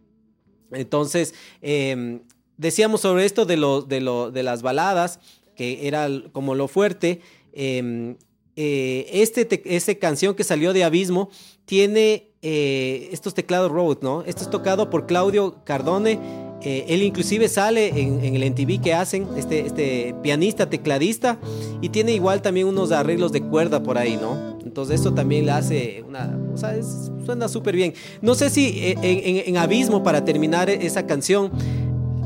Entonces, 0.73 1.35
eh, 1.63 2.21
decíamos 2.57 3.01
sobre 3.03 3.25
esto 3.25 3.45
de, 3.47 3.57
lo, 3.57 3.83
de, 3.83 4.01
lo, 4.01 4.31
de 4.31 4.43
las 4.43 4.63
baladas, 4.63 5.21
que 5.55 5.87
era 5.89 6.09
como 6.33 6.55
lo 6.55 6.69
fuerte. 6.69 7.21
eh, 7.53 8.17
eh, 8.59 9.11
este, 9.13 9.45
te- 9.45 9.63
este 9.77 9.99
canción 9.99 10.35
que 10.35 10.43
salió 10.43 10.73
de 10.73 10.83
Abismo 10.83 11.29
tiene 11.67 12.29
eh, 12.41 13.09
estos 13.13 13.35
teclados 13.35 13.71
Rhodes, 13.71 13.99
¿no? 14.03 14.23
Esto 14.23 14.45
es 14.45 14.51
tocado 14.51 14.89
por 14.89 15.07
Claudio 15.07 15.57
Cardone. 15.65 16.19
eh, 16.63 16.87
él 16.89 17.03
inclusive 17.03 17.49
sale 17.51 17.89
en, 18.01 18.25
en 18.25 18.35
el 18.35 18.43
NTV 18.45 18.81
que 18.81 18.95
hacen, 18.95 19.27
este, 19.37 19.67
este 19.67 20.15
pianista, 20.23 20.71
tecladista, 20.71 21.39
y 21.83 21.91
tiene 21.91 22.13
igual 22.13 22.41
también 22.41 22.67
unos 22.67 22.93
arreglos 22.93 23.31
de 23.31 23.43
cuerda 23.43 23.83
por 23.83 23.99
ahí, 23.99 24.17
¿no? 24.17 24.59
Entonces 24.65 25.01
eso 25.01 25.13
también 25.13 25.45
le 25.45 25.53
hace 25.53 26.03
una... 26.09 26.39
O 26.55 26.57
sea, 26.57 26.75
es- 26.77 27.11
suena 27.27 27.49
súper 27.49 27.77
bien. 27.77 27.93
No 28.23 28.35
sé 28.35 28.49
si 28.49 28.69
eh, 28.79 28.97
en, 29.03 29.37
en- 29.37 29.43
en 29.49 29.57
Abismo, 29.59 30.03
para 30.03 30.25
terminar 30.25 30.71
esa 30.71 31.07
canción, 31.07 31.53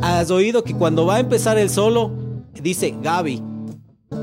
has 0.00 0.30
oído 0.30 0.64
que 0.64 0.74
cuando 0.74 1.06
va 1.06 1.16
a 1.16 1.20
empezar 1.20 1.58
el 1.58 1.70
solo, 1.70 2.10
dice 2.60 2.94
Gaby, 3.02 3.42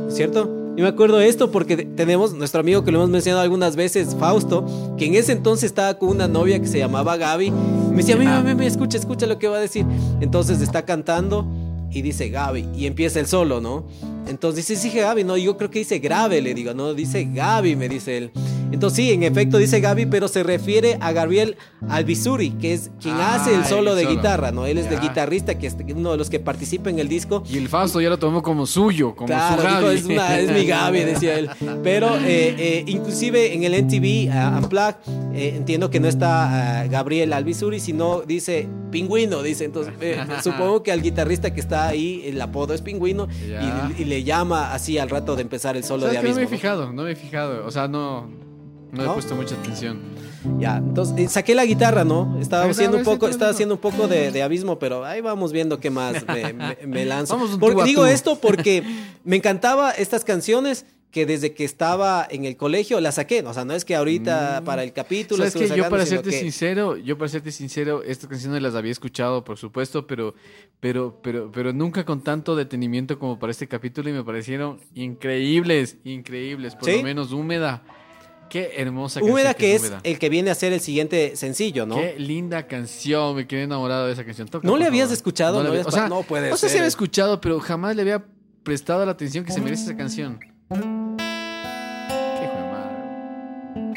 ¿cierto? 0.09 0.53
Yo 0.75 0.83
me 0.83 0.89
acuerdo 0.89 1.17
de 1.17 1.27
esto 1.27 1.51
porque 1.51 1.75
tenemos 1.75 2.33
nuestro 2.33 2.59
amigo 2.59 2.83
que 2.83 2.91
lo 2.91 2.99
hemos 2.99 3.09
mencionado 3.09 3.41
algunas 3.41 3.75
veces, 3.75 4.15
Fausto, 4.19 4.63
que 4.95 5.07
en 5.07 5.15
ese 5.15 5.31
entonces 5.31 5.65
estaba 5.65 5.97
con 5.97 6.09
una 6.09 6.27
novia 6.27 6.59
que 6.59 6.67
se 6.67 6.77
llamaba 6.77 7.17
Gaby. 7.17 7.49
Me 7.49 7.97
decía, 7.97 8.15
mira, 8.15 8.39
mira, 8.41 8.53
mira, 8.53 8.67
escucha, 8.67 8.97
escucha 8.97 9.25
lo 9.25 9.39
que 9.39 9.47
va 9.47 9.57
a 9.57 9.59
decir. 9.61 9.87
Entonces 10.21 10.61
está 10.61 10.85
cantando 10.85 11.47
y 11.89 12.03
dice 12.03 12.29
Gaby 12.29 12.69
y 12.75 12.85
empieza 12.85 13.19
el 13.19 13.25
solo, 13.25 13.59
¿no? 13.59 13.87
Entonces 14.27 14.67
dice, 14.67 14.79
sí, 14.79 14.95
Gaby, 14.95 15.23
no, 15.23 15.35
yo 15.35 15.57
creo 15.57 15.71
que 15.71 15.79
dice 15.79 15.97
grave, 15.97 16.41
le 16.41 16.53
digo, 16.53 16.75
no, 16.75 16.93
dice 16.93 17.27
Gaby, 17.33 17.75
me 17.75 17.89
dice 17.89 18.17
él. 18.17 18.31
Entonces 18.71 18.97
sí, 18.97 19.11
en 19.11 19.23
efecto 19.23 19.57
dice 19.57 19.79
Gaby, 19.79 20.07
pero 20.07 20.27
se 20.27 20.43
refiere 20.43 20.97
a 21.01 21.11
Gabriel 21.11 21.55
Albizuri, 21.89 22.51
que 22.51 22.73
es 22.73 22.91
quien 23.01 23.15
Ah, 23.15 23.35
hace 23.35 23.53
el 23.55 23.63
solo 23.65 23.95
de 23.95 24.03
solo. 24.03 24.15
guitarra, 24.15 24.51
¿no? 24.51 24.65
Él 24.65 24.77
es 24.77 24.87
el 24.91 24.99
guitarrista, 24.99 25.57
que 25.57 25.67
es 25.67 25.75
uno 25.95 26.11
de 26.11 26.17
los 26.17 26.29
que 26.29 26.39
participa 26.39 26.89
en 26.89 26.99
el 26.99 27.07
disco. 27.07 27.43
Y 27.49 27.57
el 27.57 27.69
Fausto 27.69 28.01
ya 28.01 28.09
lo 28.09 28.19
tomó 28.19 28.41
como 28.43 28.65
suyo, 28.65 29.15
como 29.15 29.27
Claro, 29.27 29.61
su 29.61 29.67
dijo, 29.67 29.81
Gaby. 29.81 29.95
es, 29.97 30.05
una- 30.05 30.39
es 30.39 30.51
mi 30.51 30.65
Gaby, 30.65 30.99
decía 31.01 31.39
él. 31.39 31.49
Pero 31.83 32.15
eh, 32.17 32.55
eh, 32.57 32.83
inclusive 32.87 33.53
en 33.53 33.63
el 33.63 33.73
NTV 33.73 34.29
uh, 34.29 34.57
Unplugged, 34.63 34.95
eh, 35.33 35.53
entiendo 35.55 35.89
que 35.89 35.99
no 35.99 36.07
está 36.07 36.81
ah, 36.81 36.87
Gabriel 36.87 37.33
Albizuri, 37.33 37.79
sino 37.79 38.21
dice 38.21 38.67
Pingüino, 38.91 39.41
dice. 39.43 39.65
Entonces, 39.65 39.93
eh, 40.01 40.19
supongo 40.43 40.83
que 40.83 40.91
al 40.91 41.01
guitarrista 41.01 41.53
que 41.53 41.59
está 41.59 41.87
ahí, 41.87 42.21
el 42.25 42.39
apodo 42.41 42.73
es 42.73 42.81
Pingüino, 42.81 43.27
y, 43.97 44.01
y 44.01 44.05
le 44.05 44.23
llama 44.23 44.73
así 44.73 44.97
al 44.97 45.09
rato 45.09 45.35
de 45.35 45.41
empezar 45.43 45.77
el 45.77 45.83
solo 45.83 46.05
de 46.07 46.13
¿Sabes 46.15 46.21
que 46.21 46.27
no 46.29 46.35
Abismo. 46.35 46.39
me 46.39 46.41
he 46.41 46.51
¿no? 46.51 46.57
fijado, 46.57 46.93
no 46.93 47.03
me 47.03 47.11
he 47.11 47.15
fijado. 47.15 47.65
O 47.65 47.71
sea, 47.71 47.87
no, 47.87 48.29
no, 48.91 49.03
he 49.03 49.13
puesto 49.13 49.35
mucha 49.35 49.55
atención. 49.55 49.99
Ya, 50.59 50.77
entonces 50.77 51.15
eh, 51.17 51.27
saqué 51.27 51.55
la 51.55 51.65
guitarra, 51.65 52.03
¿no? 52.05 52.37
Estaba 52.39 52.65
haciendo 52.65 52.97
un 52.97 53.03
poco, 53.03 53.27
estaba 53.27 53.51
haciendo 53.51 53.75
un 53.75 53.81
poco 53.81 54.07
de, 54.07 54.31
de 54.31 54.43
abismo, 54.43 54.79
pero 54.79 55.03
ahí 55.03 55.19
vamos 55.21 55.51
viendo 55.51 55.79
qué 55.79 55.89
más 55.89 56.25
me, 56.27 56.53
me- 56.53 56.77
me 56.87 57.05
lanzo. 57.05 57.35
Vamos 57.35 57.53
un 57.55 57.59
Porque 57.59 57.83
digo 57.83 58.05
esto 58.05 58.39
porque 58.39 58.83
me 59.25 59.35
encantaba 59.35 59.91
estas 59.91 60.23
canciones 60.23 60.85
que 61.11 61.25
desde 61.25 61.53
que 61.53 61.63
estaba 61.63 62.27
en 62.29 62.45
el 62.45 62.55
colegio 62.57 62.99
las 63.01 63.15
saqué. 63.15 63.41
O 63.41 63.53
sea, 63.53 63.65
no 63.65 63.73
es 63.73 63.83
que 63.85 63.95
ahorita 63.95 64.61
para 64.63 64.83
el 64.83 64.93
capítulo. 64.93 65.37
Mm. 65.43 65.47
¿Sabes 65.47 65.55
estuve 65.55 65.75
qué? 65.75 65.83
Yo 65.83 65.89
para 65.89 66.05
serte 66.05 66.29
que- 66.29 66.39
sincero, 66.39 66.97
yo 66.97 67.17
para 67.17 67.29
serte 67.29 67.51
sincero, 67.51 68.03
estas 68.03 68.29
canciones 68.29 68.61
las 68.61 68.75
había 68.75 68.91
escuchado, 68.91 69.43
por 69.43 69.57
supuesto, 69.57 70.05
pero, 70.05 70.35
pero, 70.79 71.19
pero, 71.23 71.51
pero 71.51 71.73
nunca 71.73 72.05
con 72.05 72.21
tanto 72.23 72.55
detenimiento 72.55 73.17
como 73.19 73.39
para 73.39 73.51
este 73.51 73.67
capítulo 73.67 74.09
y 74.09 74.13
me 74.13 74.23
parecieron 74.23 74.79
increíbles, 74.95 75.97
increíbles, 76.03 76.75
por 76.75 76.85
¿Sí? 76.89 76.97
lo 76.97 77.03
menos 77.03 77.31
húmeda. 77.31 77.83
Qué 78.49 78.71
hermosa 78.77 79.21
Húmeda, 79.21 79.53
canción 79.53 79.55
que 79.57 79.75
es 79.75 79.81
Húmeda. 79.81 79.99
el 80.03 80.19
que 80.19 80.29
viene 80.29 80.51
a 80.51 80.55
ser 80.55 80.71
el 80.73 80.79
siguiente 80.79 81.35
sencillo, 81.35 81.85
¿no? 81.85 81.95
Qué 81.95 82.15
linda 82.17 82.65
canción, 82.67 83.35
me 83.35 83.45
quedé 83.47 83.63
enamorado 83.63 84.07
de 84.07 84.13
esa 84.13 84.23
canción. 84.23 84.47
Toca, 84.47 84.65
¿No 84.67 84.77
le 84.77 84.85
habías 84.85 85.07
favor. 85.07 85.17
escuchado? 85.17 85.57
No, 85.57 85.63
¿No 85.63 85.69
habías 85.69 85.87
o 85.87 85.91
sea, 85.91 86.07
no 86.07 86.23
puede 86.23 86.51
o 86.53 86.57
sea, 86.57 86.69
sí 86.69 86.77
había 86.77 86.87
escuchado, 86.87 87.41
pero 87.41 87.59
jamás 87.59 87.95
le 87.95 88.03
había 88.03 88.23
prestado 88.63 89.05
la 89.05 89.11
atención 89.11 89.43
que 89.45 89.51
se 89.51 89.59
merece 89.61 89.83
esa 89.83 89.97
canción. 89.97 90.39
Qué 90.39 90.45
hijo 90.75 92.55
de 92.55 92.71
madre. 92.71 93.91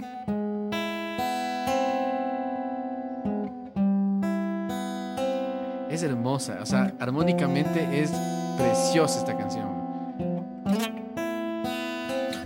Es 5.90 6.02
hermosa, 6.02 6.58
o 6.62 6.66
sea, 6.66 6.94
armónicamente 7.00 7.86
es 8.00 8.10
preciosa 8.56 9.18
esta 9.20 9.36
canción. 9.36 9.79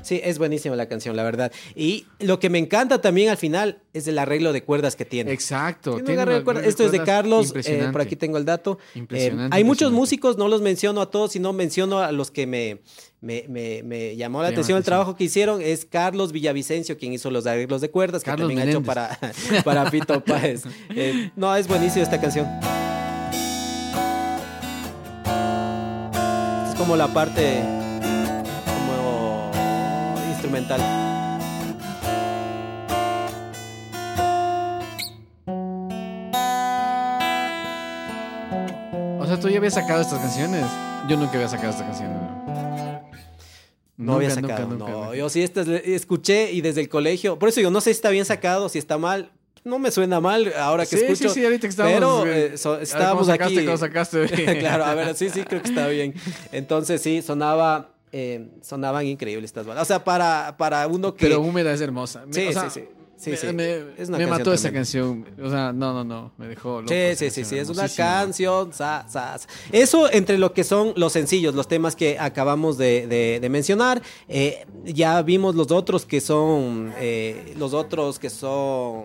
Sí, 0.05 0.21
es 0.23 0.39
buenísima 0.39 0.77
la 0.77 0.87
canción, 0.87 1.17
la 1.17 1.23
verdad. 1.25 1.51
Y 1.75 2.07
lo 2.21 2.39
que 2.39 2.51
me 2.51 2.59
encanta 2.59 3.01
también 3.01 3.31
al 3.31 3.37
final 3.39 3.81
es 3.93 4.07
el 4.07 4.19
arreglo 4.19 4.53
de 4.53 4.63
cuerdas 4.63 4.95
que 4.97 5.05
tiene. 5.05 5.33
Exacto. 5.33 5.97
Tiene 6.05 6.25
de 6.27 6.45
cuerdas. 6.45 6.67
Esto 6.67 6.85
es 6.85 6.93
de 6.93 7.03
Carlos, 7.03 7.53
eh, 7.65 7.89
por 7.91 8.01
aquí 8.03 8.15
tengo 8.17 8.37
el 8.39 8.45
dato. 8.45 8.79
Eh, 8.95 8.99
Impresionante, 8.99 9.57
hay 9.57 9.65
muchos 9.65 9.91
músicos, 9.93 10.37
no 10.37 10.49
los 10.49 10.61
menciono 10.63 11.01
a 11.01 11.11
todos, 11.11 11.33
sino 11.33 11.53
menciono 11.53 11.99
a 12.01 12.13
los 12.13 12.31
que 12.31 12.47
me, 12.47 12.81
me, 13.21 13.47
me- 13.49 13.83
me 13.83 14.15
llamó 14.17 14.43
la 14.43 14.49
atención 14.49 14.77
el 14.79 14.85
trabajo 14.85 15.17
que 15.17 15.25
hicieron. 15.25 15.63
Es 15.63 15.85
Carlos 15.87 16.33
Villavicencio, 16.33 16.99
quien 16.99 17.13
hizo 17.15 17.31
los 17.31 17.47
arreglos 17.47 17.81
de 17.81 17.91
cuerdas, 17.91 18.23
que 18.23 18.31
Carlos 18.31 18.49
también 18.49 18.69
ha 18.69 18.71
hecho 18.71 18.83
para, 18.83 19.19
para 19.65 19.91
Fito 19.91 20.23
Páez. 20.23 20.65
Eh, 20.91 21.31
no, 21.37 21.55
es 21.57 21.67
buenísima 21.67 22.03
esta 22.03 22.21
canción. 22.21 22.47
Es 26.69 26.75
como 26.77 26.97
la 26.97 27.09
parte 27.15 27.63
instrumental. 30.59 30.81
O 39.21 39.27
sea, 39.27 39.39
tú 39.41 39.49
ya 39.49 39.59
habías 39.59 39.75
sacado 39.75 40.01
estas 40.03 40.19
canciones. 40.21 40.65
Yo 41.09 41.17
nunca 41.17 41.33
había 41.35 41.49
sacado 41.49 41.71
esta 41.71 41.85
canción. 41.85 42.11
No 43.97 44.15
había 44.15 44.31
sacado, 44.31 44.67
nunca, 44.69 44.91
no. 44.91 44.99
nunca. 45.05 45.17
Yo 45.17 45.29
sí 45.29 45.43
estas 45.43 45.69
escuché 45.69 46.53
y 46.53 46.61
desde 46.61 46.81
el 46.81 46.89
colegio. 46.89 47.39
Por 47.39 47.49
eso 47.49 47.61
yo 47.61 47.71
no 47.71 47.81
sé 47.81 47.87
si 47.91 47.97
está 47.97 48.11
bien 48.11 48.25
sacado, 48.25 48.69
si 48.69 48.79
está 48.79 48.99
mal. 48.99 49.31
No 49.63 49.79
me 49.79 49.91
suena 49.91 50.21
mal 50.21 50.53
ahora 50.59 50.85
que 50.85 50.99
Sí, 50.99 51.05
escucho. 51.07 51.31
sí, 51.31 51.41
sí, 51.41 51.45
ahorita 51.45 51.63
que 51.63 51.69
estábamos, 51.69 52.23
Pero 52.25 52.27
eh, 52.27 52.59
so- 52.59 52.73
a 52.73 52.75
ver, 52.75 52.83
estábamos 52.83 53.23
¿cómo 53.23 53.25
sacaste, 53.33 53.57
aquí. 53.57 53.65
cómo 53.65 53.79
sacaste? 53.79 54.27
claro, 54.61 54.85
a 54.85 54.95
ver, 54.95 55.15
sí, 55.15 55.31
sí, 55.31 55.43
creo 55.45 55.63
que 55.63 55.69
está 55.71 55.87
bien. 55.87 56.13
Entonces 56.53 57.01
sí, 57.01 57.23
sonaba, 57.23 57.94
eh, 58.17 58.49
sonaban 58.63 59.05
increíbles 59.07 59.49
estas 59.49 59.67
balas. 59.67 59.83
O 59.83 59.87
sea, 59.87 60.05
para, 60.05 60.55
para 60.57 60.87
uno 60.87 61.15
que. 61.15 61.27
Pero 61.27 61.41
húmeda 61.41 61.73
es 61.73 61.81
hermosa. 61.81 62.25
Sí, 62.31 62.47
o 62.47 62.53
sea, 62.53 62.71
sí, 62.71 62.81
sí. 62.81 62.89
Sí, 63.17 63.31
me, 63.31 63.37
sí. 63.37 63.47
me- 63.53 64.03
Es 64.03 64.09
una 64.09 64.19
me 64.19 64.27
mató 64.27 64.53
esa 64.53 64.73
canción. 64.73 65.25
O 65.43 65.49
sea, 65.49 65.73
no, 65.73 65.93
no, 65.95 66.05
no. 66.05 66.33
Me 66.37 66.47
dejó 66.49 66.81
loco. 66.83 66.93
Sí, 66.93 67.15
sí, 67.17 67.31
sí, 67.31 67.45
sí, 67.45 67.57
es 67.59 67.69
una 67.69 67.83
hermosísima. 67.83 68.07
canción. 68.07 68.73
sa, 68.73 69.07
sa, 69.09 69.39
sa. 69.39 69.49
Eso 69.73 70.11
entre 70.13 70.37
lo 70.39 70.53
que 70.53 70.63
son 70.65 70.93
los 70.97 71.13
sencillos, 71.13 71.55
los 71.55 71.67
temas 71.69 71.97
que 71.97 72.19
acabamos 72.19 72.77
de, 72.79 73.07
de- 73.07 73.39
de 73.41 73.49
mencionar. 73.49 74.03
Eh, 74.29 74.67
ya 74.85 75.23
vimos 75.23 75.55
los 75.55 75.71
otros 75.71 76.05
que 76.07 76.21
son, 76.21 76.93
eh, 76.99 77.55
los 77.59 77.73
otros 77.73 78.19
que 78.19 78.31
son 78.31 79.05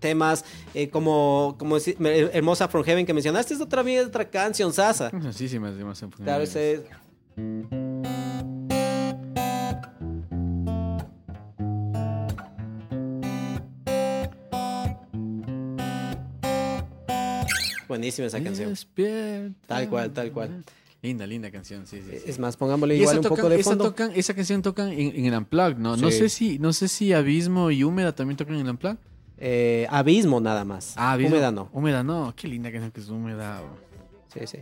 temas 0.00 0.44
eh, 0.74 0.88
como, 0.88 1.54
como 1.58 1.76
Hermosa 1.76 2.66
From 2.68 2.82
Heaven 2.82 3.06
que 3.06 3.14
mencionaste, 3.14 3.54
es 3.54 3.60
otra, 3.60 3.82
es 3.88 4.06
otra 4.06 4.28
canción, 4.28 4.72
Sasa. 4.72 5.08
Hermosísimas, 5.08 5.76
demasiado. 5.76 6.12
Claro, 6.16 6.42
ese 6.44 6.72
es- 6.72 6.80
Buenísima 17.92 18.26
esa 18.26 18.42
canción. 18.42 18.70
Despierta. 18.70 19.66
Tal 19.66 19.88
cual, 19.90 20.10
tal 20.12 20.32
cual. 20.32 20.64
Linda, 21.02 21.26
linda 21.26 21.50
canción, 21.50 21.86
sí, 21.86 22.00
sí. 22.00 22.16
sí. 22.16 22.22
Es 22.26 22.38
más, 22.38 22.56
pongámosle 22.56 22.96
igual 22.96 23.16
un 23.18 23.22
tocan, 23.22 23.36
poco 23.36 23.48
de 23.50 23.60
esa, 23.60 23.70
fondo. 23.70 23.84
tocan- 23.92 24.12
esa 24.14 24.32
canción 24.34 24.62
tocan 24.62 24.88
en, 24.92 25.14
en 25.16 25.24
el 25.26 25.34
Unplugged, 25.34 25.76
¿no? 25.76 25.96
No 25.96 26.10
sé 26.10 26.28
si, 26.30 26.58
no 26.58 26.72
sé 26.72 26.88
si 26.88 27.12
Abismo 27.12 27.70
y 27.70 27.84
Húmeda 27.84 28.14
también 28.14 28.36
tocan 28.38 28.54
en 28.54 28.62
el 28.62 28.70
Unplugged. 28.70 28.98
Eh, 29.36 29.86
abismo 29.90 30.40
nada 30.40 30.64
más. 30.64 30.94
Ah, 30.96 31.12
Abismo. 31.12 31.34
Húmeda 31.34 31.50
no. 31.50 31.68
Húmeda 31.72 32.02
no. 32.02 32.32
Qué 32.36 32.48
linda 32.48 32.70
canción 32.70 32.92
que 32.92 33.00
es 33.00 33.08
Húmeda. 33.10 33.60
Sí, 34.32 34.40
sí. 34.46 34.58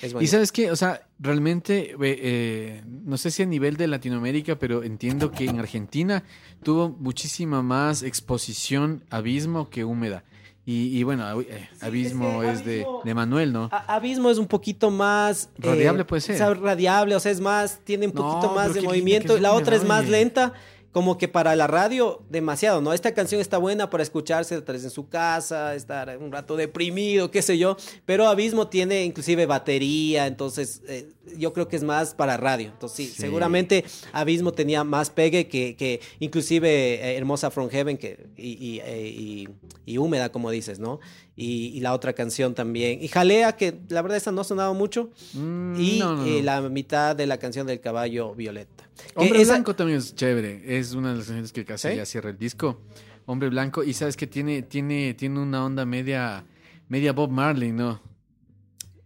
Es 0.00 0.14
Y 0.18 0.26
sabes 0.26 0.50
qué, 0.50 0.70
o 0.70 0.76
sea, 0.76 1.06
realmente, 1.20 1.90
eh, 1.92 1.96
eh, 2.00 2.82
no 3.04 3.18
sé 3.18 3.30
si 3.30 3.42
a 3.42 3.46
nivel 3.46 3.76
de 3.76 3.86
Latinoamérica, 3.86 4.58
pero 4.58 4.82
entiendo 4.82 5.30
que 5.30 5.44
en 5.44 5.58
Argentina 5.60 6.24
tuvo 6.62 6.88
muchísima 6.88 7.62
más 7.62 8.02
exposición 8.02 9.04
Abismo 9.10 9.68
que 9.68 9.84
Húmeda. 9.84 10.24
Y, 10.64 10.96
y 10.96 11.02
bueno, 11.02 11.40
eh, 11.40 11.68
Abismo 11.80 12.42
sí, 12.42 12.48
es 12.48 12.64
de, 12.64 12.84
Abismo- 12.84 13.02
de 13.04 13.14
Manuel, 13.14 13.52
¿no? 13.52 13.68
A- 13.72 13.96
Abismo 13.96 14.30
es 14.30 14.38
un 14.38 14.46
poquito 14.46 14.90
más... 14.92 15.50
eh, 15.60 15.66
Radiable 15.66 16.04
puede 16.04 16.20
ser. 16.20 16.36
o 16.36 16.38
sea, 16.38 16.54
radiable, 16.54 17.16
o 17.16 17.20
sea, 17.20 17.32
es 17.32 17.40
más, 17.40 17.80
tiene 17.84 18.06
un 18.06 18.12
No, 18.14 18.22
poquito 18.22 18.54
más 18.54 18.72
de 18.72 18.80
movimiento. 18.82 19.36
La 19.38 19.54
otra 19.54 19.74
es 19.74 19.84
más 19.84 20.08
lenta, 20.08 20.52
como 20.92 21.18
que 21.18 21.26
para 21.26 21.56
la 21.56 21.66
radio, 21.66 22.22
demasiado, 22.28 22.80
¿no? 22.80 22.92
Esta 22.92 23.12
canción 23.12 23.40
está 23.40 23.58
buena 23.58 23.90
para 23.90 24.02
escucharse 24.04 24.60
tal 24.62 24.74
vez 24.76 24.84
en 24.84 24.90
su 24.90 25.08
casa, 25.08 25.74
estar 25.74 26.16
un 26.18 26.30
rato 26.30 26.54
deprimido, 26.54 27.30
qué 27.32 27.42
sé 27.42 27.58
yo. 27.58 27.76
Pero 28.04 28.28
Abismo 28.28 28.68
tiene 28.68 29.04
inclusive 29.04 29.46
batería, 29.46 30.26
entonces... 30.28 30.82
eh, 30.86 31.08
yo 31.36 31.52
creo 31.52 31.68
que 31.68 31.76
es 31.76 31.84
más 31.84 32.14
para 32.14 32.36
radio. 32.36 32.68
Entonces, 32.68 33.08
sí, 33.08 33.14
seguramente 33.16 33.84
Abismo 34.12 34.52
tenía 34.52 34.84
más 34.84 35.10
pegue 35.10 35.46
que, 35.48 35.76
que 35.76 36.00
inclusive 36.20 36.68
eh, 36.94 37.16
Hermosa 37.16 37.50
From 37.50 37.68
Heaven 37.70 37.96
que, 37.96 38.26
y, 38.36 38.50
y, 38.52 38.80
eh, 38.80 39.08
y- 39.08 39.48
y 39.84 39.98
Húmeda, 39.98 40.30
como 40.30 40.50
dices, 40.50 40.78
¿no? 40.78 41.00
Y, 41.36 41.80
la 41.80 41.92
otra 41.94 42.12
canción 42.12 42.54
también. 42.54 43.02
Y 43.02 43.08
Jalea, 43.08 43.56
que 43.56 43.74
la 43.88 44.00
verdad 44.02 44.16
esa 44.18 44.30
no 44.30 44.42
ha 44.42 44.44
sonado 44.44 44.74
mucho. 44.74 45.10
Mm, 45.34 45.74
y 45.80 45.98
no, 45.98 46.16
no, 46.16 46.26
eh, 46.26 46.42
la 46.42 46.60
mitad 46.62 47.16
de 47.16 47.26
la 47.26 47.38
canción 47.38 47.66
del 47.66 47.80
caballo 47.80 48.34
Violeta. 48.34 48.88
Hombre 49.16 49.40
esa- 49.42 49.52
Blanco 49.54 49.74
también 49.74 49.98
es 49.98 50.14
chévere. 50.14 50.62
Es 50.78 50.92
una 50.94 51.10
de 51.10 51.16
las 51.16 51.26
canciones 51.26 51.52
que 51.52 51.64
casi 51.64 51.88
¿Sí? 51.90 51.96
ya 51.96 52.06
cierra 52.06 52.30
el 52.30 52.38
disco. 52.38 52.80
Hombre 53.26 53.48
Blanco. 53.48 53.82
Y 53.82 53.92
sabes 53.94 54.16
que 54.16 54.26
tiene, 54.26 54.62
tiene, 54.62 55.14
tiene 55.14 55.40
una 55.40 55.64
onda 55.64 55.84
media, 55.84 56.44
media 56.88 57.12
Bob 57.12 57.30
Marley, 57.30 57.72
¿no? 57.72 58.00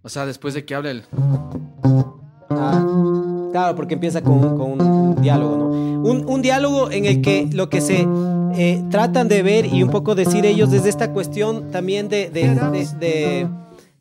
O 0.07 0.09
sea, 0.09 0.25
después 0.25 0.55
de 0.55 0.65
que 0.65 0.73
habla 0.73 0.93
el. 0.93 1.03
Ah, 2.51 3.49
claro, 3.51 3.75
porque 3.75 3.95
empieza 3.95 4.23
con, 4.23 4.39
con 4.57 4.81
un 4.81 5.21
diálogo, 5.21 5.57
¿no? 5.57 5.67
Un, 6.09 6.25
un 6.31 6.43
diálogo 6.43 6.93
en 6.93 7.07
el 7.07 7.23
que 7.23 7.49
lo 7.53 7.69
que 7.69 7.81
se 7.81 8.07
eh, 8.55 8.85
tratan 8.89 9.27
de 9.27 9.43
ver 9.43 9.67
y 9.67 9.83
un 9.83 9.91
poco 9.91 10.15
decir 10.15 10.47
ellos 10.47 10.71
desde 10.71 10.91
esta 10.91 11.13
cuestión 11.13 11.73
también 11.73 12.09
de, 12.09 12.31
de, 12.31 12.55
de- 12.55 12.87
de- 13.01 13.49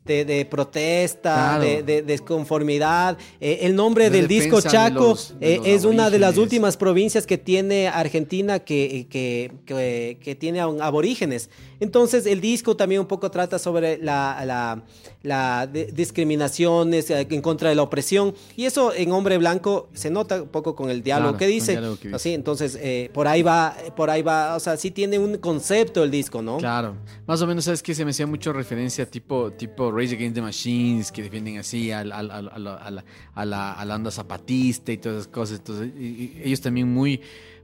de- 0.04 0.24
de 0.24 0.44
protesta, 0.44 1.34
Claro. 1.58 1.64
de, 1.64 1.82
de 1.82 2.02
desconformidad. 2.02 3.18
Eh, 3.40 3.58
el 3.62 3.74
nombre 3.74 4.04
De 4.08 4.18
del 4.18 4.28
disco 4.28 4.60
de 4.60 4.68
Chaco 4.68 5.00
los- 5.00 5.34
eh, 5.40 5.58
es 5.64 5.84
una 5.84 6.10
de 6.10 6.20
las 6.20 6.38
últimas 6.38 6.76
provincias 6.76 7.26
que 7.26 7.36
tiene 7.38 7.88
Argentina 7.88 8.60
que, 8.60 9.08
que, 9.10 9.50
que- 9.66 10.18
que 10.22 10.36
tiene 10.36 10.60
aborígenes. 10.60 11.50
Entonces 11.80 12.26
el 12.26 12.40
disco 12.40 12.76
también 12.76 13.00
un 13.00 13.06
poco 13.06 13.30
trata 13.30 13.58
sobre 13.58 13.98
la, 13.98 14.42
la, 14.46 14.82
la 15.22 15.66
de- 15.66 15.86
discriminaciones 15.92 17.10
eh, 17.10 17.26
en 17.30 17.42
contra 17.42 17.68
de 17.68 17.74
la 17.74 17.82
opresión. 17.82 18.34
Y 18.56 18.64
eso 18.64 18.92
en 18.94 19.12
Hombre 19.12 19.38
Blanco 19.38 19.88
se 19.92 20.10
nota 20.10 20.42
un 20.42 20.48
poco 20.48 20.74
con 20.74 20.90
el 20.90 21.02
diálogo 21.02 21.30
Claro, 21.32 21.38
que 21.38 21.46
dice. 21.46 21.72
diálogo 21.72 21.98
que. 21.98 22.14
Así, 22.14 22.34
entonces 22.34 22.78
eh, 22.80 23.10
por 23.12 23.26
ahí 23.28 23.42
va, 23.42 23.76
por 23.96 24.10
ahí 24.10 24.22
va, 24.22 24.56
o 24.56 24.60
sea, 24.60 24.76
sí 24.76 24.90
tiene 24.90 25.18
un 25.18 25.38
concepto 25.38 26.02
el 26.04 26.10
disco, 26.10 26.42
¿no? 26.42 26.58
Claro. 26.58 26.94
Más 27.26 27.40
o 27.42 27.46
menos, 27.46 27.64
¿sabes 27.64 27.82
que 27.82 27.94
Se 27.94 28.04
me 28.04 28.10
hacía 28.10 28.26
mucho 28.26 28.52
referencia 28.52 29.06
tipo, 29.10 29.50
tipo 29.52 29.90
Rage 29.90 30.14
Against 30.16 30.34
the 30.34 30.42
Machines, 30.42 31.10
que 31.12 31.22
defienden 31.22 31.58
así 31.58 31.90
al- 31.90 32.12
al- 32.12 32.30
al- 32.30 32.48
a, 32.48 32.58
la, 32.58 32.74
a 32.74 32.90
la- 32.90 33.04
a 33.34 33.44
la- 33.44 33.72
a 33.72 33.84
la 33.84 33.94
onda 33.96 34.10
zapatista 34.10 34.92
y 34.92 34.98
todas 34.98 35.18
esas 35.20 35.28
cosas. 35.32 35.58
Entonces, 35.58 35.88
y- 35.98 36.02
y 36.04 36.42
ellos 36.44 36.60
también 36.60 36.92
muy 36.92 37.20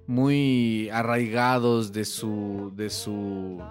muy 0.07 0.89
arraigados 0.93 1.93
de 1.93 2.05
su 2.05 2.73
de 2.77 2.91
su 2.91 3.13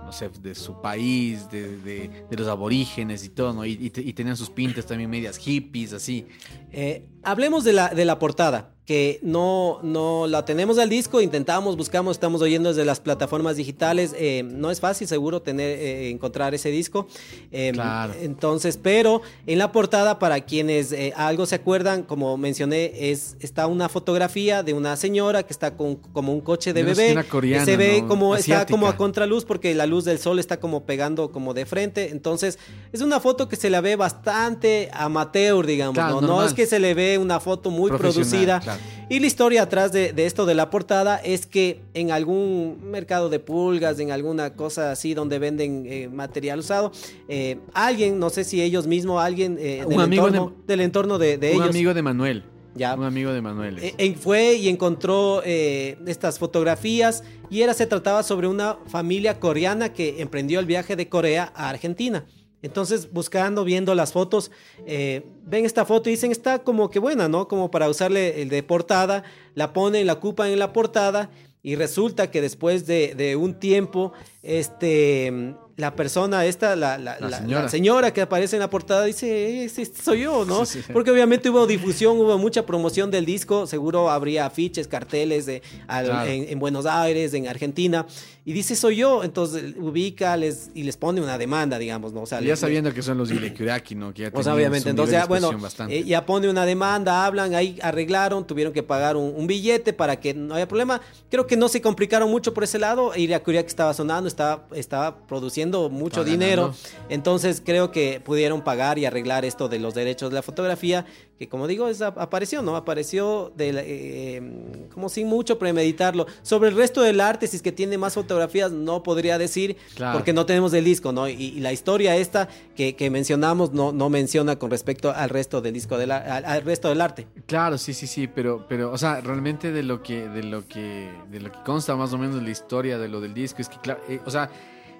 no 0.06 0.12
sé 0.12 0.30
de 0.42 0.56
su 0.56 0.82
país 0.82 1.50
de, 1.52 1.78
de- 1.78 2.10
de 2.30 2.38
los 2.38 2.48
aborígenes 2.48 3.24
y 3.26 3.30
todo 3.30 3.54
¿no? 3.54 3.66
y, 3.66 3.72
y 3.74 3.92
y 4.10 4.14
tenían 4.14 4.38
sus 4.38 4.50
pintas 4.50 4.86
también 4.86 5.10
medias 5.10 5.38
hippies 5.38 5.94
así 5.94 6.26
Eh, 6.72 7.06
hablemos 7.24 7.64
de 7.66 7.74
la, 7.74 7.90
de 7.90 8.06
la 8.06 8.18
portada, 8.18 8.74
que 8.92 9.20
no, 9.22 9.80
no 9.84 10.28
la 10.28 10.44
tenemos 10.44 10.78
al 10.78 10.90
disco, 10.90 11.22
intentamos, 11.22 11.78
buscamos, 11.78 12.18
estamos 12.18 12.42
oyendo 12.42 12.68
desde 12.68 12.84
las 12.84 13.00
plataformas 13.00 13.56
digitales. 13.56 14.14
eh, 14.18 14.44
no 14.44 14.70
es 14.70 14.82
fácil, 14.82 15.08
seguro, 15.08 15.42
tener, 15.42 15.80
eh, 15.80 16.10
encontrar 16.10 16.54
ese 16.54 16.72
disco. 16.72 17.08
Eh, 17.54 17.72
Claro. 17.72 18.14
Entonces, 18.20 18.76
pero 18.76 19.22
en 19.48 19.60
la 19.60 19.72
portada, 19.72 20.20
para 20.20 20.42
quienes 20.42 20.94
algo 21.16 21.46
se 21.46 21.56
acuerdan, 21.56 22.04
como 22.04 22.36
mencioné, 22.36 22.92
es, 23.12 23.38
está 23.40 23.66
una 23.66 23.88
fotografía 23.88 24.62
de 24.62 24.74
una 24.74 24.98
señora 24.98 25.44
que 25.44 25.54
está 25.54 25.78
con 25.78 25.96
como 25.96 26.34
un 26.34 26.42
coche 26.42 26.74
de 26.74 26.84
bebé. 26.84 26.96
señora 27.08 27.24
que 27.24 27.30
coreana, 27.30 27.64
se 27.64 27.78
ve 27.78 28.02
¿no? 28.02 28.10
como, 28.10 28.36
está 28.36 28.66
como 28.66 28.88
a 28.88 28.98
contraluz 28.98 29.46
porque 29.46 29.74
la 29.74 29.86
luz 29.86 30.04
del 30.04 30.20
sol 30.20 30.38
está 30.38 30.60
como 30.60 30.84
pegando 30.84 31.32
como 31.32 31.54
de 31.54 31.66
frente. 31.66 32.10
Entonces, 32.10 32.60
es 32.92 33.00
una 33.00 33.22
foto 33.22 33.48
que 33.48 33.56
se 33.56 33.70
la 33.70 33.80
ve 33.80 33.96
bastante 33.96 34.90
amateur, 34.92 35.66
digamos. 35.66 35.96
Claro, 35.96 36.20
¿no? 36.20 36.28
no 36.28 36.44
es 36.44 36.54
que 36.54 36.66
se 36.66 36.80
le 36.80 36.94
ve 36.94 37.18
una 37.18 37.40
foto 37.40 37.72
muy 37.72 37.90
producida. 37.90 38.60
claro. 38.60 38.81
Y 39.10 39.20
la 39.20 39.28
historia 39.28 39.64
atrás 39.64 39.92
de, 39.92 40.14
de 40.14 40.26
esto 40.26 40.46
de 40.46 40.54
la 40.56 40.70
portada 40.70 41.18
es 41.18 41.46
que 41.46 41.82
en 41.94 42.12
algún 42.12 42.80
mercado 42.84 43.30
de 43.30 43.40
pulgas, 43.40 44.00
en 44.00 44.12
alguna 44.12 44.54
cosa 44.54 44.92
así 44.92 45.14
donde 45.14 45.38
venden 45.40 45.86
eh, 45.86 46.08
material 46.08 46.60
usado, 46.60 46.92
eh, 47.28 47.58
alguien, 47.74 48.20
no 48.20 48.30
sé 48.30 48.44
si 48.46 48.62
ellos 48.62 48.88
mismos, 48.88 49.22
alguien 49.22 49.58
eh, 49.60 49.82
Un 49.84 49.90
del, 49.90 50.00
amigo 50.02 50.28
entorno, 50.28 50.54
de- 50.58 50.64
del 50.68 50.82
entorno 50.82 51.18
de, 51.18 51.38
de 51.38 51.50
un 51.52 51.56
ellos, 51.64 51.70
amigo 51.70 51.94
de 51.94 52.02
Manuel 52.02 52.44
ya, 52.74 52.96
un 52.96 53.04
amigo 53.04 53.34
de 53.34 53.42
Manuel. 53.42 53.80
Eh, 53.80 53.94
eh, 53.98 54.16
fue 54.18 54.54
y 54.54 54.70
encontró 54.70 55.42
eh, 55.44 55.98
estas 56.08 56.40
fotografías 56.40 57.22
y 57.50 57.64
era 57.64 57.74
se 57.74 57.86
trataba 57.86 58.24
sobre 58.24 58.48
una 58.48 58.78
familia 58.88 59.42
coreana 59.42 59.92
que 59.92 60.22
emprendió 60.22 60.62
el 60.62 60.66
viaje 60.66 60.96
de 60.96 61.10
Corea 61.10 61.52
a 61.54 61.68
Argentina. 61.70 62.24
Entonces, 62.64 63.12
buscando, 63.12 63.64
viendo 63.64 63.96
las 63.96 64.12
fotos, 64.14 64.52
eh, 64.86 65.26
ven 65.46 65.66
esta 65.66 65.86
foto 65.86 66.10
y 66.10 66.14
dicen, 66.14 66.32
está 66.32 66.60
como 66.60 66.90
que 66.90 67.00
buena, 67.00 67.28
¿no? 67.28 67.48
Como 67.48 67.72
para 67.72 67.90
usarle 67.90 68.42
el 68.42 68.50
de 68.50 68.62
portada, 68.64 69.24
la 69.56 69.74
ponen, 69.74 70.06
la 70.08 70.14
ocupan 70.14 70.50
en 70.52 70.60
la 70.60 70.72
portada 70.74 71.30
y 71.64 71.76
resulta 71.76 72.30
que 72.32 72.42
después 72.42 72.86
de, 72.88 73.14
de 73.16 73.36
un 73.36 73.54
tiempo, 73.60 74.14
este, 74.44 75.54
la 75.78 75.96
persona 75.96 76.46
esta, 76.46 76.76
la, 76.76 76.98
la- 76.98 77.20
La 77.20 77.40
señora. 77.40 77.64
la 77.64 77.70
señora 77.70 78.14
que 78.14 78.22
aparece 78.22 78.56
en 78.56 78.60
la 78.60 78.70
portada 78.70 79.06
dice, 79.06 79.28
"Eh, 79.62 79.64
este 79.66 79.86
soy 79.86 80.22
yo, 80.22 80.46
¿no? 80.46 80.66
Sí, 80.66 80.82
sí. 80.86 80.92
Porque 80.94 81.10
obviamente 81.12 81.50
hubo 81.50 81.66
difusión, 81.66 82.18
hubo 82.20 82.38
mucha 82.38 82.66
promoción 82.66 83.10
del 83.10 83.26
disco, 83.26 83.66
seguro 83.68 84.10
habría 84.12 84.46
afiches, 84.46 84.88
carteles 84.88 85.46
de, 85.46 85.62
al- 85.88 86.06
Claro. 86.06 86.30
en, 86.30 86.50
en 86.50 86.60
Buenos 86.60 86.86
Aires, 86.86 87.34
en 87.34 87.48
Argentina, 87.48 88.06
y 88.44 88.54
dice 88.54 88.76
soy 88.76 88.96
yo, 88.98 89.24
entonces 89.24 89.76
ubica 89.80 90.36
les, 90.36 90.72
y 90.74 90.82
les 90.84 90.98
pone 90.98 91.22
una 91.22 91.38
demanda, 91.38 91.78
digamos, 91.78 92.12
¿no? 92.12 92.22
O 92.22 92.26
sea, 92.26 92.40
ya 92.42 92.48
les- 92.48 92.60
sabiendo 92.60 92.92
que 92.94 93.02
son 93.04 93.18
los 93.18 93.30
Ilekuraki, 93.32 93.94
¿no? 93.94 94.14
Que 94.14 94.24
ya 94.24 94.32
tenían 94.32 94.56
obviamente, 94.56 94.90
entonces 94.90 95.14
ya, 95.14 95.26
bueno, 95.28 95.50
eh, 95.90 96.04
ya 96.04 96.26
pone 96.26 96.50
una 96.50 96.66
demanda, 96.66 97.26
hablan, 97.26 97.54
ahí 97.54 97.78
arreglaron, 97.84 98.48
tuvieron 98.48 98.74
que 98.74 98.82
pagar 98.84 99.16
un, 99.16 99.34
un 99.36 99.46
billete 99.48 99.94
para 99.94 100.20
que 100.20 100.34
no 100.34 100.56
haya 100.56 100.68
problema. 100.68 101.02
Creo 101.30 101.46
que 101.46 101.56
no 101.56 101.68
se 101.70 101.82
complicaron 101.82 102.30
mucho 102.32 102.54
por 102.54 102.64
ese 102.64 102.80
lado. 102.80 103.12
Que 103.14 103.60
estaba 103.68 103.94
sonando, 103.94 104.28
estaba, 104.28 104.66
estaba 104.74 105.28
produciendo 105.28 105.90
mucho 105.90 106.24
dinero. 106.24 106.74
Entonces 107.10 107.62
creo 107.64 107.92
que 107.92 108.20
pudieron 108.24 108.62
pagar 108.64 108.98
y 108.98 109.06
arreglar 109.06 109.46
esto 109.46 109.70
de 109.70 109.80
los 109.80 109.94
derechos 109.94 110.30
de 110.32 110.36
la 110.36 110.42
fotografía, 110.42 111.06
que 111.42 111.50
como 111.50 111.66
digo, 111.66 111.88
es, 111.88 112.04
apareció, 112.04 112.62
¿no? 112.62 112.76
Apareció 112.76 113.52
de 113.58 113.74
la- 113.74 113.82
eh, 113.84 114.88
como 114.94 115.10
sin 115.10 115.26
mucho 115.28 115.58
premeditarlo. 115.58 116.28
Sobre 116.44 116.70
el 116.70 116.76
resto 116.76 117.02
del 117.02 117.20
arte, 117.20 117.48
si 117.48 117.56
es 117.56 117.64
que 117.64 117.72
tiene 117.72 117.98
más 117.98 118.14
fotografías, 118.14 118.72
no 118.72 119.02
podría 119.02 119.40
decir, 119.40 119.76
Claro. 119.96 120.20
porque 120.20 120.34
no 120.34 120.46
tenemos 120.46 120.72
el 120.74 120.84
disco, 120.86 121.12
¿no? 121.12 121.28
Y, 121.28 121.34
y 121.34 121.60
la 121.62 121.74
historia 121.74 122.16
esta 122.16 122.48
que, 122.76 122.96
que 122.96 123.10
mencionamos 123.10 123.74
no, 123.74 123.92
no 123.92 124.08
menciona 124.12 124.58
con 124.60 124.70
respecto 124.70 125.10
al 125.10 125.30
resto 125.30 125.62
del 125.62 125.74
disco, 125.74 125.98
del, 125.98 126.12
al, 126.12 126.46
al 126.46 126.62
resto 126.62 126.90
del 126.90 127.02
arte. 127.02 127.26
Claro, 127.48 127.80
sí, 127.80 127.96
sí, 127.96 128.06
sí, 128.06 128.28
pero, 128.28 128.68
pero, 128.70 128.92
o 128.92 128.98
sea, 129.00 129.20
realmente 129.22 129.72
de 129.72 129.82
lo 129.82 130.04
que, 130.04 130.28
de 130.30 130.44
lo 130.44 130.68
que, 130.68 131.10
de 131.32 131.40
lo 131.40 131.52
que 131.52 131.58
consta 131.66 131.96
más 131.96 132.14
o 132.14 132.20
menos 132.20 132.40
la 132.44 132.52
historia 132.52 133.00
de 133.00 133.10
lo 133.10 133.20
del 133.20 133.34
disco 133.34 133.64
es 133.64 133.70
que, 133.70 133.78
claro, 133.80 134.00
eh, 134.08 134.20
o 134.28 134.30
sea, 134.30 134.52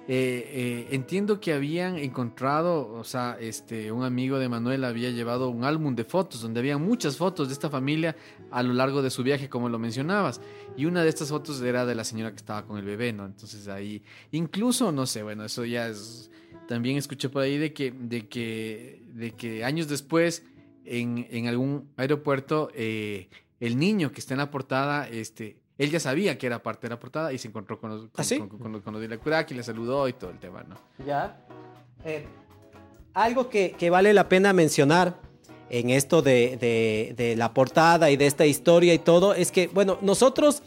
eh, 0.08 0.50
eh, 0.88 0.88
entiendo 0.90 1.38
que 1.40 1.52
habían 1.52 1.96
encontrado, 1.96 2.92
o 2.92 3.04
sea, 3.04 3.36
este, 3.40 3.92
un 3.92 4.02
amigo 4.02 4.40
de 4.40 4.48
Manuel 4.48 4.82
había 4.84 5.10
llevado 5.10 5.48
un 5.48 5.62
álbum 5.62 5.94
de 5.94 6.04
fotos 6.04 6.42
donde 6.42 6.58
había 6.58 6.76
muchas 6.76 7.16
fotos 7.16 7.48
de 7.48 7.54
esta 7.54 7.70
familia 7.70 8.16
a 8.50 8.64
lo 8.64 8.72
largo 8.72 9.00
de 9.00 9.10
su 9.10 9.22
viaje, 9.22 9.48
como 9.48 9.68
lo 9.68 9.78
mencionabas, 9.78 10.40
y 10.76 10.86
una 10.86 11.04
de 11.04 11.08
estas 11.08 11.28
fotos 11.28 11.62
era 11.62 11.86
de 11.86 11.94
la 11.94 12.02
señora 12.02 12.30
que 12.30 12.38
estaba 12.38 12.66
con 12.66 12.78
el 12.78 12.84
bebé, 12.84 13.12
¿no? 13.12 13.26
Entonces 13.26 13.68
ahí, 13.68 14.02
incluso, 14.32 14.90
no 14.90 15.06
sé, 15.06 15.22
bueno, 15.22 15.44
eso 15.44 15.64
ya 15.64 15.88
es, 15.88 16.32
también 16.66 16.96
escuché 16.96 17.28
por 17.28 17.42
ahí 17.42 17.56
de 17.56 17.72
que, 17.72 17.92
de 17.92 18.26
que, 18.28 19.04
de 19.14 19.32
que 19.32 19.64
años 19.64 19.86
después 19.86 20.44
en, 20.84 21.28
en 21.30 21.46
algún 21.46 21.90
aeropuerto, 21.96 22.70
eh, 22.74 23.28
el 23.60 23.78
niño 23.78 24.10
que 24.10 24.18
está 24.18 24.34
en 24.34 24.38
la 24.38 24.50
portada, 24.50 25.08
este, 25.08 25.61
él 25.82 25.90
ya 25.90 26.00
sabía 26.00 26.38
que 26.38 26.46
era 26.46 26.62
parte 26.62 26.86
de 26.86 26.90
la 26.90 26.98
portada 27.00 27.32
y 27.32 27.38
se 27.38 27.48
encontró 27.48 27.78
con 27.80 27.90
los, 27.90 28.00
con, 28.02 28.10
¿Ah, 28.16 28.24
sí? 28.24 28.38
con- 28.38 28.48
con 28.58 28.72
los- 28.72 28.82
con 28.82 28.92
los 28.92 29.02
de 29.02 29.08
la 29.08 29.18
Kuraki, 29.18 29.54
le 29.54 29.62
saludó 29.62 30.08
y 30.08 30.12
todo 30.12 30.30
el 30.30 30.38
tema, 30.38 30.62
¿no? 30.62 30.76
Ya. 31.06 31.36
Eh, 32.04 32.26
algo 33.14 33.48
que, 33.48 33.72
que 33.78 33.90
vale 33.90 34.12
la 34.12 34.28
pena 34.28 34.52
mencionar 34.52 35.16
en 35.70 35.90
esto 35.90 36.22
de, 36.22 36.56
de- 36.60 37.14
de 37.16 37.36
la 37.36 37.52
portada 37.54 38.10
y 38.10 38.16
de 38.16 38.26
esta 38.26 38.44
historia 38.46 38.92
y 38.94 38.98
todo 38.98 39.34
es 39.34 39.50
que, 39.50 39.68
bueno, 39.68 39.98
nosotros 40.02 40.62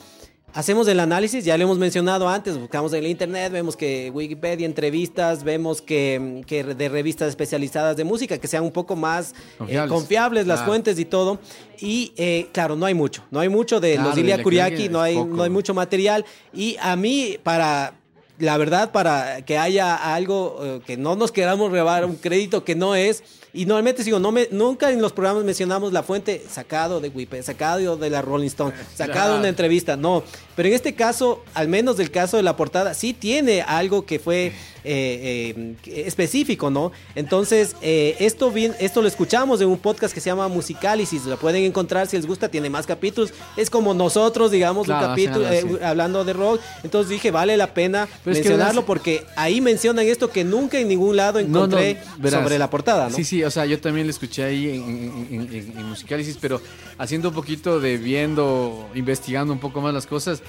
hacemos 0.56 0.88
el 0.88 1.00
análisis, 1.02 1.44
ya 1.44 1.58
lo 1.58 1.66
hemos 1.66 1.78
mencionado 1.78 2.28
antes, 2.28 2.58
buscamos 2.58 2.94
en 2.94 3.00
el 3.00 3.08
internet, 3.12 3.52
vemos 3.52 3.76
que 3.76 4.10
Wikipedia, 4.12 4.66
entrevistas, 4.66 5.44
vemos 5.44 5.82
que, 5.82 6.42
que 6.48 6.64
de 6.64 6.90
revistas 6.90 7.30
especializadas 7.30 7.98
de 7.98 8.06
música 8.06 8.38
que 8.38 8.48
sean 8.48 8.64
un 8.64 8.72
poco 8.72 8.96
más 8.96 9.36
eh, 9.68 9.86
Confiables. 9.88 10.48
las 10.48 10.64
fuentes 10.64 10.98
y 10.98 11.06
todo. 11.06 11.40
Y 11.80 12.14
eh, 12.16 12.48
claro, 12.54 12.78
no 12.78 12.86
hay 12.86 12.94
mucho, 12.94 13.24
no 13.32 13.42
hay 13.42 13.50
mucho 13.50 13.82
de 13.82 13.96
Claro, 13.96 14.10
los 14.10 14.18
Ilia 14.18 14.42
Kuriaki, 14.42 14.88
no 14.88 15.02
hay, 15.02 15.16
poco. 15.16 15.36
no 15.36 15.44
hay 15.44 15.50
mucho 15.50 15.74
material. 15.74 16.26
Y 16.54 16.78
a 16.80 16.96
mí, 16.96 17.38
para 17.44 17.94
la 18.40 18.58
verdad, 18.58 18.92
para 18.92 19.42
que 19.44 19.58
haya 19.58 19.96
algo 19.96 20.60
eh, 20.62 20.82
que 20.86 20.96
no 20.98 21.16
nos 21.18 21.32
queramos 21.34 21.72
rebar 21.72 22.06
un 22.06 22.16
crédito 22.16 22.64
que 22.64 22.76
no 22.76 22.96
es. 22.96 23.24
Y 23.56 23.66
normalmente 23.66 24.04
digo, 24.04 24.20
no 24.20 24.34
me, 24.34 24.50
nunca 24.52 24.92
en 24.92 25.02
los 25.02 25.14
programas 25.14 25.46
mencionamos 25.46 25.94
la 25.94 26.04
fuente 26.04 26.44
sacado 26.50 27.00
de 27.00 27.08
Wipe, 27.08 27.42
sacado 27.42 27.96
de 27.96 28.10
la 28.10 28.22
Rolling 28.22 28.48
Stone, 28.48 28.74
sacado 28.94 29.34
de 29.34 29.40
una 29.40 29.48
entrevista, 29.48 29.96
no. 29.96 30.24
Pero 30.56 30.68
en 30.68 30.76
este 30.76 30.94
caso, 30.94 31.42
al 31.54 31.70
menos 31.70 31.96
del 31.96 32.12
caso 32.12 32.38
de 32.38 32.44
la 32.44 32.58
portada, 32.58 32.94
sí 32.94 33.14
tiene 33.14 33.62
algo 33.62 34.06
que 34.06 34.20
fue 34.20 34.52
eh, 34.88 35.76
eh, 35.86 36.06
específico, 36.06 36.70
¿no? 36.70 36.92
Entonces, 37.16 37.76
eh, 37.82 38.16
esto, 38.20 38.52
bien, 38.52 38.76
esto 38.80 39.02
lo 39.02 39.08
escuchamos 39.08 39.60
en 39.60 39.68
un 39.68 39.80
podcast 39.80 40.14
que 40.14 40.22
se 40.22 40.30
llama 40.30 40.48
Musicalisis, 40.48 41.26
lo 41.26 41.38
pueden 41.38 41.64
encontrar 41.64 42.08
si 42.08 42.16
les 42.18 42.28
gusta, 42.28 42.50
tiene 42.50 42.70
más 42.70 42.86
capítulos, 42.86 43.34
es 43.58 43.70
como 43.70 43.94
nosotros, 43.94 44.52
digamos, 44.52 44.86
Claro, 44.86 45.08
un 45.08 45.12
capítulo 45.12 45.52
eh, 45.52 45.80
hablando 45.84 46.24
de 46.24 46.34
rock, 46.34 46.62
entonces 46.84 47.10
dije, 47.10 47.32
vale 47.32 47.58
la 47.58 47.74
pena 47.74 48.08
Pero 48.24 48.36
es 48.36 48.44
que 48.44 48.50
mencionarlo 48.50 48.86
porque 48.86 49.26
ahí 49.36 49.60
mencionan 49.60 50.06
esto 50.06 50.30
que 50.30 50.44
nunca 50.44 50.78
en 50.78 50.88
ningún 50.88 51.16
lado 51.16 51.42
No, 51.42 51.68
no, 51.68 51.80
encontré 51.80 52.02
sobre 52.30 52.60
la 52.60 52.70
portada, 52.70 53.10
¿no? 53.10 53.16
Sí, 53.16 53.24
sí, 53.24 53.42
o 53.46 53.52
sea, 53.52 53.66
yo 53.66 53.80
también 53.80 54.08
lo 54.08 54.12
escuché 54.12 54.44
ahí 54.44 54.70
en, 54.70 55.28
en- 55.32 55.54
en- 55.54 55.78
en 55.78 55.86
Musicalisis, 55.86 56.38
pero 56.40 56.62
haciendo 56.98 57.30
un 57.30 57.36
poquito 57.36 57.80
de 57.80 57.98
viendo, 57.98 58.90
investigando 58.96 59.54
un 59.54 59.60
poco 59.60 59.82
más 59.82 59.94
las 59.94 60.06
cosas. 60.08 60.42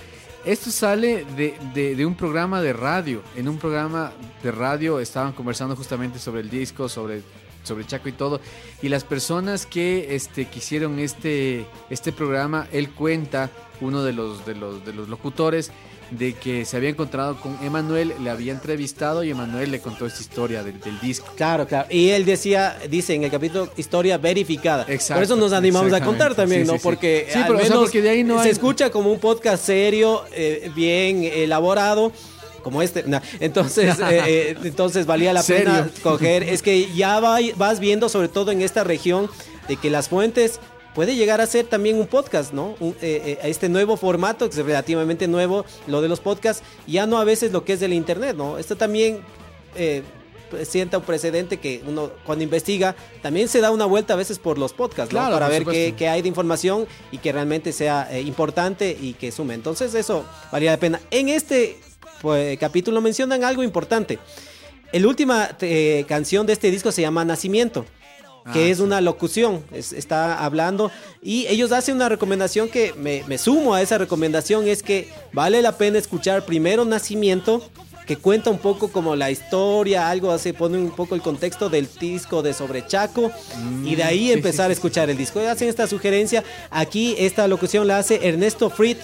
Esto 0.44 0.70
sale 0.70 1.24
de, 1.36 1.55
de- 1.74 1.97
de 1.97 2.07
un 2.07 2.14
programa 2.14 2.62
de 2.62 2.72
radio. 2.72 3.22
En 3.36 3.49
un 3.49 3.59
programa 3.59 4.12
de 4.42 4.53
radio 4.53 5.01
estaban 5.01 5.32
conversando 5.32 5.74
justamente 5.74 6.18
sobre 6.20 6.40
el 6.42 6.51
disco, 6.51 6.88
sobre, 6.88 7.22
sobre 7.64 7.84
Chaco 7.84 8.09
y 8.09 8.12
todo. 8.12 8.40
Y 8.80 8.88
las 8.88 9.03
personas 9.03 9.66
que 9.66 10.14
este, 10.14 10.47
que 10.47 10.59
hicieron 10.61 10.99
este, 11.01 11.66
este 11.90 12.12
programa, 12.12 12.68
él 12.72 12.90
cuenta, 12.90 13.51
uno 13.80 14.05
de 14.05 14.12
los, 14.12 14.47
de 14.47 14.55
los, 14.55 14.84
de 14.86 14.92
los 14.92 15.09
locutores, 15.09 15.72
de 16.11 16.34
que 16.34 16.64
se 16.64 16.76
había 16.76 16.90
encontrado 16.90 17.40
con 17.40 17.59
Emanuel, 17.64 18.12
le 18.22 18.30
había 18.30 18.52
entrevistado 18.52 19.24
y 19.24 19.30
Emanuel 19.30 19.70
le 19.72 19.80
contó 19.80 20.07
esta 20.07 20.20
historia 20.20 20.62
del, 20.62 20.78
del 20.80 20.98
disco. 21.00 21.26
Claro, 21.36 21.66
claro. 21.66 21.88
Y 21.90 22.11
él 22.11 22.24
decía, 22.24 22.78
dice 22.88 23.14
en 23.14 23.24
el 23.24 23.30
capítulo 23.30 23.68
historia 23.76 24.16
verificada. 24.16 24.84
Exacto, 24.88 25.14
Por 25.14 25.24
eso 25.24 25.36
nos 25.36 25.52
animamos 25.52 25.92
a 25.92 26.00
contar 26.04 26.34
también, 26.34 26.62
Sí, 26.64 26.66
¿no? 26.68 26.74
sí. 26.74 26.80
Porque 26.82 27.26
Sí, 27.30 27.38
al 27.38 27.46
pero, 27.46 27.54
o 27.59 27.61
sea, 27.61 27.68
menos 27.70 27.84
porque 27.84 28.02
de 28.02 28.11
ahí 28.11 28.22
no 28.24 28.38
se 28.38 28.44
hay- 28.44 28.50
escucha 28.52 28.90
como 28.90 29.11
un 29.11 29.18
podcast 29.18 29.64
serio, 29.64 30.22
eh, 30.32 30.70
bien 30.76 31.24
elaborado. 31.24 32.12
Como 32.62 32.82
este, 32.82 33.04
entonces, 33.38 33.96
eh, 34.11 34.22
eh, 34.26 34.57
entonces 34.64 35.07
valía 35.07 35.32
la 35.32 35.42
pena 35.42 35.88
coger. 36.02 36.42
Es 36.42 36.62
que 36.62 36.88
ya 36.94 37.20
va- 37.20 37.38
vas 37.57 37.78
viendo, 37.80 38.09
sobre 38.09 38.28
todo 38.28 38.50
en 38.50 38.62
esta 38.62 38.82
región, 38.84 39.28
de 39.68 39.76
que 39.76 39.88
las 39.90 40.09
fuentes 40.09 40.59
puede 40.97 41.14
llegar 41.14 41.40
a 41.40 41.47
ser 41.47 41.66
también 41.66 41.97
un 42.01 42.07
podcast, 42.09 42.53
¿no? 42.53 42.74
Un- 42.80 42.97
eh, 43.03 43.22
eh, 43.24 43.38
este 43.44 43.68
nuevo 43.68 43.97
formato, 43.99 44.49
que 44.51 44.59
es 44.59 44.64
relativamente 44.66 45.28
nuevo, 45.28 45.64
lo 45.86 46.01
de 46.01 46.09
los 46.09 46.18
podcasts, 46.20 46.64
ya 46.88 47.07
no 47.07 47.18
a 47.18 47.24
veces 47.24 47.53
lo 47.53 47.64
que 47.64 47.74
es 47.74 47.80
del 47.80 47.92
internet, 47.92 48.34
¿no? 48.34 48.57
Esto 48.59 48.76
también 48.76 49.20
eh, 49.76 50.03
sienta 50.64 50.97
un 50.99 51.05
precedente 51.05 51.59
que 51.59 51.82
uno 51.86 52.11
cuando 52.24 52.42
investiga 52.44 52.97
también 53.20 53.49
se 53.49 53.61
da 53.61 53.70
una 53.70 53.84
vuelta 53.84 54.14
a 54.14 54.16
veces 54.16 54.38
por 54.38 54.57
los 54.59 54.72
podcasts, 54.72 55.12
¿no? 55.12 55.20
Claro, 55.20 55.34
Para 55.34 55.49
ver 55.49 55.64
qué 55.94 56.09
hay 56.09 56.22
de 56.22 56.28
información 56.28 56.86
y 57.12 57.18
que 57.18 57.30
realmente 57.30 57.72
sea 57.72 58.09
eh, 58.11 58.22
importante 58.22 58.97
y 58.99 59.12
que 59.14 59.30
sume. 59.32 59.53
Entonces 59.55 59.92
eso 59.94 60.24
valía 60.51 60.70
la 60.70 60.78
pena. 60.78 61.01
En 61.11 61.28
este 61.28 61.78
pues, 62.22 62.59
capítulo 62.59 63.01
mencionan 63.03 63.44
algo 63.44 63.62
importante. 63.62 64.18
La 64.92 65.07
última 65.09 65.51
eh, 65.61 66.05
canción 66.09 66.47
de 66.47 66.55
este 66.55 66.70
disco 66.70 66.90
se 66.90 67.03
llama 67.03 67.22
Nacimiento 67.24 67.84
que 68.53 68.64
Ah, 68.64 68.68
es 68.68 68.76
sí. 68.78 68.82
una 68.82 69.01
locución, 69.01 69.62
es- 69.72 69.92
está 69.92 70.44
hablando 70.44 70.90
y 71.22 71.47
ellos 71.49 71.72
hacen 71.72 71.97
una 71.97 72.09
recomendación 72.09 72.68
que 72.68 72.92
me, 72.97 73.24
me 73.26 73.38
sumo 73.38 73.74
a 73.74 73.82
esa 73.82 73.99
recomendación, 73.99 74.68
es 74.68 74.82
que 74.82 75.09
vale 75.32 75.62
la 75.62 75.72
pena 75.78 75.99
escuchar 75.99 76.44
primero 76.44 76.84
Nacimiento, 76.84 77.62
que 78.07 78.16
cuenta 78.16 78.51
un 78.51 78.59
poco 78.59 78.92
como 78.92 79.16
la 79.16 79.32
historia, 79.32 80.09
algo 80.09 80.30
así, 80.30 80.53
pone 80.53 80.78
un 80.78 80.90
poco 80.92 81.16
el 81.16 81.22
contexto 81.22 81.68
del 81.68 81.88
disco 81.99 82.40
de 82.40 82.55
Sobre 82.55 82.86
Chaco 82.86 83.32
y 83.84 83.97
de 83.97 84.05
ahí 84.05 84.20
Mm, 84.20 84.26
sí, 84.26 84.32
empezar 84.32 84.66
sí, 84.66 84.70
a 84.70 84.72
escuchar 84.74 85.11
el 85.11 85.16
disco. 85.16 85.40
Hacen 85.40 85.68
esta 85.68 85.88
sugerencia, 85.88 86.44
aquí 86.70 87.16
esta 87.18 87.49
locución 87.49 87.88
la 87.88 87.99
hace 87.99 88.28
Ernesto 88.28 88.70
Frit, 88.70 88.99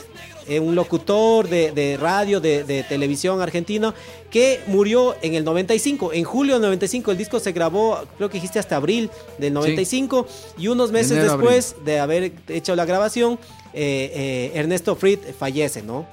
eh, 0.49 0.61
un 0.61 0.75
locutor 0.75 1.49
de, 1.49 1.73
de 1.73 1.97
radio, 1.97 2.41
de, 2.41 2.65
de 2.65 2.83
televisión 2.83 3.41
argentino, 3.41 3.95
que 4.31 4.61
murió 4.67 5.15
en 5.23 5.35
el 5.35 5.45
95. 5.45 6.13
En 6.13 6.25
julio 6.25 6.55
del 6.55 6.63
95 6.63 7.11
el 7.11 7.19
disco 7.19 7.41
se 7.41 7.53
grabó, 7.53 7.99
creo 8.17 8.29
que 8.29 8.35
dijiste 8.35 8.59
hasta 8.59 8.77
abril 8.77 9.11
del 9.39 9.53
95. 9.53 10.27
Y 10.59 10.69
unos 10.69 10.91
meses 10.93 11.13
Enero, 11.13 11.37
después 11.37 11.77
de 11.85 12.01
haber 12.01 12.33
hecho 12.49 12.75
la 12.75 12.85
grabación, 12.85 13.39
eh, 13.75 14.11
eh, 14.15 14.59
Ernesto 14.59 14.97
Frit 14.97 15.21
fallece, 15.39 15.83
¿no? 15.83 16.07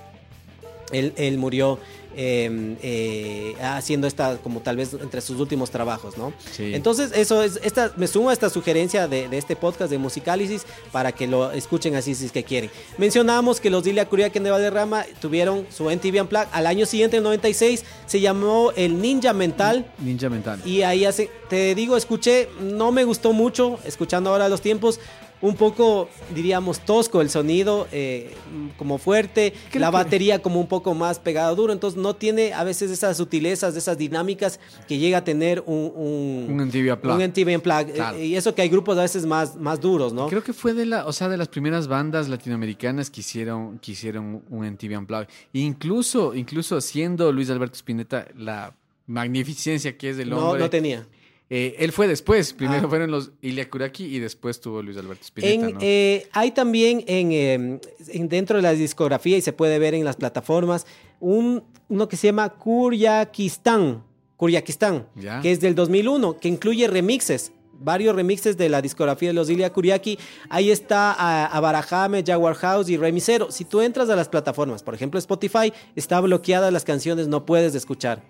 Él, 0.91 1.13
él 1.17 1.38
murió 1.38 1.80
eh, 2.22 2.76
eh, 2.82 3.55
haciendo 3.61 4.05
esta, 4.05 4.39
como 4.39 4.59
tal 4.59 4.76
vez 4.76 4.93
entre 4.93 5.22
sus 5.22 5.39
últimos 5.39 5.72
trabajos, 5.72 6.17
¿no? 6.17 6.34
Sí. 6.51 6.74
Entonces, 6.74 7.13
eso 7.15 7.41
es, 7.41 7.61
esta, 7.63 7.93
me 7.95 8.07
sumo 8.07 8.30
a 8.30 8.34
esta 8.34 8.49
sugerencia 8.49 9.07
de, 9.07 9.30
de 9.30 9.38
este 9.38 9.55
podcast 9.55 9.89
de 9.89 9.97
Musicálisis 9.99 10.65
para 10.91 11.13
que 11.13 11.28
lo 11.28 11.53
escuchen 11.53 11.95
así 11.95 12.13
si 12.15 12.26
es 12.26 12.34
que 12.34 12.43
quieren. 12.43 12.72
Mencionamos 12.97 13.61
que 13.61 13.70
los 13.70 13.86
Dilia 13.86 14.05
Curiaken 14.09 14.43
de 14.43 14.51
Valderrama 14.51 15.05
tuvieron 15.22 15.65
su 15.70 15.89
NTV 15.89 16.24
Unplugged. 16.24 16.49
Al 16.51 16.67
año 16.67 16.86
siguiente, 16.86 17.15
en 17.15 17.24
96, 17.24 17.86
se 18.05 18.20
llamó 18.20 18.74
el 18.76 19.01
Ninja 19.01 19.32
Mental. 19.32 19.89
Ninja 19.99 20.28
Mental. 20.28 20.61
Y 20.65 20.82
ahí 20.82 21.05
hace, 21.05 21.30
te 21.47 21.74
digo, 21.74 21.95
escuché, 21.95 22.49
no 22.59 22.91
me 22.91 23.05
gustó 23.05 23.32
mucho, 23.32 23.80
escuchando 23.86 24.32
ahora 24.32 24.49
los 24.49 24.59
tiempos, 24.59 24.99
un 25.41 25.55
poco, 25.55 26.09
diríamos, 26.35 26.81
tosco 26.81 27.21
el 27.21 27.29
sonido, 27.29 27.87
eh, 27.93 28.33
como 28.77 28.97
fuerte, 28.97 29.53
Creo 29.71 29.81
la 29.81 29.87
que- 29.87 29.93
batería 29.93 30.41
como 30.41 30.59
un 30.59 30.67
poco 30.67 30.93
más 30.93 31.17
pegada 31.19 31.49
duro, 31.55 31.71
entonces 31.71 31.97
no 31.97 32.15
tiene 32.15 32.53
a 32.53 32.63
veces 32.65 32.91
esas 32.91 33.15
sutilezas, 33.17 33.75
esas 33.77 33.97
dinámicas 33.97 34.59
que 34.87 34.97
llega 34.97 35.19
a 35.19 35.23
tener 35.23 35.63
un... 35.65 35.91
Un, 35.95 36.45
Un 36.49 36.65
MTV 36.67 36.91
Unplugged. 36.93 37.15
Un 37.15 37.21
MTV 37.31 37.55
Unplugged. 37.55 37.93
Claro. 37.95 38.17
Eh, 38.17 38.25
Y 38.25 38.35
eso 38.35 38.53
que 38.53 38.61
hay 38.63 38.69
grupos 38.69 38.97
a 38.97 39.01
veces 39.01 39.25
más, 39.25 39.55
más 39.55 39.79
duros, 39.79 40.11
¿no? 40.11 40.27
Creo 40.27 40.43
que 40.43 40.51
fue 40.53 40.73
de 40.73 40.85
la, 40.85 41.05
o 41.05 41.13
sea, 41.13 41.29
de 41.29 41.37
las 41.37 41.47
primeras 41.47 41.87
bandas 41.87 42.27
latinoamericanas 42.27 43.09
que 43.09 43.21
hicieron, 43.21 43.79
que 43.79 43.93
hicieron 43.93 44.43
un 44.49 44.65
MTV 44.65 44.97
Unplugged. 44.97 45.27
Incluso, 45.53 46.35
incluso 46.35 46.81
siendo 46.81 47.31
Luis 47.31 47.49
Alberto 47.49 47.75
Spinetta 47.75 48.27
la 48.37 48.73
magnificencia 49.07 49.97
que 49.97 50.09
es 50.11 50.17
del 50.17 50.29
no, 50.29 50.37
hombre. 50.49 50.61
no 50.63 50.69
tenía. 50.69 51.05
Eh, 51.50 51.76
él 51.80 51.91
fue 51.91 52.08
después. 52.08 52.54
Primero 52.54 52.86
Ah. 52.86 52.89
fueron 52.89 53.12
los 53.12 53.32
Ilya 53.41 53.70
Kuraki 53.70 54.06
y 54.06 54.20
después 54.20 54.60
tuvo 54.62 54.82
Luis 54.84 54.97
Alberto 54.97 55.24
Spinetta, 55.24 55.54
En, 55.68 55.74
¿no? 55.74 55.80
eh, 55.82 56.28
hay 56.32 56.52
también 56.52 57.04
en, 57.08 57.32
eh, 57.32 57.80
en- 58.10 58.30
dentro 58.30 58.58
de 58.58 58.62
la 58.62 58.74
discografía 58.74 59.36
y 59.38 59.41
se 59.41 59.54
puede 59.54 59.80
ver 59.80 59.93
en 59.95 60.06
las 60.06 60.16
plataformas 60.16 60.86
un, 61.20 61.64
uno 61.88 62.08
que 62.08 62.18
se 62.18 62.28
llama 62.28 62.50
Kuryakistán, 62.50 64.04
Kuryakistán, 64.38 65.08
Ya. 65.16 65.41
que 65.41 65.52
es 65.52 65.60
del 65.60 65.76
2001, 65.76 66.38
que 66.39 66.47
incluye 66.47 66.88
remixes. 66.88 67.52
Varios 67.82 68.14
remixes 68.14 68.58
de 68.58 68.68
la 68.68 68.82
discografía 68.82 69.30
de 69.30 69.34
los 69.34 69.50
Ilya 69.50 69.72
Kuryaki. 69.72 70.20
Ahí 70.50 70.70
está 70.70 71.14
a, 71.14 71.45
a 71.45 71.60
Barajame, 71.62 72.24
Jaguar 72.26 72.56
House 72.56 72.89
y 72.89 72.97
Remisero. 72.97 73.52
Si 73.52 73.64
tú 73.64 73.80
entras 73.80 74.10
a 74.10 74.18
las 74.18 74.28
plataformas, 74.28 74.84
por 74.84 74.93
ejemplo 74.95 75.18
Spotify, 75.18 75.72
está 75.95 76.20
bloqueada 76.20 76.72
las 76.72 76.84
canciones, 76.84 77.30
no 77.30 77.45
puedes 77.45 77.74
escuchar. 77.76 78.22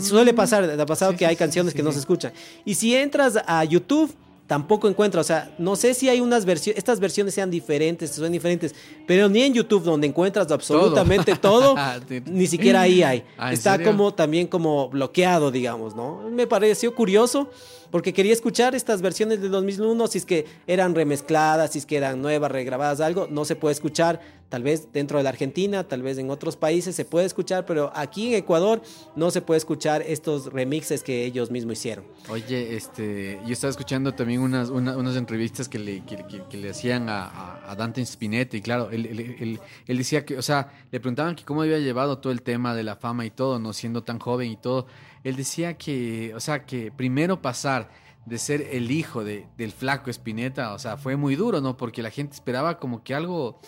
Suele 0.00 0.32
pasar, 0.32 0.64
ha 0.80 0.86
pasado 0.86 1.12
Sí, 1.12 1.18
que 1.18 1.26
hay 1.26 1.36
canciones 1.36 1.72
sí, 1.72 1.76
que 1.76 1.82
no 1.82 1.92
se 1.92 1.98
escuchan. 1.98 2.32
Y 2.64 2.74
si 2.74 2.94
entras 2.94 3.38
a 3.46 3.62
YouTube, 3.64 4.14
tampoco 4.46 4.88
encuentras, 4.88 5.26
o 5.26 5.28
sea, 5.28 5.54
no 5.58 5.74
sé 5.76 5.92
si 5.92 6.08
hay 6.08 6.20
unas 6.20 6.44
versiones, 6.44 6.78
estas 6.78 7.00
versiones 7.00 7.34
sean 7.34 7.50
diferentes, 7.50 8.10
son 8.10 8.30
diferentes, 8.30 8.74
pero 9.06 9.28
ni 9.28 9.42
en 9.42 9.52
YouTube 9.54 9.82
donde 9.82 10.06
encuentras 10.06 10.50
absolutamente 10.52 11.34
todo, 11.34 11.74
Sí. 12.08 12.22
ni 12.26 12.46
siquiera 12.46 12.82
ahí 12.82 13.02
hay. 13.02 13.24
Ah, 13.36 13.48
¿en 13.48 13.54
Está 13.54 13.82
como 13.82 14.14
también 14.14 14.46
como 14.46 14.88
bloqueado, 14.88 15.50
digamos, 15.50 15.96
¿no? 15.96 16.22
Me 16.30 16.46
pareció 16.46 16.94
curioso 16.94 17.50
porque 17.90 18.12
quería 18.12 18.32
escuchar 18.32 18.74
estas 18.74 19.02
versiones 19.02 19.40
de 19.40 19.48
2001, 19.48 20.06
si 20.08 20.18
es 20.18 20.26
que 20.26 20.46
eran 20.66 20.94
remezcladas, 20.94 21.72
si 21.72 21.78
es 21.78 21.86
que 21.86 21.96
eran 21.96 22.22
nuevas, 22.22 22.50
regrabadas, 22.50 23.00
algo, 23.00 23.26
no 23.30 23.44
se 23.44 23.56
puede 23.56 23.72
escuchar, 23.72 24.20
tal 24.48 24.62
vez 24.62 24.92
dentro 24.92 25.18
de 25.18 25.24
la 25.24 25.30
Argentina, 25.30 25.84
tal 25.88 26.02
vez 26.02 26.18
en 26.18 26.30
otros 26.30 26.56
países 26.56 26.94
se 26.94 27.04
puede 27.04 27.26
escuchar, 27.26 27.66
pero 27.66 27.90
aquí 27.94 28.28
en 28.28 28.34
Ecuador 28.34 28.80
no 29.16 29.30
se 29.30 29.42
puede 29.42 29.58
escuchar 29.58 30.02
estos 30.02 30.52
remixes 30.52 31.02
que 31.02 31.24
ellos 31.24 31.50
mismos 31.50 31.74
hicieron. 31.78 32.04
Oye, 32.28 32.76
este, 32.76 33.40
yo 33.44 33.52
estaba 33.52 33.70
escuchando 33.70 34.14
también 34.14 34.40
unas, 34.40 34.70
una- 34.70 34.96
unas 34.96 35.16
entrevistas 35.16 35.68
que 35.68 35.78
le, 35.78 36.02
que, 36.04 36.56
le 36.56 36.70
hacían 36.70 37.06
a, 37.08 37.74
Dante 37.76 38.00
Spinetta 38.02 38.56
y 38.56 38.62
claro, 38.62 38.90
él, 38.90 39.06
él- 39.06 39.60
él- 39.86 39.98
decía 39.98 40.24
que, 40.24 40.38
o 40.38 40.42
sea, 40.42 40.72
le 40.90 41.00
preguntaban 41.00 41.34
que 41.34 41.44
cómo 41.44 41.62
había 41.62 41.78
llevado 41.78 42.18
todo 42.18 42.32
el 42.32 42.42
tema 42.42 42.74
de 42.74 42.84
la 42.84 42.96
fama 42.96 43.26
y 43.26 43.30
todo, 43.30 43.58
no 43.58 43.72
siendo 43.72 44.02
tan 44.04 44.18
joven 44.18 44.50
y 44.52 44.56
todo. 44.56 44.86
Él 45.24 45.34
decía 45.36 45.76
que, 45.76 46.32
o 46.34 46.40
sea, 46.40 46.64
que 46.64 46.92
primero 46.92 47.42
pasar 47.42 47.90
de 48.26 48.38
ser 48.38 48.62
el 48.72 48.90
hijo 48.90 49.22
de, 49.24 49.46
del 49.56 49.70
flaco 49.72 50.10
Spinetta, 50.10 50.72
o 50.74 50.78
sea, 50.78 50.96
fue 50.96 51.16
muy 51.16 51.36
duro, 51.36 51.60
¿no? 51.60 51.76
Porque 51.76 52.02
la 52.02 52.10
gente 52.10 52.34
esperaba 52.34 52.78
como 52.78 53.04
que 53.04 53.14
algo, 53.14 53.60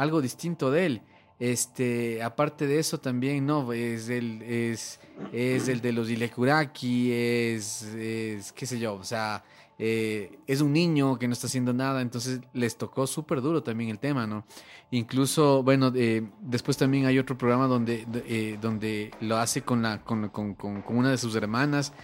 algo 0.00 0.20
distinto 0.20 0.70
de 0.70 0.86
él. 0.86 1.02
Este, 1.38 2.22
aparte 2.22 2.66
de 2.66 2.78
eso 2.78 2.98
también, 2.98 3.46
no, 3.46 3.72
es 3.72 4.10
el, 4.10 4.42
es, 4.42 5.00
es 5.32 5.68
el 5.68 5.80
de 5.80 5.92
los 5.92 6.10
Ilekuraki, 6.10 7.12
es, 7.12 7.82
es, 7.94 8.52
qué 8.52 8.66
sé 8.66 8.78
yo, 8.78 8.94
o 8.94 9.04
sea, 9.04 9.42
eh, 9.78 10.38
es 10.46 10.60
un 10.60 10.74
niño 10.74 11.18
que 11.18 11.26
no 11.26 11.32
está 11.32 11.46
haciendo 11.46 11.72
nada, 11.72 12.02
entonces 12.02 12.40
les 12.52 12.76
tocó 12.76 13.06
súper 13.06 13.40
duro 13.40 13.62
también 13.62 13.88
el 13.88 13.98
tema, 13.98 14.26
¿no? 14.26 14.44
Incluso, 14.90 15.62
bueno, 15.62 15.90
eh, 15.94 16.28
después 16.42 16.76
también 16.76 17.06
hay 17.06 17.18
otro 17.18 17.38
programa 17.38 17.66
donde, 17.66 18.06
eh, 18.26 18.58
donde 18.60 19.10
lo 19.20 19.38
hace 19.38 19.62
con, 19.62 19.80
la, 19.80 20.04
con, 20.04 20.28
con, 20.28 20.54
con, 20.54 20.82
una 20.88 21.10
de 21.10 21.16
sus 21.16 21.34
hermanas 21.36 21.94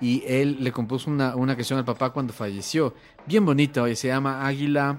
y 0.00 0.24
él 0.26 0.56
le 0.58 0.72
compuso 0.72 1.08
una, 1.10 1.36
una 1.36 1.54
canción 1.54 1.78
al 1.78 1.84
papá 1.84 2.10
cuando 2.10 2.32
falleció. 2.32 2.94
Bien 3.26 3.44
bonita, 3.44 3.82
oye, 3.82 3.94
se 3.94 4.08
llama 4.08 4.44
Águila, 4.44 4.98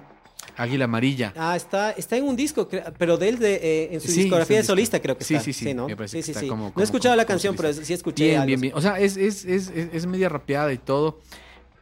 Águila 0.58 0.86
Amarilla. 0.86 1.34
Ah, 1.38 1.56
está, 1.56 1.92
está 1.92 2.18
en 2.18 2.24
un 2.26 2.36
disco, 2.36 2.68
pero 2.98 3.18
de 3.18 3.30
él 3.30 3.40
de, 3.40 3.56
eh, 3.56 3.90
en 3.94 4.02
su 4.02 4.08
Sí, 4.10 4.22
discografía 4.24 4.58
de 4.58 4.64
solista 4.64 5.00
creo 5.02 5.18
que 5.18 5.24
Sí, 5.24 5.36
está. 5.36 5.44
sí, 5.46 5.54
sí, 5.54 5.74
¿no? 5.74 5.88
me 5.88 5.96
parece 5.96 6.14
sí, 6.14 6.20
que 6.20 6.24
sí, 6.24 6.32
está 6.32 6.42
sí. 6.42 6.48
como- 6.48 6.64
no 6.64 6.70
he 6.70 6.74
como- 6.74 6.84
escuchado 6.84 7.16
la 7.16 7.26
canción, 7.26 7.56
pero 7.56 7.74
sí 7.74 7.94
escuché 7.94 8.24
Bien, 8.26 8.36
algo. 8.38 8.48
bien, 8.48 8.62
bien. 8.62 8.74
O 8.76 8.82
sea, 8.82 9.00
es, 9.00 9.18
es, 9.18 9.46
es, 9.46 9.70
es, 9.70 9.90
es 9.94 10.06
media 10.06 10.30
rapeada 10.30 10.72
y 10.74 10.78
todo, 10.78 11.20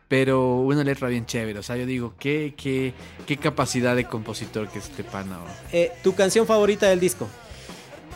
pero 0.08 0.58
una 0.62 0.84
letra 0.84 1.08
bien 1.08 1.26
chévere. 1.26 1.60
O 1.60 1.64
sea, 1.64 1.76
yo 1.78 1.86
digo, 1.86 2.14
qué, 2.20 2.54
qué, 2.58 2.94
qué 3.26 3.38
capacidad 3.38 3.96
de 3.96 4.06
compositor 4.06 4.68
que 4.70 4.80
es 4.80 4.86
este 4.86 5.04
pana. 5.04 5.40
Eh, 5.72 5.92
¿Tu 6.04 6.14
canción 6.16 6.46
favorita 6.48 6.88
del 6.90 7.00
disco? 7.00 7.28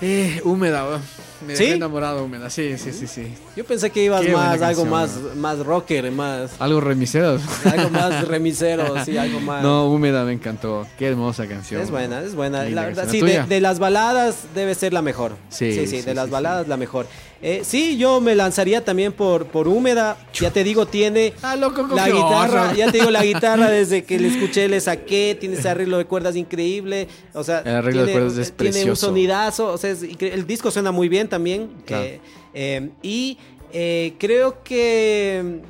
Eh, 0.05 0.41
húmeda, 0.43 0.83
bro. 0.85 0.99
me 1.47 1.55
¿Sí? 1.55 1.63
dejé 1.63 1.75
enamorado, 1.75 2.25
húmeda. 2.25 2.49
Sí, 2.49 2.77
sí, 2.77 2.91
sí, 2.91 3.07
sí. 3.07 3.33
Yo 3.55 3.63
pensé 3.63 3.89
que 3.89 4.03
ibas 4.03 4.21
Qué 4.21 4.33
más, 4.33 4.61
algo 4.61 4.83
canción, 4.83 4.89
más, 4.89 5.35
más 5.37 5.65
rocker, 5.65 6.11
más, 6.11 6.51
Algo 6.59 6.81
remisero. 6.81 7.39
algo 7.71 7.89
más 7.89 8.27
remisero, 8.27 9.01
sí, 9.05 9.17
algo 9.17 9.39
más. 9.39 9.63
No, 9.63 9.87
húmeda 9.89 10.25
me 10.25 10.33
encantó. 10.33 10.85
Qué 10.99 11.07
hermosa 11.07 11.47
canción. 11.47 11.81
Es 11.81 11.89
buena, 11.89 12.19
es 12.21 12.35
buena. 12.35 12.65
La 12.65 12.83
verdad, 12.85 13.03
canción. 13.03 13.27
sí, 13.29 13.33
¿La 13.33 13.43
de, 13.43 13.47
de 13.55 13.61
las 13.61 13.79
baladas 13.79 14.35
debe 14.53 14.75
ser 14.75 14.91
la 14.91 15.01
mejor. 15.01 15.37
Sí, 15.49 15.71
sí, 15.71 15.87
sí, 15.87 15.99
sí, 15.99 16.01
de 16.01 16.13
las 16.15 16.29
baladas 16.29 16.67
la 16.67 16.75
mejor. 16.75 17.07
Eh, 17.45 17.61
sí, 17.65 17.97
yo 17.97 18.21
me 18.21 18.35
lanzaría 18.35 18.85
también 18.85 19.11
por, 19.11 19.47
por 19.47 19.67
Húmeda. 19.67 20.15
Ya 20.33 20.49
te 20.49 20.63
digo, 20.63 20.85
tiene 20.85 21.33
Ah, 21.41 21.57
loco, 21.57 21.85
la 21.93 22.09
guitarra. 22.09 22.73
Ya 22.77 22.89
te 22.89 22.99
digo, 22.99 23.11
la 23.11 23.23
guitarra 23.25 23.69
desde 23.69 24.05
que 24.05 24.17
le 24.17 24.29
escuché 24.29 24.69
le 24.69 24.79
saqué. 24.79 25.37
Tiene 25.37 25.57
ese 25.57 25.67
arreglo 25.67 25.97
de 25.97 26.05
cuerdas 26.05 26.37
increíble. 26.37 27.09
O 27.33 27.43
sea, 27.43 27.59
El 27.59 27.75
arreglo 27.75 28.01
de 28.05 28.07
tiene, 28.13 28.21
cuerdas 28.21 28.37
es 28.39 28.53
tiene 28.53 28.89
un 28.89 28.95
sonidazo. 28.95 29.67
O 29.73 29.77
sea, 29.77 29.91
es 29.91 30.03
el 30.03 30.47
disco 30.47 30.71
suena 30.71 30.93
muy 30.93 31.09
bien 31.09 31.27
también. 31.27 31.69
Claro. 31.85 32.05
Eh, 32.05 32.19
eh, 32.53 32.89
y 33.01 33.37
eh, 33.73 34.13
creo 34.17 34.63
que. 34.63 35.61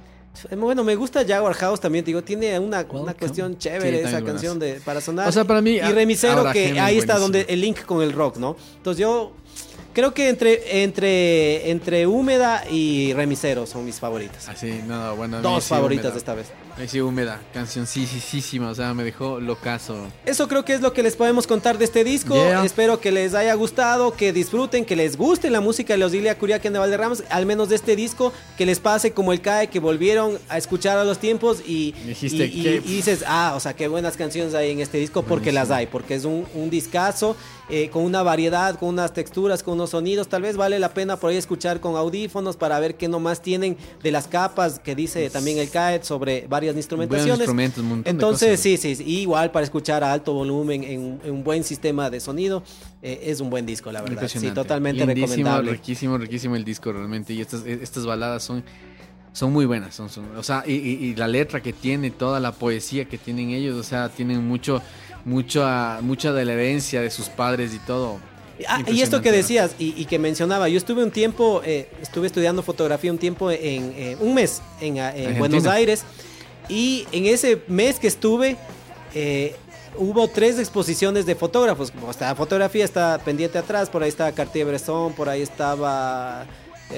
eh, 0.52 0.56
Bueno, 0.56 0.84
me 0.84 0.96
gusta 0.96 1.26
Jaguar 1.28 1.54
House 1.56 1.80
también, 1.80 2.04
te 2.04 2.10
digo, 2.10 2.22
tiene 2.22 2.60
una, 2.60 2.86
una 2.92 3.14
cuestión 3.14 3.58
chévere 3.58 4.02
Sí, 4.02 4.08
esa 4.10 4.22
canción 4.24 4.60
de, 4.60 4.74
para 4.84 5.02
sonar. 5.02 5.28
O 5.28 5.32
sea, 5.32 5.44
para 5.46 5.62
mí, 5.62 5.72
Y 5.78 5.80
Remisero, 5.82 6.52
que 6.52 6.80
ahí 6.80 6.98
está 6.98 7.18
donde 7.18 7.46
el 7.50 7.62
link 7.62 7.84
con 7.86 8.04
el 8.04 8.12
rock, 8.12 8.38
¿no? 8.38 8.56
Entonces 8.78 9.00
yo 9.02 9.32
creo 9.94 10.14
que 10.14 10.30
entre, 10.30 10.84
entre, 10.84 11.70
entre 11.72 12.08
Húmeda 12.08 12.64
y 12.70 13.14
Remisero 13.14 13.66
son 13.66 13.86
mis 13.86 14.00
favoritas. 14.00 14.48
Así, 14.50 14.82
no, 14.88 15.16
bueno. 15.16 15.42
Dos 15.42 15.64
sí, 15.64 15.70
favoritas 15.70 16.06
húmeda. 16.06 16.14
de 16.14 16.18
esta 16.20 16.34
vez. 16.36 16.48
Ahí 16.76 16.88
sí, 16.88 17.00
húmeda. 17.02 17.40
Canción 17.54 17.86
sí, 17.86 18.08
sí, 18.08 18.20
sí, 18.20 18.42
sí, 18.42 18.58
o 18.58 18.74
sea, 18.74 18.96
me 18.96 19.04
dejó 19.04 19.40
locazo. 19.40 20.08
Eso 20.26 20.48
creo 20.48 20.66
que 20.66 20.74
es 20.74 20.82
lo 20.82 20.92
que 20.92 21.04
les 21.04 21.16
podemos 21.16 21.46
contar 21.46 21.78
de 21.78 21.86
este 21.86 22.04
disco. 22.04 22.34
Yeah. 22.34 22.66
Espero 22.66 23.00
que 23.00 23.12
les 23.12 23.36
haya 23.36 23.54
gustado, 23.54 24.14
que 24.16 24.34
disfruten, 24.34 24.84
que 24.84 24.96
les 24.96 25.16
guste 25.16 25.52
la 25.52 25.62
música 25.62 25.94
de 25.94 26.00
los 26.00 26.14
Ilia 26.16 26.36
Curiaquian 26.40 26.74
de 26.74 26.80
Valderramas, 26.80 27.24
al 27.30 27.46
menos 27.46 27.70
de 27.70 27.76
este 27.76 27.96
disco, 27.96 28.34
que 28.58 28.66
les 28.66 28.80
pase 28.80 29.12
como 29.12 29.34
el 29.34 29.42
CAE, 29.42 29.68
que 29.70 29.80
volvieron 29.80 30.40
a 30.50 30.58
escuchar 30.58 30.98
a 30.98 31.04
los 31.04 31.20
tiempos 31.20 31.60
y, 31.64 31.92
Dijiste, 32.08 32.48
y- 32.48 32.60
y- 32.60 32.64
¿qué? 32.64 32.76
y 32.84 32.96
dices, 32.96 33.24
ah, 33.28 33.54
o 33.56 33.60
sea, 33.60 33.76
qué 33.76 33.88
buenas 33.88 34.18
canciones 34.18 34.56
hay 34.56 34.72
en 34.72 34.80
este 34.80 34.98
disco, 34.98 35.22
porque 35.22 35.52
las 35.52 35.70
hay, 35.70 35.86
porque 35.86 36.16
es 36.16 36.26
un, 36.26 36.48
un 36.56 36.72
discazo 36.72 37.36
eh, 37.70 37.90
con 37.90 38.04
una 38.04 38.24
variedad, 38.24 38.78
con 38.78 38.90
unas 38.90 39.14
texturas, 39.14 39.64
con 39.64 39.76
unos 39.76 39.92
sonidos. 39.92 40.28
Tal 40.28 40.42
vez 40.42 40.58
vale 40.58 40.80
la 40.80 40.94
pena 40.94 41.18
por 41.18 41.30
ahí 41.32 41.38
escuchar 41.38 41.80
con 41.80 41.96
audífonos 41.96 42.58
para 42.58 42.80
ver 42.80 42.96
qué 42.96 43.08
nomás 43.08 43.42
tienen 43.42 43.78
de 44.04 44.12
las 44.12 44.28
capas 44.28 44.80
que 44.80 44.96
dice 44.96 45.30
también 45.30 45.58
el 45.58 45.70
CAE 45.70 46.04
sobre 46.04 46.46
varias 46.48 46.76
instrumentaciones. 46.76 47.38
instrumentos, 47.40 47.80
un 47.84 47.90
montón 47.90 48.04
de 48.04 48.10
Entonces, 48.10 48.50
cosas. 48.60 48.82
sí, 48.82 48.96
sí, 48.96 49.04
igual 49.22 49.52
para 49.52 49.64
escuchar 49.64 50.04
a 50.04 50.12
alto 50.14 50.34
volumen 50.34 50.84
en, 50.84 51.00
un- 51.02 51.20
en 51.24 51.32
un 51.32 51.44
buen 51.44 51.64
sistema 51.64 52.10
de 52.10 52.20
sonido, 52.20 52.64
eh, 53.02 53.22
es 53.24 53.40
un 53.40 53.50
buen 53.50 53.66
disco, 53.66 53.92
la 53.92 54.02
verdad. 54.02 54.28
Sí, 54.28 54.50
totalmente 54.52 55.06
Lindísimo, 55.06 55.28
recomendable. 55.28 55.72
Riquísimo, 55.72 56.18
riquísimo 56.18 56.56
el 56.56 56.64
disco 56.64 56.92
realmente. 56.92 57.34
Y 57.34 57.42
estas, 57.42 57.66
estas 57.66 58.06
baladas 58.06 58.44
son, 58.44 58.64
son 59.32 59.52
muy 59.54 59.66
buenas. 59.66 59.96
Son, 59.96 60.10
son- 60.10 60.36
o 60.36 60.44
sea, 60.44 60.64
y, 60.68 60.74
y- 60.74 61.06
y 61.06 61.16
la 61.16 61.28
letra 61.28 61.62
que 61.62 61.74
tiene, 61.74 62.12
toda 62.12 62.40
la 62.40 62.52
poesía 62.52 63.06
que 63.06 63.18
tienen 63.18 63.50
ellos, 63.52 63.76
o 63.78 63.84
sea, 63.84 64.10
tienen 64.10 64.46
mucho, 64.48 64.82
mucho, 65.26 65.64
ah, 65.66 66.00
mucha 66.02 66.34
de 66.34 66.46
la 66.46 66.54
herencia 66.54 67.02
de 67.02 67.10
sus 67.10 67.30
padres 67.30 67.74
y 67.74 67.80
todo. 67.80 68.20
Ah, 68.68 68.82
y 68.88 69.02
esto 69.02 69.22
que 69.22 69.32
decías 69.32 69.72
y, 69.80 70.00
y 70.00 70.06
que 70.06 70.20
mencionaba, 70.20 70.70
yo 70.70 70.78
estuve 70.78 71.04
un 71.04 71.12
tiempo, 71.12 71.62
eh, 71.66 71.90
estuve 72.02 72.28
estudiando 72.28 72.62
fotografía 72.62 73.12
un 73.12 73.18
tiempo 73.18 73.50
en, 73.50 73.94
eh, 73.96 74.18
un 74.20 74.34
mes 74.36 74.62
en, 74.80 75.00
ah, 75.00 75.12
en. 75.16 75.40
Buenos 75.40 75.66
Aires 75.66 76.04
y 76.70 77.06
en 77.12 77.26
ese 77.26 77.62
mes 77.68 78.00
que 78.00 78.08
estuve 78.08 78.56
eh, 79.16 79.56
hubo 79.98 80.28
tres 80.28 80.60
exposiciones 80.60 81.26
de 81.26 81.36
fotógrafos, 81.36 81.92
como 81.92 82.12
está 82.12 82.34
fotografía 82.36 82.86
está 82.86 83.20
pendiente 83.26 83.58
atrás, 83.58 83.90
por 83.90 84.04
ahí 84.04 84.10
estaba 84.10 84.32
Cartier-Bresson, 84.32 85.14
por 85.14 85.30
ahí 85.30 85.42
estaba 85.42 86.46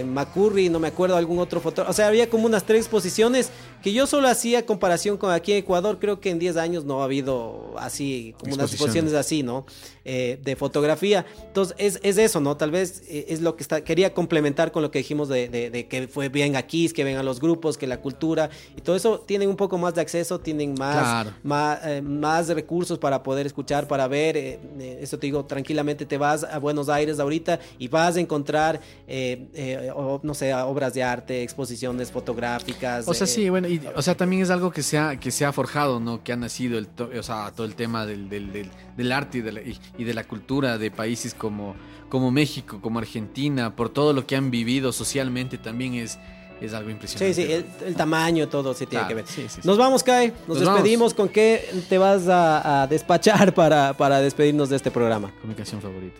McCurry, 0.06 0.70
no 0.70 0.80
me 0.80 0.88
acuerdo 0.90 1.16
algún 1.16 1.40
otro 1.40 1.62
fotógrafo, 1.62 1.92
o 1.92 1.94
sea, 1.94 2.08
había 2.08 2.30
como 2.30 2.46
unas 2.46 2.66
tres 2.66 2.80
exposiciones 2.82 3.50
que 3.82 3.94
yo 3.94 4.08
solo 4.08 4.28
hacía 4.28 4.66
comparación 4.66 5.18
con 5.18 5.32
aquí 5.32 5.52
en 5.54 5.60
Ecuador, 5.60 6.00
creo 6.00 6.20
que 6.20 6.32
en 6.32 6.40
10 6.40 6.58
años 6.58 6.84
no 6.86 7.02
ha 7.02 7.06
habido 7.06 7.74
así, 7.78 8.34
como 8.40 8.54
unas 8.56 8.72
Exposiciones. 8.72 9.14
así, 9.14 9.44
¿no? 9.44 9.66
Eh, 10.04 10.40
de 10.44 10.56
fotografía. 10.56 11.26
Entonces, 11.48 11.76
es, 11.80 12.00
es 12.04 12.18
eso, 12.18 12.40
¿no? 12.42 12.58
Tal 12.58 12.72
vez 12.72 13.04
eh, 13.08 13.26
es 13.30 13.42
lo 13.42 13.56
que 13.56 13.64
está, 13.64 13.84
quería 13.84 14.14
complementar 14.14 14.72
con 14.72 14.82
lo 14.84 14.92
que 14.92 15.00
dijimos 15.00 15.30
de, 15.30 15.50
de- 15.50 15.70
de 15.70 15.88
que 15.88 16.08
fue 16.08 16.30
bien 16.30 16.56
aquí, 16.56 16.90
que 16.90 17.04
vengan 17.04 17.26
los 17.26 17.40
grupos, 17.40 17.78
que 17.78 17.88
la 17.88 18.02
cultura 18.02 18.50
y 18.76 18.82
todo 18.82 18.96
eso, 18.96 19.20
tienen 19.20 19.50
un 19.50 19.56
poco 19.56 19.78
más 19.78 19.94
de 19.96 20.02
acceso, 20.02 20.40
tienen 20.40 20.74
más, 20.78 20.96
Claro. 21.24 21.34
más, 21.44 21.80
eh, 21.86 22.02
más 22.02 22.48
recursos 22.50 22.98
para 23.00 23.22
poder 23.24 23.46
escuchar, 23.46 23.88
para 23.88 24.08
ver. 24.08 24.36
eh, 24.38 24.60
eh, 24.80 25.00
eso 25.02 25.18
te 25.20 25.28
digo, 25.28 25.46
tranquilamente 25.46 26.06
te 26.06 26.18
vas 26.18 26.44
a 26.44 26.58
Buenos 26.60 26.90
Aires 26.90 27.20
ahorita 27.20 27.60
y 27.80 27.88
vas 27.88 28.16
a 28.18 28.20
encontrar, 28.20 28.80
eh, 29.08 29.48
eh, 29.54 29.85
o- 29.92 30.20
no 30.24 30.34
sé, 30.34 30.54
obras 30.54 30.94
de 30.94 31.04
arte, 31.04 31.44
exposiciones 31.44 32.12
fotográficas. 32.12 33.08
O 33.08 33.14
sea, 33.14 33.26
eh, 33.26 33.28
sí, 33.30 33.50
bueno, 33.50 33.68
y, 33.68 33.82
o 33.96 34.02
sea, 34.02 34.16
también 34.16 34.42
es 34.42 34.50
algo 34.50 34.72
que 34.72 34.84
se 34.84 34.98
ha, 34.98 35.18
que 35.20 35.32
se 35.32 35.46
ha 35.46 35.52
forjado, 35.52 36.00
¿no? 36.00 36.24
Que 36.24 36.34
ha 36.34 36.36
nacido, 36.36 36.78
el 36.78 36.88
to- 36.88 37.10
o 37.18 37.24
sea, 37.24 37.52
todo 37.56 37.66
el 37.66 37.76
tema 37.76 38.06
del, 38.06 38.30
del, 38.30 38.52
del, 38.52 38.70
del 38.98 39.12
arte 39.12 39.40
y 39.40 39.42
de, 39.42 39.52
la, 39.52 39.62
y, 39.62 40.04
de 40.04 40.14
la 40.14 40.24
cultura 40.24 40.78
de 40.78 40.92
países 40.92 41.34
como, 41.34 41.76
como 42.10 42.32
México, 42.32 42.80
como 42.82 43.00
Argentina, 43.00 43.76
por 43.76 43.90
todo 43.90 44.14
lo 44.14 44.26
que 44.26 44.36
han 44.36 44.52
vivido 44.52 44.92
socialmente 44.92 45.58
también 45.58 45.96
es, 45.96 46.18
es 46.62 46.74
algo 46.74 46.88
Sí, 46.90 46.94
impresionante. 46.94 47.34
sí, 47.34 47.52
el, 47.52 47.66
el 47.86 47.96
tamaño, 47.96 48.48
todo 48.48 48.74
sí 48.74 48.86
tiene 48.86 49.06
Claro, 49.06 49.08
que 49.10 49.14
ver. 49.16 49.26
sí, 49.28 49.42
sí, 49.50 49.62
sí. 49.62 49.68
Nos 49.68 49.78
vamos, 49.78 50.04
Kai. 50.04 50.30
Nos, 50.48 50.58
Nos 50.58 50.60
vamos. 50.60 50.74
despedimos. 50.76 51.14
¿Con 51.14 51.30
qué 51.30 51.68
te 51.90 51.98
vas 51.98 52.28
a, 52.28 52.84
a 52.84 52.88
despachar 52.88 53.54
para, 53.56 53.94
para 53.94 54.20
despedirnos 54.22 54.70
de 54.70 54.78
este 54.78 54.92
programa? 54.92 55.34
Comunicación 55.42 55.82
favorita. 55.82 56.20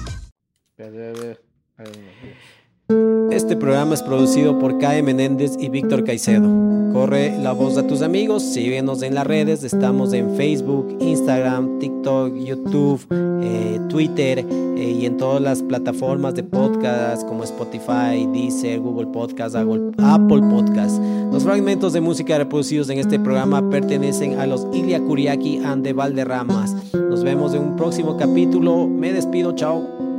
Este 3.31 3.55
programa 3.55 3.93
es 3.93 4.03
producido 4.03 4.59
por 4.59 4.77
Kai 4.77 5.01
Menéndez 5.01 5.55
y 5.59 5.69
Víctor 5.69 6.03
Caicedo. 6.03 6.49
Corre 6.91 7.37
la 7.37 7.53
voz 7.53 7.77
a 7.77 7.87
tus 7.87 8.01
amigos, 8.01 8.43
síguenos 8.43 9.01
en 9.01 9.15
las 9.15 9.25
redes, 9.25 9.63
estamos 9.63 10.11
en 10.11 10.35
Facebook, 10.35 10.97
Instagram, 10.99 11.79
TikTok, 11.79 12.35
YouTube, 12.35 12.99
eh, 13.41 13.79
Twitter 13.87 14.39
eh, 14.39 14.97
y 14.99 15.05
en 15.05 15.15
todas 15.15 15.41
las 15.41 15.63
plataformas 15.63 16.35
de 16.35 16.43
podcast 16.43 17.25
como 17.25 17.45
Spotify, 17.45 18.27
Deezer, 18.33 18.81
Google 18.81 19.07
Podcast, 19.07 19.55
Apple 19.55 19.91
Apple 19.99 20.41
Podcast. 20.49 21.01
Los 21.31 21.43
fragmentos 21.43 21.93
de 21.93 22.01
música 22.01 22.37
reproducidos 22.37 22.89
en 22.89 22.99
este 22.99 23.17
programa 23.19 23.69
pertenecen 23.69 24.39
a 24.39 24.45
los 24.45 24.67
Ilia 24.73 24.99
Kuriaki 24.99 25.59
and 25.63 25.85
de 25.85 25.93
Valderramas. 25.93 26.75
Nos 26.93 27.23
vemos 27.23 27.53
en 27.53 27.61
un 27.61 27.75
próximo 27.77 28.17
capítulo. 28.17 28.87
Me 28.87 29.13
despido, 29.13 29.53
chao. 29.55 30.10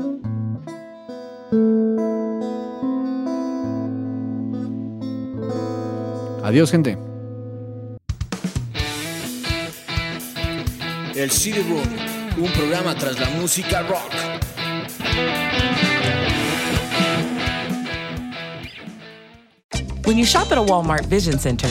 Adiós, 6.42 6.70
gente. 6.70 6.96
El 11.14 11.30
CD 11.30 11.62
Room, 11.62 11.82
un 12.38 12.50
programa 12.53 12.94
tras 12.94 13.20
la 13.20 13.28
música 13.30 13.82
rock. 13.82 14.12
When 20.05 20.18
you 20.18 20.24
shop 20.24 20.50
at 20.50 20.59
a 20.59 20.62
Walmart 20.62 21.07
Vision 21.07 21.38
Center, 21.38 21.68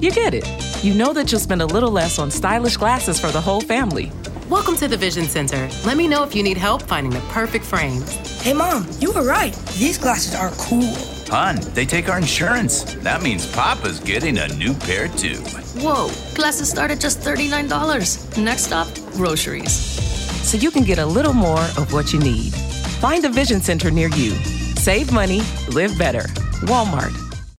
you 0.00 0.10
get 0.10 0.32
it. 0.34 0.44
you 0.84 0.92
know 0.92 1.14
that 1.14 1.32
you'll 1.32 1.40
spend 1.40 1.62
a 1.62 1.66
little 1.66 1.90
less 1.90 2.18
on 2.18 2.30
stylish 2.30 2.76
glasses 2.76 3.18
for 3.18 3.28
the 3.28 3.40
whole 3.40 3.62
family. 3.62 4.12
Welcome 4.50 4.76
to 4.76 4.88
the 4.88 4.96
Vision 4.98 5.24
Center. 5.24 5.70
Let 5.86 5.96
me 5.96 6.06
know 6.06 6.22
if 6.22 6.34
you 6.34 6.42
need 6.42 6.58
help 6.58 6.82
finding 6.82 7.10
the 7.10 7.20
perfect 7.30 7.64
frames. 7.64 8.12
Hey, 8.42 8.52
Mom, 8.52 8.86
you 9.00 9.10
were 9.10 9.24
right. 9.24 9.54
These 9.78 9.96
glasses 9.96 10.34
are 10.34 10.50
cool. 10.58 10.94
Hun, 11.28 11.56
they 11.72 11.86
take 11.86 12.10
our 12.10 12.18
insurance. 12.18 12.82
That 12.96 13.22
means 13.22 13.50
Papa's 13.50 14.00
getting 14.00 14.36
a 14.36 14.48
new 14.48 14.74
pair 14.74 15.08
too. 15.08 15.38
Whoa, 15.80 16.10
glasses 16.34 16.68
start 16.68 16.90
at 16.90 17.00
just 17.00 17.20
$39. 17.20 18.36
Next 18.36 18.64
stop, 18.64 18.86
groceries. 19.14 19.72
So 20.46 20.58
you 20.58 20.70
can 20.70 20.84
get 20.84 20.98
a 20.98 21.06
little 21.06 21.32
more 21.32 21.62
of 21.78 21.94
what 21.94 22.12
you 22.12 22.18
need. 22.20 22.52
Find 23.00 23.24
a 23.24 23.30
Vision 23.30 23.62
Center 23.62 23.90
near 23.90 24.08
you. 24.08 24.32
Save 24.76 25.10
money, 25.10 25.40
live 25.70 25.96
better. 25.98 26.24
Walmart. 26.68 27.33